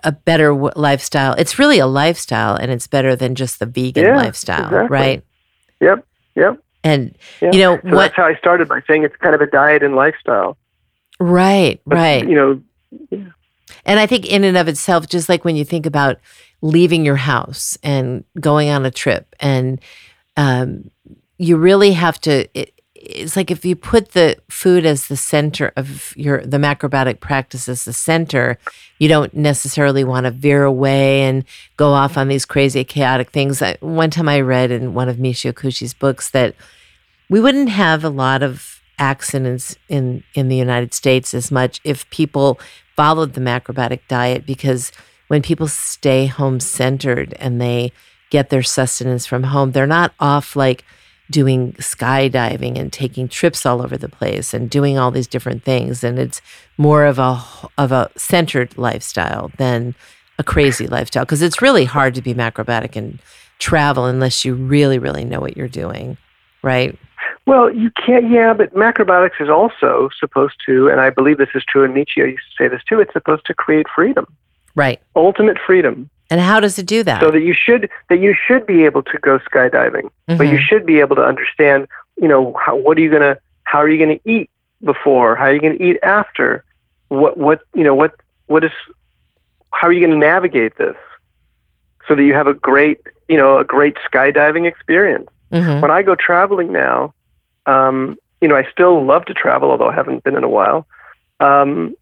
a 0.05 0.11
better 0.12 0.49
w- 0.49 0.73
lifestyle. 0.77 1.35
It's 1.35 1.59
really 1.59 1.79
a 1.79 1.87
lifestyle 1.87 2.57
and 2.57 2.71
it's 2.71 2.87
better 2.87 3.14
than 3.17 3.35
just 3.35 3.59
the 3.61 3.67
vegan 3.67 4.05
Yeah, 4.05 4.17
lifestyle, 4.17 4.64
exactly. 4.67 4.89
right? 4.89 5.25
Yep, 5.81 6.07
yep. 6.35 6.59
And 6.85 7.17
Yeah. 7.41 7.51
you 7.53 7.59
know 7.61 7.77
So 7.83 7.89
what 7.91 7.97
that's 8.03 8.17
how 8.17 8.25
I 8.25 8.35
started 8.37 8.69
by 8.69 8.81
saying 8.87 9.05
it's 9.05 9.17
kind 9.17 9.35
of 9.35 9.41
a 9.41 9.47
diet 9.47 9.83
and 9.83 9.95
lifestyle. 9.97 10.57
right, 11.21 11.81
But, 11.87 11.97
right. 11.97 12.29
You 12.29 12.35
know, 13.11 13.27
And 13.85 13.99
I 13.99 14.07
think 14.07 14.27
in 14.27 14.45
and 14.45 14.57
of 14.57 14.69
itself, 14.69 15.09
just 15.09 15.29
like 15.29 15.45
when 15.45 15.57
you 15.57 15.64
think 15.64 15.87
about 15.87 16.19
leaving 16.62 17.05
your 17.05 17.17
house 17.17 17.79
and 17.83 18.25
going 18.41 18.69
on 18.69 18.87
a 18.87 18.91
trip, 18.91 19.35
and 19.41 19.81
um, 20.37 20.91
you 21.39 21.57
really 21.57 21.93
have 21.93 22.21
to. 22.23 22.49
It, 22.59 22.73
it's 22.95 23.37
like 23.37 23.53
if 23.53 23.64
you 23.64 23.77
put 23.77 24.12
the 24.12 24.37
food 24.49 24.85
as 24.85 25.07
the 25.07 25.17
center 25.17 25.73
of 25.77 26.12
your 26.17 26.45
the 26.45 26.57
macrobiotic 26.57 27.21
practice 27.21 27.69
as 27.69 27.85
the 27.85 27.93
center, 27.93 28.59
you 28.99 29.09
don't 29.09 29.33
necessarily 29.35 30.03
want 30.03 30.25
to 30.25 30.33
veer 30.33 30.64
away 30.64 31.23
and 31.23 31.45
go 31.77 31.93
off 31.93 32.17
on 32.17 32.29
these 32.29 32.45
crazy 32.45 32.83
chaotic 32.85 33.31
things. 33.31 33.62
I, 33.62 33.77
one 33.81 34.11
time 34.11 34.29
I 34.29 34.41
read 34.41 34.71
in 34.71 34.95
one 34.95 35.09
of 35.09 35.17
Michio 35.19 35.53
Kushi's 35.53 35.95
books 35.95 36.31
that 36.31 36.57
we 37.29 37.41
wouldn't 37.41 37.69
have 37.69 38.03
a 38.03 38.09
lot 38.09 38.43
of 38.43 38.81
accidents 38.99 39.77
in 39.89 40.25
in 40.35 40.49
the 40.49 40.57
United 40.57 40.95
States 40.95 41.35
as 41.35 41.51
much 41.53 41.81
if 41.85 42.09
people 42.11 42.59
followed 42.97 43.35
the 43.35 43.41
macrobiotic 43.41 44.01
diet 44.09 44.47
because 44.47 44.93
when 45.29 45.43
people 45.43 45.69
stay 45.69 46.27
home 46.27 46.61
centered 46.61 47.35
and 47.35 47.61
they 47.61 47.93
get 48.31 48.51
their 48.51 48.63
sustenance 48.63 49.27
from 49.27 49.45
home, 49.45 49.73
they're 49.73 49.87
not 49.87 50.13
off 50.19 50.57
like 50.57 50.85
doing 51.31 51.73
skydiving 51.75 52.79
and 52.79 52.93
taking 52.93 53.29
trips 53.29 53.67
all 53.67 53.83
over 53.83 53.97
the 53.97 54.09
place 54.09 54.55
and 54.55 54.71
doing 54.71 54.97
all 54.97 55.11
these 55.11 55.27
different 55.27 55.65
things. 55.65 56.05
And 56.05 56.19
it's 56.19 56.41
more 56.79 57.05
of 57.05 57.19
a 57.19 57.43
of 57.77 57.93
a 57.93 58.11
centered 58.17 58.77
lifestyle 58.79 59.51
than 59.59 59.95
a 60.39 60.45
crazy 60.45 60.87
lifestyle 60.97 61.25
because 61.25 61.43
it's 61.43 61.63
really 61.63 61.85
hard 61.85 62.15
to 62.15 62.23
be 62.23 62.35
macrobiotic 62.35 62.97
and 62.97 63.19
travel 63.59 64.05
unless 64.05 64.45
you 64.45 64.55
really 64.55 64.99
really 64.99 65.25
know 65.25 65.41
what 65.41 65.57
you're 65.57 65.67
doing 65.67 66.19
right 66.63 66.99
well, 67.47 67.73
you 67.73 67.91
can't. 67.93 68.29
Yeah, 68.31 68.53
but 68.55 68.75
macrobiotics 68.75 69.41
is 69.41 69.49
also 69.49 70.11
supposed 70.19 70.57
to, 70.67 70.89
and 70.89 71.01
I 71.01 71.11
believe 71.11 71.39
this 71.39 71.49
is 71.55 71.65
true. 71.65 71.85
And 71.85 71.95
Michio 71.95 72.27
used 72.31 72.43
to 72.51 72.65
say 72.65 72.69
this 72.69 72.83
too. 72.89 73.01
It's 73.01 73.13
supposed 73.13 73.47
to 73.47 73.55
create 73.55 73.87
freedom, 73.95 74.27
right 74.75 75.01
ultimate 75.15 75.59
freedom. 75.65 76.11
and 76.31 76.41
how 76.41 76.59
does 76.61 76.77
it 76.79 76.87
do 76.87 77.03
that 77.05 77.21
so 77.21 77.31
that 77.31 77.41
you 77.43 77.55
should 77.55 77.89
that 78.11 78.21
you 78.21 78.35
should 78.47 78.67
be 78.67 78.85
able 78.85 79.03
to 79.03 79.19
go 79.19 79.39
skydiving, 79.39 80.11
but 80.27 80.47
you 80.49 80.59
Mhm. 80.59 80.67
should 80.69 80.85
be 80.87 80.99
able 81.01 81.15
to 81.17 81.23
understand, 81.25 81.87
you 82.21 82.29
know, 82.29 82.55
how, 82.65 82.75
what 82.77 82.99
are 82.99 83.01
you 83.01 83.11
gonna, 83.11 83.39
how 83.65 83.79
are 83.79 83.89
you 83.89 83.99
gonna 84.05 84.19
eat 84.25 84.51
before, 84.85 85.37
how 85.37 85.45
are 85.45 85.53
you 85.55 85.61
gonna 85.61 85.75
eat 85.89 85.99
after, 86.03 86.65
what 87.09 87.37
what 87.39 87.61
you 87.75 87.85
know 87.85 87.95
what 87.95 88.13
what 88.47 88.65
is, 88.65 88.73
how 89.73 89.87
are 89.89 89.93
you 89.93 90.05
gonna 90.05 90.19
navigate 90.19 90.77
this, 90.79 90.97
so 92.09 92.15
that 92.17 92.25
you 92.25 92.35
have 92.35 92.49
a 92.49 92.55
great 92.55 92.99
you 93.29 93.37
know 93.37 93.59
a 93.59 93.65
great 93.65 93.97
skydiving 94.11 94.67
experience. 94.67 95.29
Mhm. 95.53 95.81
When 95.81 95.91
I 95.93 96.03
go 96.03 96.17
traveling 96.17 96.73
now, 96.73 97.15
um, 97.67 98.17
you 98.41 98.49
know, 98.49 98.57
I 98.57 98.69
still 98.71 99.05
love 99.05 99.25
to 99.27 99.35
travel, 99.35 99.71
although 99.71 99.89
I 99.89 99.95
haven't 99.95 100.25
been 100.25 100.37
in 100.37 100.45
a 100.45 100.49
while. 100.49 100.87
Um, 101.41 101.95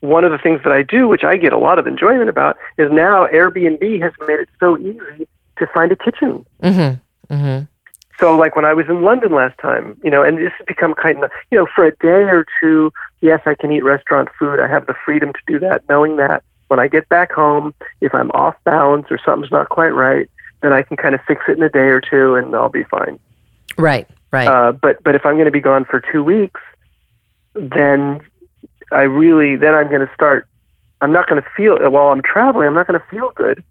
one 0.00 0.24
of 0.24 0.32
the 0.32 0.38
things 0.38 0.60
that 0.64 0.72
I 0.72 0.82
do, 0.82 1.08
which 1.08 1.24
I 1.24 1.36
get 1.36 1.52
a 1.52 1.58
lot 1.58 1.78
of 1.78 1.86
enjoyment 1.86 2.28
about, 2.28 2.56
is 2.76 2.90
now 2.92 3.26
Airbnb 3.26 4.02
has 4.02 4.12
made 4.26 4.40
it 4.40 4.48
so 4.60 4.78
easy 4.78 5.26
to 5.58 5.66
find 5.68 5.90
a 5.92 5.96
kitchen. 5.96 6.44
Mhm. 6.62 7.00
Mhm. 7.30 7.68
So, 8.20 8.36
like 8.36 8.54
when 8.54 8.64
I 8.64 8.74
was 8.74 8.86
in 8.88 9.02
London 9.02 9.32
last 9.32 9.58
time, 9.58 9.96
you 10.04 10.10
know, 10.10 10.22
and 10.22 10.38
this 10.38 10.52
has 10.58 10.66
become 10.66 10.94
kind 10.94 11.24
of, 11.24 11.30
you 11.50 11.58
know, 11.58 11.66
for 11.74 11.84
a 11.84 11.90
day 11.96 12.24
or 12.24 12.44
two, 12.60 12.92
yes, 13.20 13.40
I 13.46 13.54
can 13.54 13.72
eat 13.72 13.82
restaurant 13.82 14.28
food. 14.38 14.60
I 14.60 14.68
have 14.68 14.86
the 14.86 14.94
freedom 15.04 15.32
to 15.32 15.40
do 15.46 15.58
that, 15.60 15.82
knowing 15.88 16.16
that 16.16 16.42
when 16.68 16.78
I 16.78 16.88
get 16.88 17.08
back 17.08 17.32
home, 17.32 17.74
if 18.00 18.14
I'm 18.14 18.30
off 18.32 18.54
balance 18.64 19.06
or 19.10 19.18
something's 19.18 19.50
not 19.50 19.68
quite 19.68 19.94
right, 19.94 20.28
then 20.60 20.72
I 20.72 20.82
can 20.82 20.96
kind 20.96 21.14
of 21.14 21.20
fix 21.26 21.42
it 21.48 21.56
in 21.56 21.62
a 21.62 21.68
day 21.68 21.88
or 21.88 22.00
two 22.00 22.34
and 22.36 22.54
I'll 22.54 22.68
be 22.68 22.84
fine. 22.84 23.18
Right, 23.76 24.08
right. 24.34 24.48
Uh, 24.48 24.72
but 24.72 25.02
but 25.02 25.14
if 25.14 25.24
I'm 25.24 25.34
going 25.34 25.46
to 25.46 25.52
be 25.52 25.60
gone 25.60 25.84
for 25.84 26.02
two 26.12 26.22
weeks, 26.22 26.60
then 27.54 28.20
I 28.90 29.02
really 29.02 29.56
then 29.56 29.74
I'm 29.74 29.88
going 29.88 30.06
to 30.06 30.12
start. 30.14 30.48
I'm 31.00 31.12
not 31.12 31.28
going 31.28 31.40
to 31.40 31.48
feel 31.56 31.78
while 31.90 32.08
I'm 32.08 32.22
traveling. 32.22 32.66
I'm 32.66 32.74
not 32.74 32.86
going 32.86 33.00
to 33.00 33.06
feel 33.06 33.30
good 33.34 33.62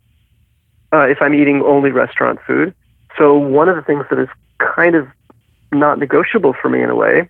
uh, 0.93 1.07
if 1.07 1.21
I'm 1.21 1.33
eating 1.33 1.61
only 1.61 1.91
restaurant 1.91 2.39
food. 2.47 2.73
So 3.17 3.35
one 3.35 3.69
of 3.69 3.75
the 3.75 3.81
things 3.81 4.05
that 4.09 4.19
is 4.19 4.29
kind 4.57 4.95
of 4.95 5.07
not 5.71 5.99
negotiable 5.99 6.53
for 6.59 6.69
me 6.69 6.81
in 6.81 6.89
a 6.89 6.95
way, 6.95 7.29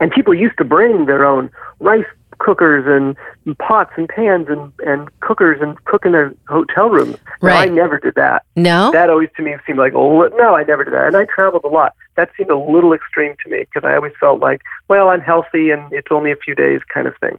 and 0.00 0.10
people 0.10 0.34
used 0.34 0.58
to 0.58 0.64
bring 0.64 1.06
their 1.06 1.24
own 1.24 1.50
rice 1.80 2.06
cookers 2.42 2.84
and 2.86 3.16
pots 3.58 3.92
and 3.96 4.08
pans 4.08 4.48
and, 4.48 4.72
and 4.84 5.08
cookers 5.20 5.60
and 5.60 5.82
cook 5.84 6.04
in 6.04 6.12
their 6.12 6.34
hotel 6.48 6.88
rooms. 6.88 7.16
Now, 7.40 7.56
I 7.56 7.66
never 7.66 7.98
did 7.98 8.14
that. 8.16 8.44
no? 8.56 8.90
That 8.92 9.10
always 9.10 9.28
to 9.36 9.42
me 9.42 9.54
seemed 9.66 9.78
like, 9.78 9.92
oh, 9.94 10.26
no, 10.36 10.56
I 10.56 10.64
never 10.64 10.84
did 10.84 10.92
that. 10.92 11.06
And 11.06 11.16
I 11.16 11.26
traveled 11.26 11.64
a 11.64 11.68
lot. 11.68 11.94
That 12.16 12.30
seemed 12.36 12.50
a 12.50 12.58
little 12.58 12.92
extreme 12.92 13.36
to 13.44 13.50
me 13.50 13.60
because 13.60 13.84
I 13.88 13.94
always 13.94 14.12
felt 14.18 14.40
like, 14.40 14.62
well, 14.88 15.08
I'm 15.08 15.20
healthy 15.20 15.70
and 15.70 15.92
it's 15.92 16.08
only 16.10 16.32
a 16.32 16.36
few 16.36 16.54
days 16.54 16.80
kind 16.92 17.06
of 17.06 17.16
thing. 17.18 17.38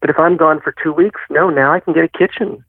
But 0.00 0.10
if 0.10 0.18
I'm 0.18 0.36
gone 0.36 0.60
for 0.60 0.74
two 0.82 0.92
weeks, 0.92 1.20
no, 1.30 1.50
now 1.50 1.72
I 1.72 1.80
can 1.80 1.92
get 1.92 2.04
a 2.04 2.08
kitchen. 2.08 2.64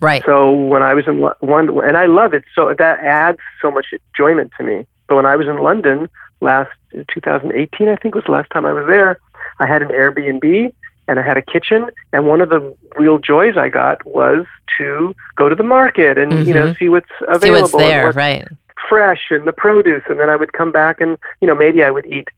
right. 0.00 0.22
So 0.24 0.50
when 0.50 0.82
I 0.82 0.94
was 0.94 1.06
in 1.06 1.20
one, 1.20 1.68
and 1.84 1.96
I 1.96 2.06
love 2.06 2.34
it, 2.34 2.44
so 2.54 2.74
that 2.76 2.98
adds 3.00 3.38
so 3.62 3.70
much 3.70 3.86
enjoyment 3.92 4.52
to 4.58 4.64
me. 4.64 4.86
But 5.06 5.16
when 5.16 5.26
I 5.26 5.36
was 5.36 5.46
in 5.46 5.58
London 5.58 6.08
last 6.40 6.70
2018, 6.92 7.88
I 7.88 7.96
think 7.96 8.14
was 8.14 8.24
the 8.24 8.32
last 8.32 8.50
time 8.50 8.66
I 8.66 8.72
was 8.72 8.86
there, 8.86 9.18
I 9.58 9.66
had 9.66 9.82
an 9.82 9.88
Airbnb 9.88 10.72
and 11.08 11.18
I 11.18 11.22
had 11.22 11.36
a 11.36 11.42
kitchen. 11.42 11.90
And 12.12 12.26
one 12.26 12.40
of 12.40 12.48
the 12.48 12.76
real 12.96 13.18
joys 13.18 13.56
I 13.56 13.68
got 13.68 14.04
was 14.06 14.46
to 14.78 15.14
go 15.36 15.48
to 15.48 15.54
the 15.54 15.64
market 15.64 16.16
and 16.16 16.46
you 16.46 16.54
know 16.54 16.74
see 16.74 16.88
what's 16.88 17.06
Mm-hmm. 17.20 17.32
See 17.34 17.48
available, 17.48 17.62
what's 17.62 17.84
there, 17.84 18.04
what's 18.06 18.16
right. 18.16 18.48
fresh 18.88 19.26
and 19.30 19.46
the 19.46 19.52
produce. 19.52 20.02
And 20.08 20.18
then 20.18 20.30
I 20.30 20.36
would 20.36 20.52
come 20.52 20.72
back 20.72 21.00
and 21.00 21.18
you 21.40 21.48
know 21.48 21.54
maybe 21.54 21.82
I 21.82 21.90
would 21.90 22.06
eat, 22.06 22.28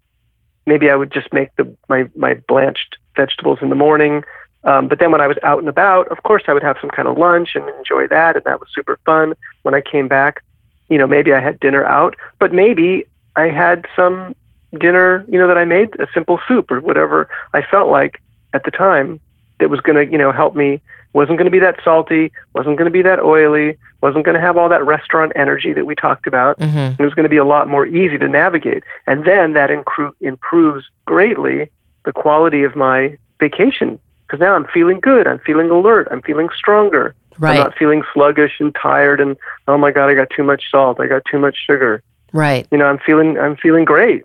maybe 0.66 0.90
I 0.90 0.96
would 0.96 1.12
just 1.12 1.32
make 1.32 1.54
the 1.56 1.74
my 1.88 2.08
my 2.16 2.34
blanched 2.34 2.96
vegetables 3.16 3.58
in 3.62 3.68
the 3.68 3.76
morning. 3.76 4.24
Um, 4.64 4.86
but 4.88 5.00
then 5.00 5.10
when 5.10 5.20
I 5.20 5.26
was 5.26 5.38
out 5.42 5.58
and 5.58 5.68
about, 5.68 6.06
of 6.08 6.22
course, 6.22 6.44
I 6.46 6.52
would 6.52 6.62
have 6.62 6.76
some 6.80 6.90
kind 6.90 7.08
of 7.08 7.18
lunch 7.18 7.56
and 7.56 7.68
enjoy 7.70 8.06
that, 8.08 8.36
and 8.36 8.44
that 8.44 8.60
was 8.60 8.68
super 8.72 8.98
fun. 9.04 9.34
When 9.62 9.74
I 9.74 9.80
came 9.80 10.06
back, 10.06 10.42
you 10.88 10.98
know, 10.98 11.06
maybe 11.06 11.32
I 11.32 11.40
had 11.40 11.58
dinner 11.58 11.84
out, 11.84 12.14
but 12.38 12.52
maybe 12.52 13.06
I 13.36 13.48
had 13.48 13.86
some 13.96 14.34
dinner, 14.78 15.24
you 15.28 15.38
know, 15.38 15.48
that 15.48 15.58
I 15.58 15.64
made 15.64 15.98
a 16.00 16.06
simple 16.14 16.40
soup 16.48 16.70
or 16.70 16.80
whatever 16.80 17.28
I 17.52 17.62
felt 17.62 17.90
like 17.90 18.20
at 18.54 18.64
the 18.64 18.70
time 18.70 19.20
that 19.60 19.70
was 19.70 19.80
going 19.80 19.96
to, 20.06 20.10
you 20.10 20.18
know, 20.18 20.32
help 20.32 20.54
me. 20.54 20.80
wasn't 21.14 21.36
going 21.36 21.44
to 21.44 21.50
be 21.50 21.58
that 21.58 21.78
salty, 21.84 22.32
wasn't 22.54 22.76
going 22.78 22.86
to 22.86 22.90
be 22.90 23.02
that 23.02 23.20
oily, 23.20 23.76
wasn't 24.00 24.24
going 24.24 24.34
to 24.34 24.40
have 24.40 24.56
all 24.56 24.68
that 24.68 24.84
restaurant 24.84 25.30
energy 25.36 25.72
that 25.74 25.84
we 25.84 25.94
talked 25.94 26.26
about. 26.26 26.58
hmm 26.60 26.90
It 26.98 27.00
was 27.00 27.14
going 27.14 27.24
to 27.24 27.28
be 27.28 27.36
a 27.36 27.44
lot 27.44 27.68
more 27.68 27.86
easy 27.86 28.18
to 28.18 28.28
navigate. 28.28 28.82
And 29.06 29.24
then 29.24 29.52
that 29.52 29.70
incru- 29.70 30.14
improves 30.20 30.84
greatly 31.04 31.70
the 32.04 32.12
quality 32.12 32.64
of 32.64 32.74
my 32.74 33.16
vacation 33.38 33.98
because 34.26 34.40
now 34.40 34.54
I'm 34.54 34.66
feeling 34.72 35.00
good. 35.00 35.26
I'm 35.26 35.38
feeling 35.40 35.70
alert. 35.70 36.08
I'm 36.10 36.22
feeling 36.22 36.48
stronger. 36.56 37.14
I'm 37.58 37.64
not 37.64 37.76
feeling 37.78 38.02
sluggish 38.12 38.54
and 38.60 38.74
tired 38.74 39.20
and 39.20 39.36
oh 39.68 39.76
my 39.78 39.90
god, 39.90 40.08
I 40.10 40.14
got 40.14 40.30
too 40.30 40.44
much 40.44 40.64
salt. 40.70 40.98
I 41.00 41.06
got 41.06 41.22
too 41.30 41.38
much 41.38 41.56
sugar. 41.66 42.02
Right. 42.32 42.66
You 42.70 42.78
know, 42.78 42.86
I'm 42.86 42.98
feeling 42.98 43.38
I'm 43.38 43.56
feeling 43.56 43.84
great. 43.84 44.24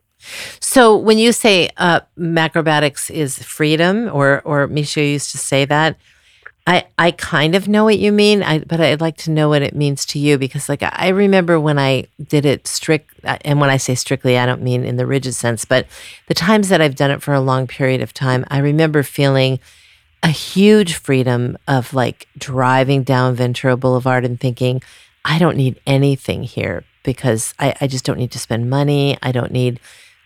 So 0.60 0.98
when 0.98 1.18
you 1.18 1.32
say 1.32 1.70
uh, 1.78 2.02
macrobiotics 2.18 3.12
is 3.12 3.42
freedom, 3.44 4.10
or 4.12 4.42
or 4.46 4.68
Michio 4.68 5.08
used 5.08 5.32
to 5.32 5.38
say 5.38 5.66
that, 5.66 5.98
I 6.66 6.86
I 6.98 7.12
kind 7.12 7.56
of 7.56 7.68
know 7.68 7.84
what 7.84 8.00
you 8.00 8.12
mean. 8.12 8.44
I 8.44 8.60
but 8.60 8.80
I'd 8.80 9.02
like 9.02 9.18
to 9.18 9.32
know 9.32 9.50
what 9.50 9.62
it 9.62 9.76
means 9.76 10.06
to 10.08 10.20
you 10.20 10.38
because 10.38 10.70
like 10.70 10.84
I 10.84 11.10
remember 11.10 11.60
when 11.60 11.78
I 11.78 12.08
did 12.26 12.46
it 12.46 12.68
strict, 12.68 13.12
uh, 13.24 13.38
and 13.42 13.60
when 13.60 13.70
I 13.70 13.78
say 13.78 13.96
strictly, 13.96 14.38
I 14.38 14.46
don't 14.46 14.64
mean 14.64 14.84
in 14.84 14.98
the 14.98 15.06
rigid 15.06 15.36
sense, 15.36 15.66
but 15.66 15.88
the 16.28 16.34
times 16.34 16.70
that 16.70 16.82
I've 16.82 16.96
done 16.96 17.12
it 17.12 17.22
for 17.22 17.34
a 17.34 17.42
long 17.42 17.68
period 17.68 18.02
of 18.02 18.14
time, 18.14 18.46
I 18.50 18.60
remember 18.60 19.04
feeling 19.04 19.60
a 20.24 20.30
huge 20.30 20.96
freedom 20.96 21.58
of 21.68 21.94
like 21.94 22.28
driving 22.38 23.04
down 23.04 23.36
Ventura 23.36 23.78
Boulevard 23.78 24.26
and 24.26 24.40
thinking, 24.40 24.82
I 25.24 25.38
don't 25.38 25.58
need 25.58 25.80
anything 25.86 26.44
here 26.44 26.84
because 27.04 27.54
I, 27.60 27.76
I 27.82 27.88
just 27.88 28.06
don't 28.06 28.18
need 28.18 28.32
to 28.32 28.40
spend 28.40 28.70
money. 28.70 29.18
I 29.22 29.32
don't 29.32 29.52
need 29.52 29.80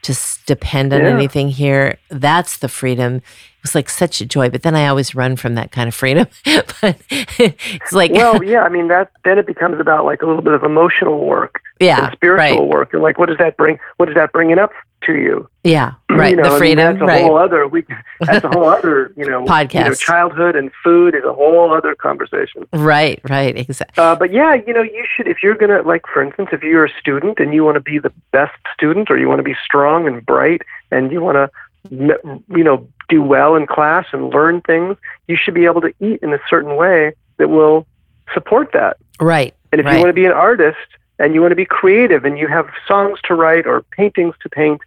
to 0.04 0.12
s- 0.14 0.40
depend 0.46 0.94
on 0.94 1.02
Yeah. 1.02 1.10
anything 1.16 1.50
here. 1.50 1.98
That's 2.10 2.58
the 2.58 2.68
freedom. 2.70 3.22
It 3.62 3.66
was 3.66 3.76
like 3.76 3.90
such 3.92 4.22
a 4.22 4.26
joy. 4.26 4.50
But 4.50 4.64
then 4.64 4.76
I 4.76 4.88
always 4.88 5.14
run 5.14 5.36
from 5.36 5.54
that 5.54 5.72
kind 5.72 5.88
of 5.88 5.94
freedom. 5.94 6.26
but 6.82 7.00
it's 7.12 7.94
like, 7.94 8.12
Well, 8.12 8.44
yeah, 8.44 8.64
I 8.64 8.70
mean 8.70 8.88
that 8.88 9.12
then 9.24 9.38
it 9.38 9.46
becomes 9.46 9.80
about 9.80 10.04
like 10.04 10.24
a 10.24 10.26
little 10.26 10.42
bit 10.42 10.54
of 10.54 10.64
emotional 10.64 11.24
work 11.28 11.62
yeah, 11.80 12.06
and 12.08 12.14
spiritual 12.14 12.62
right. 12.62 12.68
work. 12.68 12.94
And 12.96 13.04
like 13.04 13.20
what 13.20 13.30
does 13.30 13.38
that 13.38 13.58
bring 13.58 13.78
what 13.98 14.10
is 14.10 14.16
that 14.16 14.32
bringing 14.32 14.58
up 14.58 14.72
to 15.06 15.14
you? 15.14 15.48
Yeah, 15.64 15.94
right. 16.10 16.32
You 16.32 16.38
know, 16.38 16.44
I 16.44 16.46
the 16.46 16.50
mean, 16.54 16.58
freedom, 16.60 16.78
that's 16.94 17.02
a 17.04 17.06
right. 17.06 17.22
whole 17.22 17.38
other 17.38 17.68
we 17.68 17.86
that's 18.20 18.44
a 18.44 18.50
whole 18.50 18.66
other, 18.78 19.14
you 19.16 19.30
know, 19.30 19.42
You 19.42 19.46
know, 19.46 19.52
Podcast. 19.52 20.00
childhood 20.00 20.56
and 20.56 20.72
food 20.84 21.14
is 21.14 21.24
a 21.24 21.34
whole 21.34 21.72
other 21.72 21.94
conversation. 21.94 22.68
right, 22.74 23.22
right. 23.30 23.56
Exactly. 23.56 24.04
Uh, 24.04 24.16
but 24.16 24.34
yeah, 24.34 24.56
you 24.56 24.74
know, 24.74 24.82
you 24.82 25.06
should 25.16 25.28
if 25.28 25.44
you're 25.44 25.54
gonna 25.56 25.84
like, 25.84 26.02
for 26.12 26.24
instance, 26.24 26.50
if 26.52 26.64
you're 26.64 26.86
a 26.86 26.92
student 27.00 27.38
and 27.40 27.54
you 27.54 27.64
want 27.64 27.76
to 27.76 27.82
be 27.82 28.00
the 28.00 28.12
best 28.32 28.58
student, 28.74 29.12
or 29.12 29.20
you 29.20 29.28
want 29.28 29.38
to 29.38 29.44
be 29.44 29.56
strong 29.64 30.08
and 30.08 30.26
bright, 30.26 30.64
and 30.90 31.12
you 31.12 31.22
want 31.22 31.36
to, 31.36 31.50
you 31.90 32.64
know, 32.64 32.88
do 33.12 33.22
well 33.22 33.56
in 33.56 33.68
class 33.68 34.08
and 34.12 34.30
learn 34.34 34.62
things, 34.62 34.98
you 35.28 35.38
should 35.38 35.54
be 35.54 35.66
able 35.66 35.82
to 35.82 35.94
eat 36.00 36.20
in 36.24 36.34
a 36.34 36.40
certain 36.50 36.76
way 36.76 37.14
that 37.38 37.50
will 37.50 37.86
support 38.34 38.72
that. 38.74 38.98
Right. 39.20 39.54
And 39.72 39.80
if 39.80 39.86
right. 39.86 39.94
you 39.94 40.00
want 40.00 40.10
to 40.10 40.14
be 40.14 40.26
an 40.26 40.32
artist 40.32 40.78
and 41.20 41.36
you 41.36 41.42
want 41.42 41.52
to 41.52 41.56
be 41.56 41.66
creative 41.66 42.26
and 42.26 42.40
you 42.40 42.48
have 42.48 42.68
songs 42.88 43.20
to 43.26 43.36
write 43.36 43.68
or 43.68 43.84
paintings 43.84 44.34
to 44.42 44.50
paint 44.50 44.82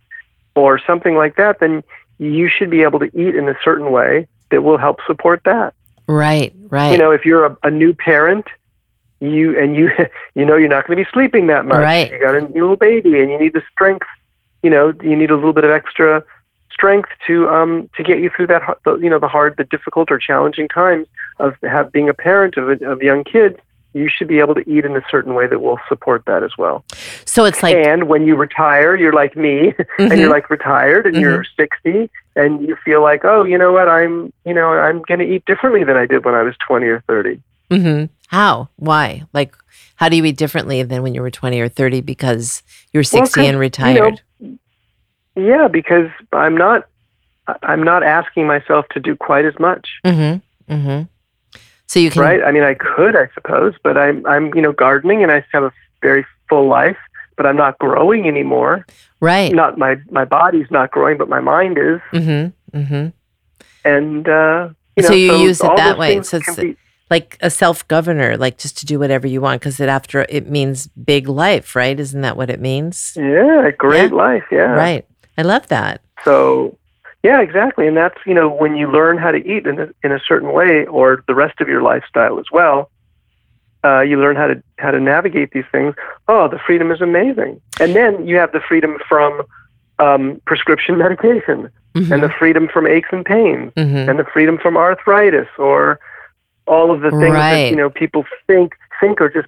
or 0.56 0.80
something 0.80 1.14
like 1.14 1.36
that, 1.36 1.60
then 1.60 1.84
you 2.18 2.48
should 2.48 2.70
be 2.70 2.82
able 2.82 2.98
to 2.98 3.06
eat 3.06 3.36
in 3.36 3.48
a 3.48 3.54
certain 3.62 3.92
way 3.92 4.26
that 4.50 4.62
will 4.62 4.78
help 4.78 4.98
support 5.06 5.42
that 5.44 5.74
right, 6.06 6.54
right. 6.68 6.92
you 6.92 6.98
know, 6.98 7.10
if 7.10 7.24
you're 7.24 7.46
a, 7.46 7.56
a 7.62 7.70
new 7.70 7.94
parent, 7.94 8.46
you 9.20 9.58
and 9.58 9.76
you 9.76 9.90
you 10.34 10.44
know 10.44 10.56
you're 10.56 10.68
not 10.68 10.86
going 10.86 10.98
to 10.98 11.04
be 11.04 11.10
sleeping 11.12 11.46
that 11.48 11.64
much. 11.64 11.78
Right. 11.78 12.10
You 12.10 12.20
got 12.20 12.34
a 12.34 12.42
new 12.42 12.62
little 12.62 12.76
baby, 12.76 13.20
and 13.20 13.30
you 13.30 13.38
need 13.38 13.52
the 13.52 13.62
strength. 13.72 14.06
You 14.62 14.70
know, 14.70 14.92
you 15.02 15.16
need 15.16 15.30
a 15.30 15.34
little 15.34 15.52
bit 15.52 15.64
of 15.64 15.70
extra 15.70 16.24
strength 16.74 17.10
to 17.26 17.48
um 17.48 17.88
to 17.96 18.02
get 18.02 18.18
you 18.18 18.28
through 18.34 18.48
that 18.48 18.62
you 19.04 19.08
know 19.08 19.18
the 19.18 19.28
hard, 19.36 19.56
the 19.56 19.64
difficult 19.64 20.10
or 20.10 20.18
challenging 20.18 20.68
times 20.68 21.06
of 21.38 21.54
have 21.62 21.86
being 21.92 22.08
a 22.08 22.14
parent 22.14 22.56
of 22.56 22.64
a, 22.68 22.76
of 22.92 23.02
young 23.02 23.22
kids. 23.24 23.56
You 23.96 24.08
should 24.14 24.26
be 24.26 24.40
able 24.40 24.56
to 24.56 24.68
eat 24.68 24.84
in 24.84 24.96
a 24.96 25.02
certain 25.08 25.34
way 25.34 25.46
that 25.46 25.60
will 25.60 25.78
support 25.88 26.24
that 26.26 26.42
as 26.42 26.50
well. 26.58 26.84
so 27.34 27.44
it's 27.44 27.62
like, 27.62 27.76
and 27.76 28.08
when 28.08 28.26
you 28.26 28.34
retire, 28.34 28.96
you're 28.96 29.12
like 29.12 29.36
me, 29.36 29.68
and 29.98 30.10
Mhm. 30.10 30.18
you're 30.18 30.30
like 30.30 30.50
retired, 30.50 31.06
and 31.06 31.14
you're 31.20 31.44
60, 31.56 32.10
and 32.34 32.50
you 32.68 32.74
feel 32.84 33.02
like, 33.02 33.24
oh, 33.24 33.44
you 33.44 33.56
know 33.56 33.70
what, 33.72 33.88
I'm, 33.88 34.32
you 34.44 34.52
know, 34.52 34.70
I'm 34.72 35.00
going 35.02 35.20
to 35.20 35.24
eat 35.32 35.44
differently 35.46 35.84
than 35.84 35.96
I 35.96 36.06
did 36.06 36.24
when 36.24 36.34
I 36.34 36.42
was 36.42 36.56
20 36.66 36.86
or 36.86 37.00
30. 37.06 37.40
hmm 37.70 38.04
how? 38.28 38.68
Why? 38.76 39.22
Like, 39.32 39.54
how 39.94 40.08
do 40.08 40.16
you 40.16 40.24
eat 40.24 40.36
differently 40.36 40.82
than 40.82 41.04
when 41.04 41.14
you 41.14 41.22
were 41.22 41.30
20 41.30 41.60
or 41.60 41.68
30 41.68 42.00
because 42.00 42.64
you 42.92 42.98
were 42.98 43.04
60 43.04 43.20
'cause, 43.20 43.36
and 43.36 43.46
you 43.46 43.52
know, 43.52 43.58
retired? 43.60 44.20
Yeah, 45.36 45.68
because 45.68 46.10
I'm 46.32 46.56
not, 46.56 46.86
I'm 47.62 47.82
not 47.82 48.02
asking 48.02 48.46
myself 48.46 48.86
to 48.92 49.00
do 49.00 49.16
quite 49.16 49.44
as 49.44 49.58
much, 49.58 49.88
mm-hmm. 50.04 50.72
Mm-hmm. 50.72 51.02
So 51.86 52.00
you 52.00 52.10
can, 52.10 52.22
right? 52.22 52.42
I 52.42 52.50
mean, 52.52 52.62
I 52.62 52.74
could, 52.74 53.14
I 53.16 53.28
suppose, 53.34 53.74
but 53.82 53.96
I'm, 53.98 54.24
I'm, 54.26 54.54
you 54.54 54.62
know, 54.62 54.72
gardening, 54.72 55.22
and 55.22 55.30
I 55.30 55.44
have 55.52 55.64
a 55.64 55.72
very 56.02 56.24
full 56.48 56.66
life, 56.68 56.96
but 57.36 57.46
I'm 57.46 57.56
not 57.56 57.78
growing 57.78 58.26
anymore. 58.26 58.86
right. 59.20 59.52
Not 59.52 59.76
my, 59.78 59.96
my 60.10 60.24
body's 60.24 60.70
not 60.70 60.90
growing, 60.90 61.18
but 61.18 61.28
my 61.28 61.40
mind 61.40 61.78
is, 61.78 62.00
Mm-hmm. 62.12 62.78
Mm-hmm. 62.78 63.08
and 63.84 64.28
uh, 64.28 64.68
you 64.96 65.02
know, 65.02 65.08
So 65.08 65.14
you 65.14 65.34
use 65.36 65.60
it 65.60 65.76
that 65.76 65.98
way. 65.98 66.22
So 66.22 66.38
it's- 66.38 66.56
be- 66.56 66.76
Like 67.10 67.36
a 67.42 67.50
self 67.50 67.86
governor, 67.86 68.36
like 68.38 68.56
just 68.58 68.78
to 68.78 68.86
do 68.86 68.98
whatever 68.98 69.26
you 69.26 69.40
want 69.42 69.60
because 69.60 69.78
it 69.78 69.88
after 69.90 70.24
it 70.28 70.48
means 70.48 70.86
big 70.88 71.28
life, 71.28 71.76
right? 71.76 72.00
Isn't 72.00 72.22
that 72.22 72.36
what 72.36 72.48
it 72.50 72.60
means? 72.60 73.12
yeah, 73.16 73.70
great 73.76 74.10
life, 74.12 74.44
yeah. 74.50 74.72
Right. 74.72 75.04
I 75.36 75.42
love 75.42 75.68
that. 75.68 76.00
So, 76.24 76.76
yeah, 77.22 77.40
exactly. 77.40 77.86
And 77.86 77.96
that's, 77.96 78.18
you 78.26 78.34
know, 78.34 78.48
when 78.48 78.76
you 78.76 78.90
learn 78.90 79.18
how 79.18 79.30
to 79.30 79.38
eat 79.38 79.66
in 79.66 79.80
a, 79.80 79.88
in 80.02 80.12
a 80.12 80.20
certain 80.20 80.52
way 80.52 80.86
or 80.86 81.24
the 81.26 81.34
rest 81.34 81.60
of 81.60 81.68
your 81.68 81.82
lifestyle 81.82 82.38
as 82.38 82.46
well, 82.52 82.90
uh, 83.84 84.00
you 84.00 84.18
learn 84.20 84.36
how 84.36 84.46
to, 84.46 84.62
how 84.78 84.90
to 84.90 85.00
navigate 85.00 85.50
these 85.52 85.64
things. 85.70 85.94
Oh, 86.28 86.48
the 86.48 86.58
freedom 86.58 86.90
is 86.90 87.00
amazing. 87.00 87.60
And 87.80 87.94
then 87.94 88.26
you 88.26 88.36
have 88.36 88.52
the 88.52 88.60
freedom 88.60 88.98
from 89.08 89.42
um, 89.98 90.40
prescription 90.46 90.96
medication 91.04 91.70
Mhm. 91.94 92.10
and 92.10 92.22
the 92.24 92.28
freedom 92.28 92.66
from 92.66 92.88
aches 92.88 93.08
and 93.12 93.24
pains 93.24 93.72
Mhm. 93.76 94.08
and 94.08 94.18
the 94.18 94.24
freedom 94.24 94.58
from 94.58 94.76
arthritis 94.76 95.46
or 95.58 96.00
all 96.66 96.90
of 96.90 97.02
the 97.02 97.10
things 97.10 97.34
that, 97.34 97.70
you 97.70 97.76
know, 97.76 97.88
people 97.88 98.24
think, 98.48 98.74
think 99.00 99.20
are 99.20 99.28
just 99.28 99.46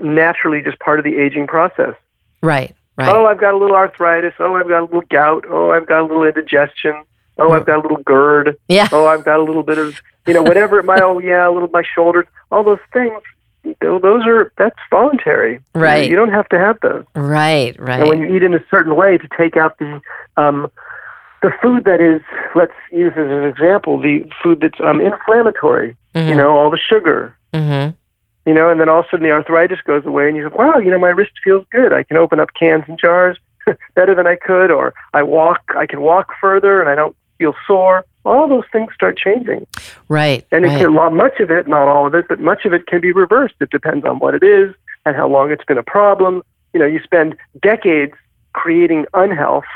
naturally 0.00 0.62
just 0.62 0.78
part 0.78 1.00
of 1.00 1.04
the 1.04 1.16
aging 1.18 1.48
process. 1.48 1.94
Right. 2.42 2.76
Right. 3.00 3.14
Oh, 3.14 3.26
I've 3.26 3.40
got 3.40 3.54
a 3.54 3.56
little 3.56 3.76
arthritis. 3.76 4.34
Oh, 4.38 4.54
I've 4.56 4.68
got 4.68 4.80
a 4.80 4.84
little 4.84 5.02
gout. 5.10 5.44
Oh, 5.48 5.70
I've 5.70 5.86
got 5.86 6.00
a 6.00 6.02
little 6.02 6.24
indigestion. 6.24 7.02
Oh, 7.38 7.52
I've 7.52 7.64
got 7.64 7.78
a 7.78 7.82
little 7.82 8.02
GERD. 8.04 8.56
Yeah. 8.68 8.88
Oh, 8.92 9.06
I've 9.06 9.24
got 9.24 9.40
a 9.40 9.42
little 9.42 9.62
bit 9.62 9.78
of, 9.78 9.98
you 10.26 10.34
know, 10.34 10.42
whatever 10.42 10.78
it 10.78 10.84
might. 10.84 11.00
Oh, 11.02 11.18
yeah, 11.18 11.48
a 11.48 11.50
little 11.50 11.68
my 11.72 11.82
shoulders. 11.94 12.26
All 12.50 12.62
those 12.62 12.78
things. 12.92 13.22
Those 13.80 14.26
are 14.26 14.52
that's 14.58 14.78
voluntary. 14.90 15.60
Right. 15.74 16.08
You 16.10 16.16
don't 16.16 16.32
have 16.32 16.48
to 16.50 16.58
have 16.58 16.78
those. 16.80 17.04
Right, 17.14 17.78
right. 17.78 18.00
And 18.00 18.08
when 18.08 18.20
you 18.20 18.34
eat 18.34 18.42
in 18.42 18.54
a 18.54 18.64
certain 18.70 18.96
way, 18.96 19.16
to 19.18 19.28
take 19.36 19.56
out 19.56 19.78
the 19.78 20.00
um, 20.36 20.70
the 21.42 21.50
food 21.62 21.84
that 21.84 22.00
is, 22.00 22.20
let's 22.54 22.72
use 22.92 23.12
as 23.16 23.26
an 23.30 23.44
example, 23.44 23.98
the 24.00 24.28
food 24.42 24.60
that's 24.60 24.78
um, 24.80 25.00
inflammatory. 25.00 25.96
You 26.14 26.34
know, 26.34 26.56
all 26.56 26.70
the 26.70 26.78
sugar. 26.78 27.36
mm-hmm. 27.54 27.94
You 28.50 28.54
know, 28.54 28.68
and 28.68 28.80
then 28.80 28.88
all 28.88 28.98
of 28.98 29.04
a 29.06 29.08
sudden 29.10 29.24
the 29.24 29.30
arthritis 29.30 29.78
goes 29.84 30.04
away, 30.04 30.26
and 30.26 30.36
you 30.36 30.42
say, 30.48 30.56
"Wow, 30.56 30.78
you 30.78 30.90
know, 30.90 30.98
my 30.98 31.10
wrist 31.10 31.30
feels 31.44 31.64
good. 31.70 31.92
I 31.92 32.02
can 32.02 32.16
open 32.16 32.40
up 32.40 32.48
cans 32.58 32.82
and 32.88 32.98
jars 32.98 33.38
better 33.94 34.12
than 34.12 34.26
I 34.26 34.34
could, 34.34 34.72
or 34.72 34.92
I 35.14 35.22
walk, 35.22 35.60
I 35.78 35.86
can 35.86 36.00
walk 36.00 36.32
further, 36.40 36.80
and 36.80 36.90
I 36.90 36.96
don't 36.96 37.14
feel 37.38 37.54
sore." 37.64 38.04
All 38.24 38.48
those 38.48 38.64
things 38.72 38.92
start 38.92 39.16
changing, 39.16 39.68
Right. 40.08 40.44
and 40.50 40.64
right. 40.64 40.80
it 40.80 40.84
can, 40.84 40.92
much 41.16 41.38
of 41.38 41.48
it, 41.52 41.68
not 41.68 41.86
all 41.86 42.08
of 42.08 42.14
it, 42.16 42.26
but 42.28 42.40
much 42.40 42.64
of 42.64 42.72
it 42.74 42.88
can 42.88 43.00
be 43.00 43.12
reversed. 43.12 43.54
It 43.60 43.70
depends 43.70 44.04
on 44.04 44.18
what 44.18 44.34
it 44.34 44.42
is 44.42 44.74
and 45.06 45.14
how 45.14 45.28
long 45.28 45.52
it's 45.52 45.64
been 45.64 45.78
a 45.78 45.84
problem. 45.84 46.42
You 46.72 46.80
know, 46.80 46.86
you 46.86 46.98
spend 47.04 47.36
decades 47.62 48.14
creating 48.52 49.06
unhealth. 49.14 49.70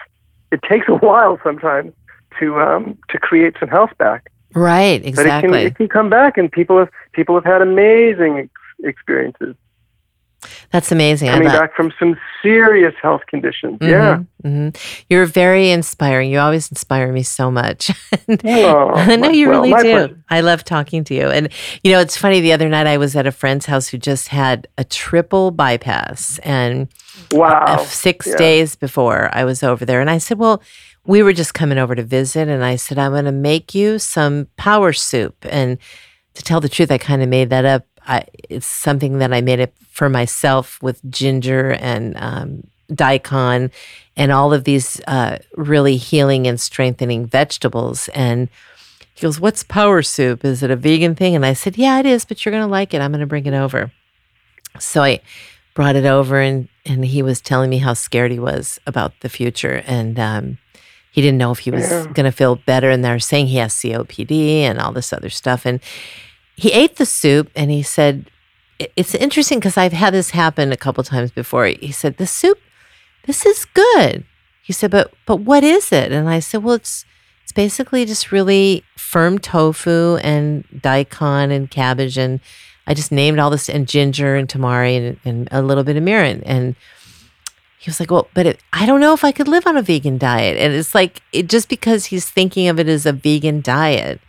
It 0.51 0.63
takes 0.69 0.89
a 0.89 0.95
while 1.07 1.39
sometimes 1.45 1.93
to 2.41 2.59
um, 2.61 2.99
to 3.11 3.19
create 3.21 3.55
some 3.61 3.69
health 3.69 3.97
back. 3.99 4.33
right, 4.53 5.01
But 5.01 5.07
it 5.07 5.09
exactly. 5.11 5.51
can 5.61 5.67
it 5.69 5.77
can 5.77 5.89
come 5.89 6.11
back, 6.11 6.37
and 6.37 6.51
people 6.51 6.77
have 6.81 6.91
people 7.13 7.37
have 7.37 7.45
had 7.45 7.63
amazing 7.63 8.51
experiences 8.83 9.55
That's 10.73 10.93
amazing. 10.93 11.29
Coming 11.31 11.49
back 11.49 11.75
from 11.75 11.93
some 11.99 12.17
serious 12.43 12.95
health 13.01 13.23
conditions. 13.29 13.79
Yeah. 13.81 14.25
hmm 14.43 14.69
You're 15.09 15.25
very 15.27 15.71
inspiring. 15.71 16.31
You 16.31 16.39
always 16.39 16.71
inspire 16.71 17.11
me 17.13 17.23
so 17.23 17.51
much. 17.51 17.91
Oh, 18.45 18.91
I 18.95 19.17
know 19.17 19.31
you 19.31 19.49
well, 19.49 19.63
really 19.63 19.71
do. 19.83 19.91
pleasure. 19.91 20.25
I 20.31 20.41
love 20.41 20.65
talking 20.65 21.05
to 21.05 21.15
you. 21.15 21.29
And, 21.29 21.49
you 21.83 21.93
know, 21.93 22.01
it's 22.01 22.17
funny. 22.17 22.41
The 22.41 22.53
other 22.53 22.69
night 22.69 22.87
I 22.87 22.97
was 22.99 23.15
at 23.17 23.27
a 23.27 23.33
friend's 23.33 23.67
house 23.67 23.89
who 23.89 23.99
just 23.99 24.29
had 24.29 24.67
a 24.79 24.85
triple 24.85 25.51
bypass. 25.51 26.39
And 26.43 26.89
Wow. 27.31 27.77
six 27.79 28.27
Yeah. 28.27 28.37
days 28.37 28.77
before 28.77 29.31
I 29.33 29.45
was 29.45 29.63
over 29.63 29.85
there. 29.85 30.01
And 30.01 30.11
I 30.11 30.19
said, 30.19 30.39
Well, 30.39 30.63
we 31.07 31.23
were 31.23 31.33
just 31.35 31.53
coming 31.55 31.79
over 31.79 31.95
to 31.95 32.03
visit. 32.03 32.49
And 32.49 32.65
I 32.65 32.77
said, 32.77 32.99
I'm 32.99 33.13
going 33.13 33.25
to 33.27 33.33
make 33.33 33.75
you 33.75 33.99
some 33.99 34.49
power 34.57 34.93
soup. 34.93 35.37
And 35.49 35.79
to 36.35 36.43
tell 36.43 36.61
the 36.61 36.69
truth, 36.69 36.91
I 36.91 36.99
kind 36.99 37.23
of 37.23 37.29
made 37.29 37.51
that 37.51 37.65
up. 37.65 37.85
I, 38.07 38.27
it's 38.49 38.67
something 38.67 39.19
that 39.19 39.33
I 39.33 39.41
made 39.41 39.61
it 39.61 39.75
for 39.91 40.09
myself 40.09 40.83
with 40.83 41.01
ginger 41.11 41.71
and 41.73 42.17
um, 42.19 42.67
daikon 42.93 43.71
and 44.17 44.33
all 44.33 44.53
of 44.53 44.65
these 44.65 45.01
uh, 45.07 45.39
really 45.57 45.97
healing 45.97 46.47
and 46.47 46.61
strengthening 46.61 47.27
vegetables. 47.27 48.09
And 48.15 48.49
he 49.15 49.23
goes, 49.23 49.41
What's 49.41 49.63
power 49.63 50.03
soup? 50.03 50.45
Is 50.45 50.63
it 50.63 50.71
a 50.71 50.77
vegan 50.77 51.15
thing? 51.15 51.35
And 51.35 51.47
I 51.47 51.53
said, 51.53 51.77
Yeah, 51.79 51.99
it 52.01 52.07
is, 52.07 52.25
but 52.25 52.45
you're 52.45 52.51
going 52.53 52.65
to 52.65 52.71
like 52.71 52.93
it. 52.95 53.01
I'm 53.01 53.11
going 53.13 53.21
to 53.21 53.27
bring 53.27 53.47
it 53.47 53.55
over. 53.55 53.93
So 54.79 55.03
I 55.03 55.21
brought 55.75 55.97
it 55.97 56.05
over 56.05 56.41
and 56.41 56.69
and 56.87 57.05
he 57.05 57.23
was 57.23 57.41
telling 57.41 57.71
me 57.71 57.79
how 57.79 57.95
scared 57.95 58.31
he 58.31 58.39
was 58.39 58.79
about 58.87 59.19
the 59.21 59.29
future 59.29 59.83
and 59.87 60.19
um, 60.21 60.59
he 61.11 61.23
didn't 61.23 61.39
know 61.39 61.51
if 61.53 61.61
he 61.61 61.71
was 61.71 61.89
Yeah. 61.91 62.05
going 62.13 62.25
to 62.27 62.33
feel 62.33 62.57
better 62.57 62.91
and 62.91 63.03
they're 63.05 63.19
saying 63.19 63.47
he 63.47 63.57
has 63.57 63.73
COPD 63.75 64.59
and 64.63 64.79
all 64.79 64.93
this 64.93 65.13
other 65.13 65.31
stuff 65.31 65.65
and 65.65 65.81
he 66.57 66.73
ate 66.73 66.97
the 66.97 67.07
soup 67.07 67.51
and 67.55 67.71
he 67.71 67.83
said 67.83 68.31
it's 68.97 69.15
interesting 69.15 69.59
because 69.59 69.77
I've 69.77 69.93
had 69.93 70.15
this 70.15 70.31
happen 70.31 70.73
a 70.73 70.77
couple 70.77 71.05
times 71.05 71.31
before 71.31 71.67
he 71.67 71.93
said 71.93 72.17
the 72.17 72.27
soup 72.27 72.59
this 73.27 73.47
is 73.47 73.65
good 73.67 74.25
he 74.63 74.73
said 74.73 74.91
but 74.91 75.13
but 75.27 75.37
what 75.37 75.65
is 75.65 75.93
it 75.93 76.13
and 76.13 76.29
I 76.29 76.41
said 76.41 76.63
well 76.63 76.75
it's 76.75 77.05
it's 77.43 77.53
basically 77.53 78.05
just 78.05 78.33
really 78.33 78.85
firm 78.97 79.39
tofu 79.39 80.17
and 80.23 80.65
daikon 80.81 81.51
and 81.51 81.71
cabbage 81.71 82.17
and 82.17 82.41
I 82.87 82.95
just 82.95 83.13
named 83.13 83.39
all 83.39 83.51
this 83.51 83.69
and 83.69 83.89
ginger 83.89 84.37
and 84.37 84.49
tamari 84.49 84.97
and, 84.97 85.19
and 85.25 85.49
a 85.51 85.63
little 85.63 85.85
bit 85.85 85.97
of 85.97 86.03
mirin. 86.03 86.43
And 86.45 86.77
he 87.79 87.89
was 87.89 88.01
like, 88.01 88.11
well, 88.11 88.29
but 88.35 88.47
it, 88.47 88.61
I 88.73 88.87
don't 88.87 89.01
know 89.01 89.15
if 89.15 89.25
I 89.25 89.33
could 89.33 89.49
live 89.49 89.67
on 89.67 89.77
a 89.77 89.83
vegan 89.83 90.19
diet. 90.19 90.59
And 90.59 90.75
it's 90.75 90.95
like, 90.95 91.23
it, 91.33 91.49
just 91.49 91.69
because 91.69 92.07
he's 92.07 92.29
thinking 92.29 92.69
of 92.69 92.79
it 92.79 92.89
as 92.89 93.07
a 93.07 93.13
vegan 93.13 93.61
diet, 93.61 94.21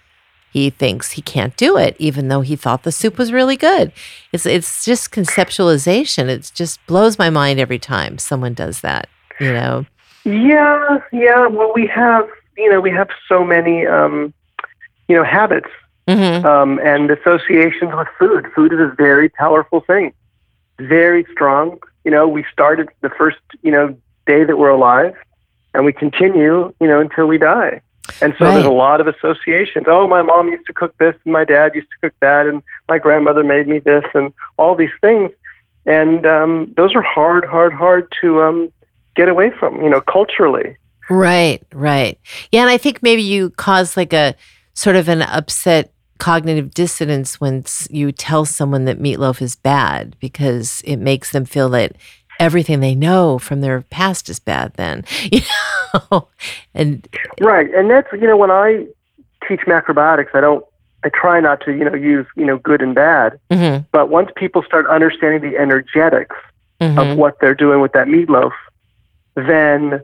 he 0.55 0.69
thinks 0.69 1.11
he 1.11 1.21
can't 1.21 1.57
do 1.57 1.75
it, 1.75 1.97
even 1.99 2.29
though 2.29 2.39
he 2.39 2.55
thought 2.55 2.83
the 2.83 2.91
soup 2.93 3.17
was 3.17 3.33
really 3.33 3.57
good. 3.57 3.91
It's, 4.31 4.45
it's 4.45 4.85
just 4.85 5.11
conceptualization. 5.11 6.29
It 6.29 6.49
just 6.55 6.79
blows 6.87 7.19
my 7.19 7.29
mind 7.29 7.59
every 7.59 7.77
time 7.77 8.17
someone 8.17 8.53
does 8.53 8.79
that, 8.79 9.09
you 9.37 9.51
know? 9.51 9.85
Yeah, 10.23 10.99
yeah. 11.11 11.47
Well, 11.47 11.73
we 11.75 11.85
have, 11.87 12.29
you 12.57 12.69
know, 12.71 12.79
we 12.79 12.89
have 12.91 13.09
so 13.27 13.43
many, 13.43 13.85
um, 13.85 14.33
you 15.09 15.15
know, 15.17 15.25
habits 15.25 15.67
hmm 16.07 16.45
um, 16.45 16.79
and 16.79 17.11
associations 17.11 17.91
with 17.93 18.07
food. 18.17 18.47
Food 18.55 18.71
is 18.71 18.79
a 18.79 18.93
very 18.95 19.27
powerful 19.27 19.81
thing, 19.81 20.13
very 20.79 21.25
strong. 21.33 21.79
You 22.05 22.11
know, 22.11 22.29
we 22.29 22.45
started 22.49 22.87
the 23.01 23.09
first, 23.09 23.39
you 23.61 23.71
know, 23.71 23.93
day 24.25 24.45
that 24.45 24.57
we're 24.57 24.69
alive, 24.69 25.15
and 25.73 25.83
we 25.83 25.91
continue, 25.91 26.73
you 26.79 26.87
know, 26.87 27.01
until 27.01 27.25
we 27.25 27.37
die. 27.39 27.81
And 28.21 28.33
so 28.37 28.45
there's 28.45 28.65
a 28.65 28.69
lot 28.69 29.01
of 29.01 29.07
associations. 29.07 29.85
Oh, 29.87 30.07
my 30.07 30.21
mom 30.21 30.47
used 30.49 30.65
to 30.67 30.73
cook 30.73 30.95
this, 30.97 31.15
and 31.23 31.33
my 31.33 31.43
dad 31.43 31.75
used 31.75 31.87
to 31.89 31.97
cook 32.07 32.13
that, 32.21 32.45
and 32.45 32.61
my 32.87 32.97
grandmother 32.97 33.43
made 33.43 33.67
me 33.67 33.79
this, 33.79 34.05
and 34.13 34.33
all 34.57 34.75
these 34.75 34.91
things. 35.01 35.31
And 35.85 36.25
um, 36.25 36.73
those 36.77 36.95
are 36.95 37.01
hard, 37.01 37.45
hard, 37.45 37.73
hard 37.73 38.11
to 38.21 38.41
um, 38.41 38.71
get 39.15 39.29
away 39.29 39.51
from, 39.51 39.81
you 39.83 39.89
know, 39.89 40.01
culturally. 40.01 40.77
Right, 41.09 41.61
right. 41.73 42.19
Yeah, 42.51 42.61
and 42.61 42.69
I 42.69 42.77
think 42.77 43.03
maybe 43.03 43.21
you 43.21 43.51
cause 43.51 43.95
like 43.95 44.13
a 44.13 44.35
sort 44.73 44.95
of 44.95 45.07
an 45.07 45.21
upset 45.21 45.91
cognitive 46.17 46.73
dissonance 46.73 47.39
when 47.39 47.63
you 47.89 48.11
tell 48.11 48.45
someone 48.45 48.85
that 48.85 48.99
meatloaf 48.99 49.41
is 49.41 49.55
bad 49.55 50.15
because 50.19 50.81
it 50.85 50.97
makes 50.97 51.31
them 51.31 51.45
feel 51.45 51.69
that 51.69 51.95
everything 52.39 52.79
they 52.79 52.95
know 52.95 53.37
from 53.37 53.61
their 53.61 53.81
past 53.81 54.29
is 54.29 54.39
bad 54.39 54.73
then. 54.75 55.03
You 55.31 55.41
know? 55.41 55.74
And 56.73 57.07
Right, 57.39 57.73
and 57.73 57.89
that's 57.89 58.11
you 58.13 58.27
know 58.27 58.37
when 58.37 58.51
I 58.51 58.85
teach 59.47 59.61
macrobiotics, 59.61 60.33
I 60.33 60.41
don't, 60.41 60.65
I 61.03 61.09
try 61.09 61.39
not 61.39 61.61
to 61.65 61.71
you 61.71 61.85
know 61.85 61.93
use 61.93 62.25
you 62.35 62.45
know 62.45 62.57
good 62.57 62.81
and 62.81 62.93
bad, 62.93 63.39
mhm, 63.49 63.85
but 63.91 64.09
once 64.09 64.29
people 64.35 64.63
start 64.63 64.87
understanding 64.87 65.49
the 65.49 65.57
energetics 65.57 66.35
mhm. 66.81 66.99
of 66.99 67.17
what 67.17 67.39
they're 67.39 67.55
doing 67.55 67.79
with 67.81 67.93
that 67.93 68.07
meatloaf, 68.07 68.51
then 69.35 70.01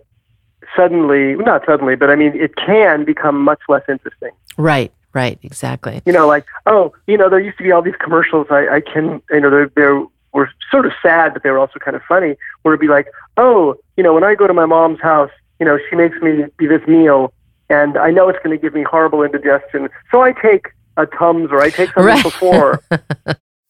suddenly, 0.76 1.36
not 1.36 1.66
suddenly, 1.66 1.96
but 1.96 2.10
I 2.10 2.16
mean 2.16 2.34
it 2.36 2.56
can 2.56 3.04
become 3.04 3.42
much 3.42 3.60
less 3.68 3.84
interesting. 3.90 4.32
right, 4.58 4.92
right, 5.14 5.38
exactly. 5.44 6.02
You 6.06 6.14
know, 6.14 6.28
like 6.28 6.46
oh, 6.66 6.94
you 7.08 7.18
know, 7.18 7.30
there 7.30 7.40
used 7.40 7.58
to 7.58 7.64
be 7.64 7.72
all 7.72 7.82
these 7.82 7.98
commercials. 8.00 8.48
I, 8.50 8.76
I 8.76 8.82
can, 8.82 9.22
you 9.30 9.42
know, 9.42 9.50
they're, 9.50 9.72
they're 9.76 10.04
were 10.34 10.50
sort 10.70 10.86
of 10.86 10.94
sad, 11.02 11.34
but 11.34 11.44
they 11.44 11.50
were 11.50 11.60
also 11.60 11.80
kind 11.80 11.96
of 11.96 12.02
funny. 12.04 12.36
Where 12.62 12.74
it'd 12.74 12.82
be 12.82 12.88
like, 12.88 13.08
oh, 13.38 13.76
you 13.98 14.04
know, 14.04 14.14
when 14.14 14.24
I 14.24 14.36
go 14.36 14.48
to 14.48 14.54
my 14.54 14.66
mom's 14.66 15.02
house, 15.02 15.32
you 15.62 15.66
know, 15.68 15.78
she 15.90 15.96
makes 15.96 16.20
me 16.22 16.44
do 16.58 16.68
this 16.68 16.86
meal, 16.88 17.32
and 17.70 17.96
I 17.96 18.10
know 18.10 18.28
it's 18.30 18.40
going 18.44 18.58
to 18.58 18.62
give 18.62 18.74
me 18.74 18.82
horrible 18.84 19.22
indigestion, 19.24 19.90
so 20.12 20.22
I 20.24 20.34
take 20.34 20.70
a 20.98 21.06
Tums 21.06 21.50
or 21.52 21.62
I 21.62 21.70
take 21.70 21.90
something 21.94 22.04
Right. 22.04 22.24
before. 22.24 22.82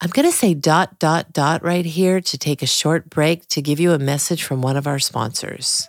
I'm 0.02 0.10
going 0.10 0.26
to 0.28 0.32
say 0.36 0.54
dot, 0.56 0.98
dot, 1.00 1.34
dot 1.34 1.64
right 1.64 1.86
here 1.86 2.22
to 2.22 2.38
take 2.38 2.62
a 2.64 2.66
short 2.66 3.10
break 3.10 3.46
to 3.50 3.62
give 3.62 3.80
you 3.80 3.92
a 3.92 4.00
message 4.00 4.44
from 4.44 4.62
one 4.62 4.76
of 4.78 4.88
our 4.88 4.98
sponsors. 4.98 5.88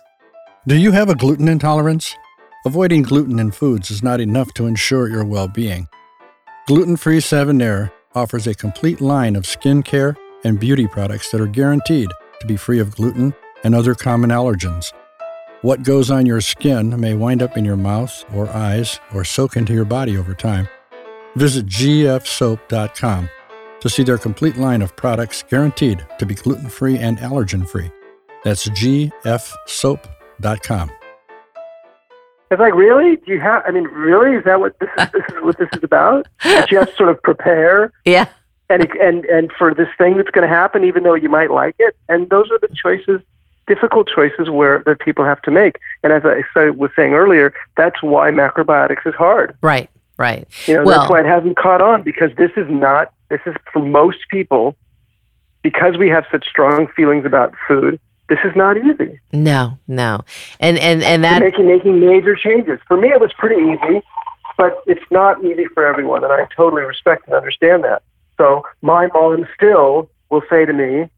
Do 0.67 0.75
you 0.75 0.91
have 0.91 1.09
a 1.09 1.15
gluten 1.15 1.47
intolerance? 1.47 2.13
Avoiding 2.65 3.01
gluten 3.03 3.39
in 3.39 3.51
foods 3.51 3.89
is 3.89 4.03
not 4.03 4.19
enough 4.21 4.53
to 4.55 4.67
ensure 4.67 5.07
your 5.09 5.25
well 5.25 5.47
being. 5.47 5.87
Gluten 6.67 6.95
free 6.97 7.17
Savonnerie 7.19 7.91
offers 8.13 8.45
a 8.45 8.53
complete 8.53 9.01
line 9.01 9.35
of 9.35 9.43
skincare 9.43 10.15
and 10.43 10.59
beauty 10.59 10.85
products 10.87 11.31
that 11.31 11.41
are 11.41 11.47
guaranteed 11.47 12.09
to 12.41 12.45
be 12.47 12.55
free 12.57 12.79
of 12.79 12.95
gluten 12.95 13.33
and 13.63 13.73
other 13.73 13.95
common 13.95 14.29
allergens. 14.29 14.91
What 15.63 15.81
goes 15.83 16.11
on 16.11 16.25
your 16.25 16.41
skin 16.41 16.99
may 16.99 17.13
wind 17.13 17.41
up 17.41 17.55
in 17.57 17.63
your 17.65 17.77
mouth 17.77 18.25
or 18.35 18.49
eyes 18.49 18.99
or 19.13 19.23
soak 19.23 19.55
into 19.55 19.73
your 19.73 19.85
body 19.85 20.17
over 20.17 20.33
time. 20.33 20.67
Visit 21.35 21.65
gfsoap.com 21.67 23.29
to 23.79 23.89
see 23.89 24.03
their 24.03 24.17
complete 24.17 24.57
line 24.57 24.81
of 24.81 24.93
products 24.97 25.41
guaranteed 25.49 26.05
to 26.19 26.25
be 26.25 26.35
gluten 26.35 26.67
free 26.69 26.97
and 26.97 27.17
allergen 27.19 27.65
free. 27.67 27.89
That's 28.43 28.67
gfsoap.com. 28.69 30.01
It's 32.51 32.59
like, 32.59 32.75
really? 32.75 33.15
Do 33.15 33.31
you 33.31 33.39
have? 33.39 33.63
I 33.65 33.71
mean, 33.71 33.85
really? 33.85 34.35
Is 34.37 34.43
that 34.43 34.59
what 34.59 34.77
this 34.79 34.89
is? 34.99 35.07
This 35.13 35.23
is 35.29 35.41
what 35.43 35.57
this 35.57 35.69
is 35.73 35.83
about? 35.83 36.27
That 36.43 36.69
you 36.71 36.77
have 36.77 36.89
to 36.89 36.95
sort 36.95 37.09
of 37.09 37.19
prepare 37.23 37.91
Yeah. 38.05 38.27
and 38.69 38.83
and 39.01 39.25
and 39.25 39.51
for 39.57 39.73
this 39.73 39.87
thing 39.97 40.17
that's 40.17 40.29
going 40.29 40.47
to 40.47 40.53
happen, 40.53 40.83
even 40.83 41.01
though 41.03 41.15
you 41.15 41.29
might 41.29 41.49
like 41.49 41.75
it. 41.79 41.95
And 42.09 42.29
those 42.29 42.51
are 42.51 42.59
the 42.59 42.67
choices, 42.75 43.21
difficult 43.67 44.09
choices, 44.13 44.49
where 44.49 44.83
that 44.85 44.99
people 44.99 45.25
have 45.25 45.41
to 45.43 45.51
make. 45.51 45.79
And 46.03 46.11
as 46.13 46.23
I 46.25 46.69
was 46.71 46.91
saying 46.95 47.13
earlier, 47.13 47.53
that's 47.77 48.01
why 48.01 48.31
macrobiotics 48.31 49.05
is 49.05 49.15
hard. 49.15 49.55
Right, 49.61 49.89
right. 50.17 50.47
You 50.67 50.75
know, 50.75 50.83
Well- 50.83 50.99
that's 50.99 51.09
why 51.11 51.19
it 51.21 51.25
hasn't 51.25 51.57
caught 51.57 51.81
on 51.81 52.01
because 52.03 52.31
this 52.35 52.51
is 52.57 52.69
not. 52.69 53.11
This 53.29 53.41
is 53.45 53.55
for 53.71 53.79
most 53.79 54.19
people 54.29 54.75
because 55.63 55.97
we 55.97 56.09
have 56.09 56.25
such 56.31 56.47
strong 56.47 56.87
feelings 56.87 57.25
about 57.25 57.53
food. 57.67 57.99
this 58.29 58.39
is 58.45 58.55
not 58.55 58.77
easy. 58.77 59.19
No, 59.33 59.77
no, 59.87 60.21
and 60.59 60.77
and 60.79 61.03
and 61.03 61.23
that 61.23 61.41
making 61.41 61.67
making 61.67 61.99
major 61.99 62.35
changes. 62.35 62.79
For 62.87 62.95
me, 62.97 63.09
it 63.09 63.19
was 63.19 63.33
pretty 63.33 63.61
easy, 63.61 64.01
but 64.57 64.81
it's 64.87 65.03
not 65.11 65.43
easy 65.43 65.65
for 65.73 65.85
everyone, 65.85 66.23
and 66.23 66.31
I 66.31 66.47
totally 66.55 66.83
respect 66.83 67.27
and 67.27 67.35
understand 67.35 67.83
that. 67.83 68.01
So 68.37 68.63
my 68.81 69.07
mom 69.07 69.45
still 69.55 70.09
will 70.29 70.41
say 70.49 70.65
to 70.65 70.73
me, 70.73 71.09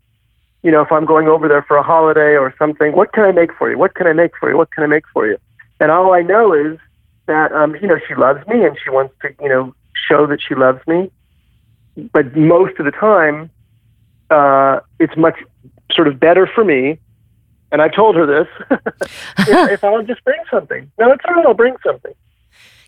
you 0.66 0.72
know, 0.72 0.82
if 0.82 0.92
I'm 0.92 1.06
going 1.06 1.28
over 1.28 1.48
there 1.48 1.62
for 1.62 1.78
a 1.78 1.84
holiday 1.84 2.36
or 2.36 2.52
something, 2.58 2.94
what 2.94 3.14
can 3.14 3.24
I 3.24 3.32
make 3.32 3.54
for 3.54 3.70
you? 3.70 3.78
What 3.78 3.94
can 3.94 4.08
I 4.08 4.14
make 4.14 4.32
for 4.36 4.50
you? 4.50 4.58
What 4.58 4.72
can 4.72 4.84
I 4.84 4.88
make 4.88 5.04
for 5.14 5.28
you? 5.28 5.38
And 5.80 5.92
all 5.92 6.12
I 6.12 6.24
know 6.24 6.54
is 6.54 6.80
that 7.28 7.52
um, 7.52 7.76
you 7.76 7.88
know 7.88 8.00
she 8.08 8.16
loves 8.16 8.46
me 8.48 8.66
and 8.66 8.76
she 8.84 8.90
wants 8.90 9.14
to 9.22 9.30
you 9.40 9.48
know 9.48 9.76
show 10.08 10.26
that 10.26 10.40
she 10.42 10.56
loves 10.56 10.80
me. 10.88 11.12
But 12.12 12.36
most 12.36 12.80
of 12.80 12.86
the 12.86 12.92
time, 12.92 13.52
uh, 14.32 14.80
it's 15.00 15.16
much 15.16 15.38
sort 15.92 16.08
of 16.08 16.20
better 16.20 16.48
for 16.48 16.66
me. 16.66 16.98
And 17.72 17.80
I 17.80 17.88
told 17.88 18.16
her 18.16 18.26
this: 18.26 18.48
if, 19.38 19.72
if, 19.72 19.84
I'll 19.84 20.02
just 20.02 20.24
bring 20.24 20.42
something. 20.50 20.92
No, 20.98 21.12
it's 21.12 21.24
all 21.28 21.36
right. 21.36 21.46
I'll 21.46 21.54
bring 21.54 21.76
something. 21.86 22.14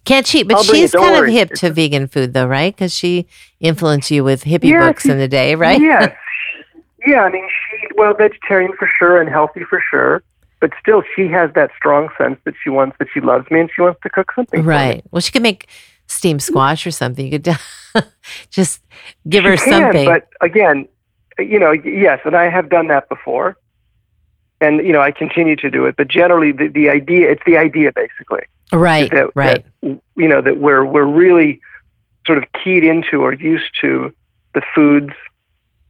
Can't 0.03 0.25
she? 0.25 0.41
But 0.41 0.63
she's 0.63 0.93
kind 0.93 1.13
worry. 1.13 1.29
of 1.29 1.33
hip 1.35 1.49
to 1.59 1.71
vegan 1.71 2.07
food, 2.07 2.33
though, 2.33 2.47
right? 2.47 2.75
Because 2.75 2.91
she 2.91 3.27
influenced 3.59 4.09
you 4.09 4.23
with 4.23 4.45
hippie 4.45 4.79
books 4.79 5.05
in 5.05 5.19
the 5.19 5.27
day, 5.27 5.53
right? 5.53 5.79
Yes. 5.79 6.15
Yeah, 7.05 7.21
I 7.21 7.31
mean, 7.31 7.47
she 7.47 7.87
well, 7.95 8.13
vegetarian 8.13 8.73
for 8.77 8.89
sure, 8.97 9.21
and 9.21 9.29
healthy 9.29 9.63
for 9.63 9.81
sure 9.89 10.23
but 10.59 10.71
still 10.79 11.03
she 11.15 11.27
has 11.27 11.51
that 11.53 11.71
strong 11.75 12.09
sense 12.17 12.39
that 12.45 12.55
she 12.63 12.69
wants 12.69 12.95
that 12.99 13.07
she 13.13 13.21
loves 13.21 13.49
me 13.51 13.59
and 13.59 13.69
she 13.73 13.81
wants 13.81 13.99
to 14.03 14.09
cook 14.09 14.31
something 14.35 14.63
right. 14.63 15.03
Well 15.11 15.19
she 15.19 15.31
could 15.31 15.41
make 15.41 15.67
steamed 16.07 16.41
squash 16.41 16.87
or 16.87 16.91
something. 16.91 17.25
You 17.31 17.39
could 17.39 17.57
just 18.49 18.81
give 19.27 19.43
she 19.43 19.49
her 19.49 19.57
can, 19.57 19.83
something. 19.83 20.05
but 20.05 20.27
again 20.41 20.87
you 21.39 21.59
know 21.59 21.71
yes 21.71 22.19
and 22.25 22.35
i 22.35 22.49
have 22.49 22.69
done 22.69 22.87
that 22.87 23.09
before. 23.09 23.57
And 24.59 24.85
you 24.85 24.91
know 24.91 25.01
i 25.01 25.11
continue 25.11 25.55
to 25.57 25.69
do 25.69 25.85
it 25.85 25.95
but 25.95 26.07
generally 26.07 26.51
the, 26.51 26.67
the 26.67 26.89
idea 26.89 27.31
it's 27.31 27.43
the 27.45 27.57
idea 27.57 27.91
basically. 27.91 28.43
Right 28.73 29.09
that, 29.11 29.29
right. 29.33 29.63
that, 29.81 30.01
you 30.15 30.27
know 30.27 30.41
that 30.41 30.57
we're 30.57 30.83
we're 30.83 31.05
really 31.05 31.61
sort 32.25 32.37
of 32.37 32.43
keyed 32.61 32.83
into 32.83 33.21
or 33.21 33.33
used 33.33 33.71
to 33.81 34.13
the 34.53 34.61
foods 34.75 35.13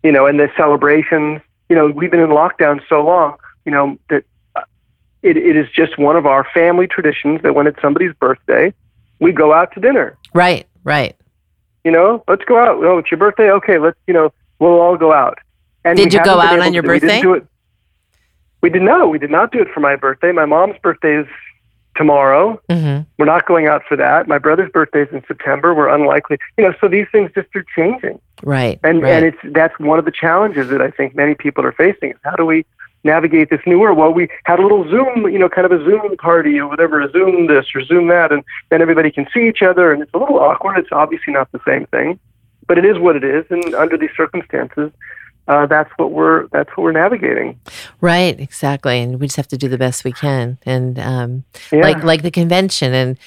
you 0.03 0.11
know 0.11 0.25
and 0.25 0.39
the 0.39 0.49
celebrations 0.55 1.41
you 1.69 1.75
know 1.75 1.87
we've 1.87 2.11
been 2.11 2.19
in 2.19 2.29
lockdown 2.29 2.79
so 2.87 3.03
long 3.03 3.35
you 3.65 3.71
know 3.71 3.97
that 4.09 4.23
it, 5.23 5.37
it 5.37 5.55
is 5.55 5.67
just 5.71 5.97
one 5.97 6.15
of 6.15 6.25
our 6.25 6.47
family 6.53 6.87
traditions 6.87 7.41
that 7.43 7.55
when 7.55 7.67
it's 7.67 7.81
somebody's 7.81 8.13
birthday, 8.19 8.73
we 9.19 9.31
go 9.31 9.53
out 9.53 9.73
to 9.73 9.79
dinner. 9.79 10.17
Right, 10.33 10.67
right. 10.83 11.15
You 11.83 11.91
know, 11.91 12.23
let's 12.27 12.43
go 12.45 12.57
out. 12.57 12.83
Oh, 12.83 12.97
it's 12.97 13.11
your 13.11 13.17
birthday. 13.17 13.49
Okay, 13.51 13.77
let's. 13.77 13.97
You 14.07 14.13
know, 14.13 14.33
we'll 14.59 14.79
all 14.79 14.97
go 14.97 15.13
out. 15.13 15.39
And 15.83 15.97
did 15.97 16.13
you 16.13 16.23
go 16.23 16.39
out 16.39 16.59
on 16.59 16.73
your 16.73 16.83
to, 16.83 16.87
birthday? 16.87 17.07
We 17.07 17.11
didn't 17.13 17.23
do 17.23 17.33
it. 17.33 17.47
We 18.61 18.69
did 18.69 18.81
not. 18.81 19.09
We 19.09 19.19
did 19.19 19.31
not 19.31 19.51
do 19.51 19.61
it 19.61 19.69
for 19.73 19.79
my 19.79 19.95
birthday. 19.95 20.31
My 20.31 20.45
mom's 20.45 20.77
birthday 20.81 21.17
is 21.19 21.27
tomorrow. 21.95 22.61
Mm-hmm. 22.69 23.03
We're 23.17 23.25
not 23.25 23.47
going 23.47 23.67
out 23.67 23.83
for 23.87 23.95
that. 23.97 24.27
My 24.27 24.37
brother's 24.37 24.71
birthday 24.71 25.03
is 25.03 25.09
in 25.11 25.23
September. 25.27 25.73
We're 25.73 25.89
unlikely. 25.89 26.37
You 26.57 26.65
know, 26.65 26.73
so 26.81 26.87
these 26.87 27.07
things 27.11 27.31
just 27.33 27.55
are 27.55 27.65
changing. 27.75 28.19
Right. 28.43 28.79
And 28.83 29.01
right. 29.01 29.11
and 29.11 29.25
it's 29.25 29.38
that's 29.55 29.77
one 29.79 29.99
of 29.99 30.05
the 30.05 30.11
challenges 30.11 30.69
that 30.69 30.81
I 30.81 30.91
think 30.91 31.15
many 31.15 31.35
people 31.35 31.65
are 31.65 31.71
facing. 31.71 32.11
Is 32.11 32.17
how 32.23 32.35
do 32.35 32.45
we 32.45 32.65
navigate 33.03 33.49
this 33.49 33.61
new 33.65 33.79
world. 33.79 33.97
Well, 33.97 34.13
we 34.13 34.27
had 34.43 34.59
a 34.59 34.61
little 34.61 34.88
Zoom, 34.89 35.27
you 35.31 35.39
know, 35.39 35.49
kind 35.49 35.65
of 35.65 35.71
a 35.71 35.83
Zoom 35.83 36.15
party 36.17 36.59
or 36.59 36.67
whatever, 36.67 37.01
a 37.01 37.11
Zoom 37.11 37.47
this 37.47 37.65
or 37.73 37.83
Zoom 37.83 38.07
that, 38.09 38.31
and 38.31 38.43
then 38.69 38.81
everybody 38.81 39.11
can 39.11 39.27
see 39.33 39.47
each 39.47 39.61
other, 39.63 39.91
and 39.91 40.01
it's 40.03 40.13
a 40.13 40.17
little 40.17 40.39
awkward. 40.39 40.77
It's 40.77 40.91
obviously 40.91 41.33
not 41.33 41.51
the 41.51 41.61
same 41.65 41.85
thing, 41.88 42.19
but 42.67 42.77
it 42.77 42.85
is 42.85 42.99
what 42.99 43.15
it 43.15 43.23
is, 43.23 43.45
and 43.49 43.73
under 43.73 43.97
these 43.97 44.11
circumstances, 44.15 44.91
uh, 45.47 45.65
that's 45.65 45.89
what 45.97 46.11
we're 46.11 46.47
that's 46.47 46.69
what 46.71 46.83
we're 46.83 46.91
navigating. 46.91 47.59
Right, 48.01 48.39
exactly, 48.39 48.99
and 48.99 49.19
we 49.19 49.27
just 49.27 49.38
have 49.38 49.47
to 49.49 49.57
do 49.57 49.67
the 49.67 49.77
best 49.77 50.03
we 50.03 50.11
can, 50.11 50.59
and 50.65 50.99
um, 50.99 51.43
yeah. 51.71 51.81
like 51.81 52.03
like 52.03 52.21
the 52.21 52.31
convention, 52.31 52.93
and 52.93 53.17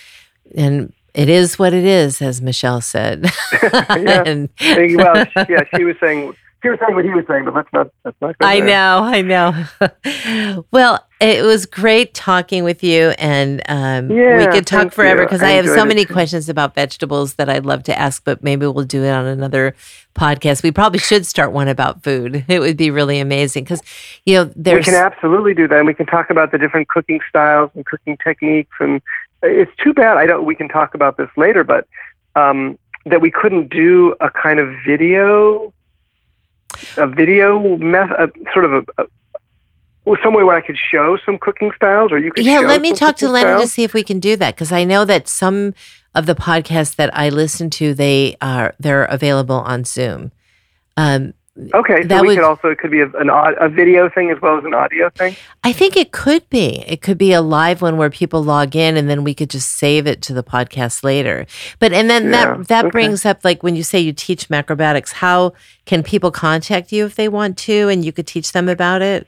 and 0.54 0.92
it 1.14 1.28
is 1.28 1.58
what 1.58 1.72
it 1.74 1.84
is, 1.84 2.22
as 2.22 2.40
Michelle 2.40 2.80
said. 2.80 3.30
yeah. 3.62 4.22
and, 4.26 4.48
well, 4.61 5.26
yeah, 5.48 5.64
she 5.74 5.84
was 5.84 5.96
saying 6.00 6.34
he 6.62 6.68
was 6.68 6.78
saying 6.78 6.94
what 6.94 7.04
he 7.04 7.11
was 7.11 7.24
saying, 7.26 7.46
but 7.46 7.54
let's 7.54 7.72
not. 7.72 7.90
Let's 8.04 8.16
not 8.20 8.36
I 8.40 8.61
there. 8.61 8.66
know, 8.66 9.02
I 9.02 9.22
know. 9.22 10.64
well, 10.70 11.06
it 11.18 11.42
was 11.42 11.64
great 11.64 12.12
talking 12.12 12.64
with 12.64 12.84
you, 12.84 13.14
and 13.18 13.62
um, 13.66 14.11
yeah, 14.11 14.36
we 14.36 14.46
could 14.46 14.66
talk 14.66 14.92
forever 14.92 15.24
because 15.24 15.42
I, 15.42 15.48
I, 15.48 15.52
have 15.52 15.66
so 15.66 15.86
many 15.86 16.04
questions 16.04 16.50
about 16.50 16.74
vegetables 16.74 17.34
that 17.34 17.48
I'd 17.48 17.64
love 17.64 17.82
to 17.84 17.98
ask, 17.98 18.22
but 18.24 18.44
maybe 18.44 18.66
we'll 18.66 18.84
do 18.84 19.04
it 19.04 19.11
on 19.11 19.24
another 19.24 19.74
podcast. 20.14 20.62
We 20.62 20.70
probably 20.70 20.98
should 20.98 21.24
start 21.24 21.52
one 21.52 21.68
about 21.68 22.02
food. 22.02 22.44
It 22.46 22.58
would 22.58 22.76
be 22.76 22.90
really 22.90 23.20
amazing 23.20 23.64
because 23.64 23.80
you 24.26 24.34
know 24.34 24.52
there's. 24.54 24.86
We 24.86 24.92
can 24.92 25.02
absolutely 25.02 25.54
do 25.54 25.66
that, 25.66 25.78
and 25.78 25.86
we 25.86 25.94
can 25.94 26.06
talk 26.06 26.28
about 26.28 26.52
the 26.52 26.58
different 26.58 26.88
cooking 26.88 27.20
styles 27.26 27.70
and 27.74 27.86
cooking 27.86 28.18
techniques. 28.22 28.76
And 28.80 29.00
it's 29.43 29.72
too 29.82 29.93
bad 29.93 30.16
I 30.16 30.26
don't. 30.26 30.45
We 30.45 30.55
can 30.55 30.68
talk 30.68 30.95
about 30.95 31.16
this 31.16 31.28
later, 31.36 31.64
but 31.64 31.86
um, 32.34 32.78
that 33.07 33.20
we 33.20 33.30
couldn't 33.30 33.68
do 33.70 34.14
a 34.20 34.30
kind 34.30 34.61
of 34.61 34.74
video 34.86 35.72
a 36.97 37.07
video 37.07 37.76
method, 37.78 38.32
sort 38.53 38.64
of 38.64 38.72
a, 38.72 39.03
a 39.03 39.07
well, 40.05 40.18
some 40.24 40.34
way 40.34 40.43
where 40.43 40.57
I 40.57 40.61
could 40.61 40.78
show 40.78 41.18
some 41.24 41.38
cooking 41.38 41.70
styles, 41.76 42.11
or 42.11 42.18
you 42.18 42.32
could. 42.32 42.45
Yeah, 42.45 42.61
let 42.61 42.80
me 42.80 42.93
talk 42.93 43.16
to 43.16 43.28
Lennon 43.28 43.57
styles. 43.57 43.62
to 43.62 43.68
see 43.68 43.84
if 43.84 43.93
we 43.93 44.03
can 44.03 44.18
do 44.18 44.34
that 44.36 44.55
because 44.55 44.72
I 44.72 44.84
know 44.84 45.05
that 45.05 45.28
some 45.28 45.74
of 46.14 46.26
the 46.26 46.34
podcasts 46.34 46.97
that 46.97 47.16
I 47.16 47.28
listen 47.28 47.70
to 47.70 47.95
they 47.95 48.36
are 48.41 48.74
they're 48.78 49.05
available 49.05 49.61
on 49.61 49.84
Zoom. 49.84 50.32
Um, 50.97 51.34
Okay, 51.74 52.03
so 52.03 52.09
That 52.09 52.22
we 52.22 52.28
would- 52.28 52.36
could 52.36 52.44
also 52.44 52.68
it 52.68 52.78
could 52.78 52.92
be 52.92 53.01
a, 53.01 53.09
an 53.18 53.28
a 53.28 53.68
video 53.68 54.09
thing 54.09 54.30
as 54.30 54.40
well 54.40 54.57
as 54.57 54.64
an 54.64 54.72
audio 54.72 55.11
thing. 55.11 55.34
I 55.64 55.72
think 55.72 55.96
it 55.96 56.12
could 56.12 56.48
be. 56.48 56.84
It 56.86 57.03
could 57.03 57.18
be 57.18 57.32
a 57.32 57.40
live 57.42 57.82
one 57.82 57.96
where 57.96 58.09
people 58.09 58.42
log 58.42 58.76
in 58.76 58.96
and 58.96 59.11
then 59.11 59.24
we 59.24 59.34
could 59.34 59.51
just 59.51 59.76
save 59.76 60.07
it 60.07 60.22
to 60.22 60.32
the 60.32 60.44
podcast 60.44 61.03
later. 61.03 61.46
But 61.80 61.92
and 61.92 62.09
then 62.09 62.26
Yeah, 62.26 62.30
that 62.57 62.68
that 62.68 62.84
okay. 62.86 62.90
brings 62.92 63.26
up 63.26 63.44
like 63.44 63.62
when 63.64 63.74
you 63.74 63.82
say 63.82 63.98
you 63.98 64.12
teach 64.12 64.48
macrobiotics, 64.48 65.12
how 65.14 65.53
can 65.86 66.05
people 66.05 66.30
contact 66.30 66.92
you 66.92 67.05
if 67.05 67.16
they 67.16 67.28
want 67.28 67.59
to 67.59 67.88
and 67.88 68.05
you 68.05 68.12
could 68.12 68.28
teach 68.28 68.53
them 68.53 68.68
about 68.68 69.03
it? 69.03 69.26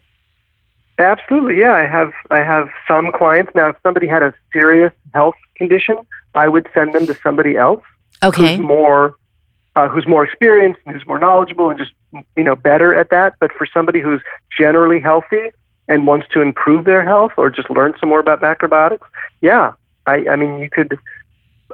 Absolutely, 0.98 1.58
yeah. 1.58 1.72
I 1.74 1.86
have 1.86 2.12
I 2.30 2.38
have 2.38 2.68
some 2.86 3.10
clients 3.12 3.50
now. 3.56 3.70
If 3.70 3.76
somebody 3.82 4.06
had 4.06 4.22
a 4.22 4.32
serious 4.52 4.92
health 5.12 5.34
condition, 5.56 5.96
I 6.36 6.46
would 6.48 6.68
send 6.72 6.94
them 6.94 7.06
to 7.08 7.16
somebody 7.20 7.56
else 7.56 7.82
Okay. 8.22 8.56
who's 8.56 8.64
more 8.64 9.16
uh, 9.74 9.88
who's 9.88 10.06
more 10.06 10.22
experienced 10.24 10.80
and 10.86 10.94
who's 10.94 11.06
more 11.06 11.18
knowledgeable 11.18 11.68
and 11.70 11.78
just 11.78 11.90
you 12.36 12.44
know 12.44 12.56
better 12.56 12.94
at 12.94 13.10
that. 13.10 13.34
But 13.40 13.52
for 13.52 13.66
somebody 13.66 14.00
who's 14.00 14.20
generally 14.56 15.00
healthy 15.00 15.50
and 15.88 16.06
wants 16.06 16.26
to 16.32 16.40
improve 16.40 16.84
their 16.84 17.04
health 17.04 17.32
or 17.36 17.50
just 17.50 17.68
learn 17.70 17.94
some 18.00 18.08
more 18.08 18.20
about 18.20 18.40
macrobiotics, 18.40 19.06
yeah, 19.40 19.72
I, 20.06 20.26
I 20.28 20.36
mean 20.36 20.58
you 20.58 20.70
could. 20.70 20.98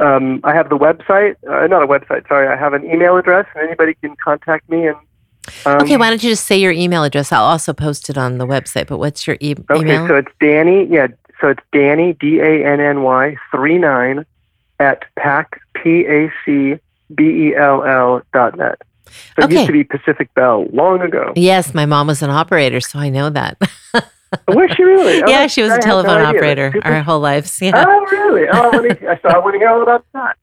Um, 0.01 0.41
I 0.45 0.55
have 0.55 0.69
the 0.69 0.79
website, 0.79 1.35
uh, 1.51 1.67
not 1.67 1.83
a 1.83 1.87
website. 1.87 2.29
Sorry, 2.29 2.47
I 2.47 2.55
have 2.55 2.73
an 2.73 2.85
email 2.85 3.17
address, 3.17 3.47
and 3.55 3.65
anybody 3.67 3.95
can 3.95 4.15
contact 4.23 4.69
me. 4.71 4.87
And 4.87 4.97
um, 5.67 5.83
Okay, 5.83 5.97
why 5.97 6.09
don't 6.09 6.23
you 6.23 6.31
just 6.31 6.47
say 6.47 6.57
your 6.57 6.71
email 6.71 7.03
address? 7.03 7.33
I'll 7.33 7.43
also 7.45 7.73
post 7.73 8.09
it 8.09 8.17
on 8.17 8.39
the 8.39 8.47
website, 8.47 8.87
but 8.87 8.99
what's 8.99 9.27
your 9.27 9.37
e- 9.41 9.57
Okay, 9.69 9.81
email? 9.81 10.07
so 10.07 10.15
it's 10.15 10.31
Danny. 10.41 10.85
Yeah, 10.87 11.09
so 11.41 11.49
it's 11.49 11.63
Danny 11.73 12.13
D 12.13 12.39
A 12.39 12.65
N 12.65 12.81
N 12.81 13.03
Y 13.03 13.37
three 13.51 13.77
nine 13.77 14.25
at 14.79 15.05
pac 15.17 15.61
p 15.75 16.07
a 16.07 16.33
c 16.45 16.79
b 17.15 17.49
e 17.49 17.57
l 17.57 17.83
l 17.83 18.23
dot 18.33 18.57
net. 18.57 18.81
It 19.39 19.45
Okay. 19.45 19.55
used 19.55 19.67
to 19.67 19.73
be 19.73 19.85
Pacific 19.85 20.33
Bell 20.35 20.67
long 20.73 21.01
ago. 21.01 21.33
yes, 21.37 21.75
my 21.75 21.87
mom 21.87 22.07
was 22.07 22.23
an 22.23 22.31
operator, 22.31 22.81
so 22.81 22.99
I 22.99 23.09
know 23.09 23.31
that. 23.31 23.57
Was 24.49 24.71
she 24.77 24.83
really? 24.83 25.23
Oh, 25.25 25.29
yeah, 25.31 25.47
she 25.47 25.63
was 25.63 25.71
I 25.71 25.75
a 25.75 25.77
had 25.77 25.85
no 25.87 26.03
telephone 26.03 26.23
operator 26.27 26.71
super- 26.75 26.87
our 26.89 27.03
whole 27.03 27.21
lives. 27.21 27.61
Yeah. 27.63 27.73
Oh, 27.87 28.07
really? 28.11 28.49
Oh, 28.49 28.53
I 28.53 28.69
want 28.69 29.01
to. 29.01 29.09
I 29.11 29.19
so 29.23 29.29
I 29.29 29.39
want 29.39 29.55
to 29.55 29.59
hear 29.59 29.69
all 29.69 29.83
about 29.83 30.05
that. 30.13 30.37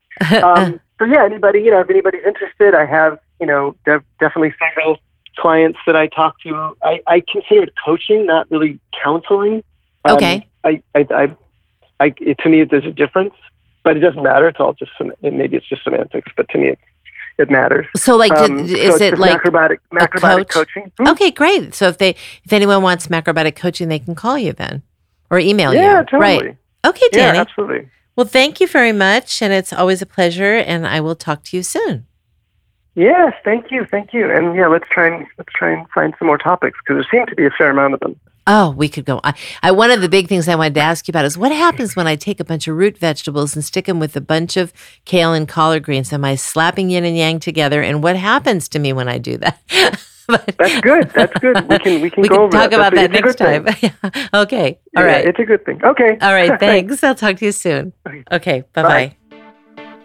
Um, 0.44 0.80
so 0.98 1.06
yeah, 1.06 1.24
anybody, 1.26 1.60
you 1.60 1.72
know, 1.72 1.82
if 1.82 1.90
anybody's 1.90 2.24
interested, 2.26 2.74
I 2.74 2.86
have, 2.86 3.20
you 3.40 3.46
know, 3.46 3.76
def- 3.86 4.02
definitely 4.20 4.54
several 4.60 4.98
clients 5.38 5.78
that 5.86 5.96
I 5.96 6.08
talk 6.08 6.40
to. 6.42 6.76
I, 6.84 7.02
I 7.06 7.22
consider 7.32 7.64
it 7.64 7.74
coaching, 7.86 8.26
not 8.26 8.50
really 8.50 8.80
counseling. 9.04 9.64
Um, 10.06 10.16
Okay. 10.16 10.48
I, 10.64 10.82
I, 10.96 11.08
I, 11.12 11.36
I 12.00 12.14
it, 12.22 12.38
to 12.40 12.50
me, 12.50 12.64
there's 12.64 12.86
a 12.86 12.92
difference, 12.92 13.34
but 13.84 13.98
it 13.98 14.00
doesn't 14.00 14.24
matter. 14.24 14.48
It's 14.48 14.60
all 14.60 14.74
just 14.74 14.92
maybe 15.22 15.58
it's 15.58 15.68
just 15.68 15.84
semantics, 15.84 16.32
but 16.36 16.48
to 16.50 16.58
me, 16.58 16.70
it, 16.70 16.80
it 17.38 17.50
matters. 17.50 17.86
so, 17.96 18.16
like, 18.16 18.32
Um, 18.32 18.66
did, 18.66 18.70
so 18.70 18.76
is 18.78 18.96
it's 18.96 19.02
it 19.02 19.18
like 19.20 19.42
macrobiotic, 19.42 19.78
macrobiotic 19.94 20.50
coach? 20.50 20.70
coaching? 20.76 20.92
Hmm? 21.00 21.08
okay, 21.10 21.32
great? 21.32 21.74
So 21.74 21.88
if 21.88 21.98
they 21.98 22.12
if 22.44 22.54
anyone 22.54 22.82
wants 22.82 23.08
macrobiotic 23.08 23.56
coaching, 23.56 23.88
they 23.90 24.00
can 24.00 24.16
call 24.16 24.38
you 24.38 24.54
then 24.54 24.84
or 25.30 25.40
email 25.40 25.74
Yeah, 25.74 25.80
you. 25.82 25.86
Yeah, 25.88 26.04
totally. 26.04 26.20
Right. 26.48 26.58
Okay, 26.86 27.08
Yeah, 27.12 27.18
Danny. 27.28 27.40
absolutely. 27.40 27.90
well, 28.16 28.26
thank 28.28 28.60
you 28.62 28.68
very 28.68 28.92
much, 28.94 29.42
and 29.42 29.52
it's 29.52 29.74
always 29.74 30.02
a 30.02 30.06
pleasure. 30.06 30.56
And 30.58 30.86
I 30.88 31.02
will 31.02 31.16
talk 31.16 31.44
to 31.46 31.58
you 31.58 31.64
soon. 31.64 32.06
Yes, 32.96 33.34
thank 33.44 33.72
you, 33.72 33.86
thank 33.92 34.14
you, 34.14 34.32
and 34.32 34.56
yeah, 34.56 34.68
let's 34.68 34.88
try 34.90 35.08
and 35.14 35.28
let's 35.38 35.52
try 35.54 35.72
and 35.72 35.86
find 35.90 36.14
some 36.18 36.28
more 36.28 36.38
topics 36.38 36.80
because 36.80 37.04
there 37.04 37.20
seem 37.20 37.26
to 37.28 37.36
be 37.36 37.46
a 37.46 37.50
fair 37.52 37.72
amount 37.72 37.94
of 37.96 38.00
them. 38.00 38.16
Oh, 38.48 38.70
we 38.72 38.88
could 38.90 39.06
go. 39.06 39.20
I, 39.24 39.34
I 39.64 39.72
one 39.72 39.90
of 39.90 40.02
the 40.02 40.10
big 40.10 40.28
things 40.28 40.48
I 40.48 40.56
wanted 40.56 40.76
to 40.76 40.82
ask 40.82 41.08
you 41.08 41.12
about 41.12 41.26
is 41.26 41.36
what 41.38 41.52
happens 41.52 41.96
when 41.96 42.06
I 42.06 42.16
take 42.16 42.40
a 42.40 42.44
bunch 42.46 42.68
of 42.68 42.76
root 42.78 42.98
vegetables 42.98 43.56
and 43.56 43.66
stick 43.66 43.86
them 43.86 44.00
with 44.00 44.16
a 44.16 44.22
bunch 44.22 44.56
of 44.56 44.72
kale 45.06 45.34
and 45.34 45.48
collard 45.48 45.82
greens. 45.84 46.14
Am 46.14 46.24
I 46.24 46.36
slapping 46.36 46.90
yin 46.92 47.06
and 47.06 47.18
yang 47.18 47.40
together? 47.40 47.82
And 47.82 48.04
what 48.04 48.16
happens 48.16 48.70
to 48.70 48.80
me 48.80 48.94
when 48.94 49.08
I 49.10 49.18
do 49.18 49.38
that? 49.38 49.60
but 50.28 50.56
That's 50.60 50.82
good. 50.82 51.10
That's 51.12 51.34
good. 51.40 51.68
We 51.70 51.80
can 51.80 52.02
we 52.02 52.10
can 52.12 52.22
we 52.22 52.28
go 52.30 52.36
can 52.36 52.44
over 52.44 52.52
talk 52.52 52.70
that. 52.70 52.76
about 52.76 52.94
that 52.94 53.12
That's 53.12 53.40
a- 53.40 53.44
next 53.44 53.66
it's 53.66 53.82
a 53.82 53.82
good 53.82 54.02
time. 54.02 54.12
thing. 54.12 54.30
okay. 54.36 54.80
All 54.96 55.04
Yeah, 55.04 55.10
right. 55.12 55.26
It's 55.26 55.40
a 55.40 55.44
good 55.46 55.66
thing. 55.66 55.84
Okay. 55.84 56.18
All 56.22 56.34
right. 56.34 56.60
Thanks. 56.60 57.04
I'll 57.04 57.16
talk 57.16 57.38
to 57.38 57.46
you 57.46 57.52
soon. 57.52 57.94
Okay. 58.08 58.24
Okay. 58.32 58.64
Bye 58.74 58.84
bye. 58.84 59.16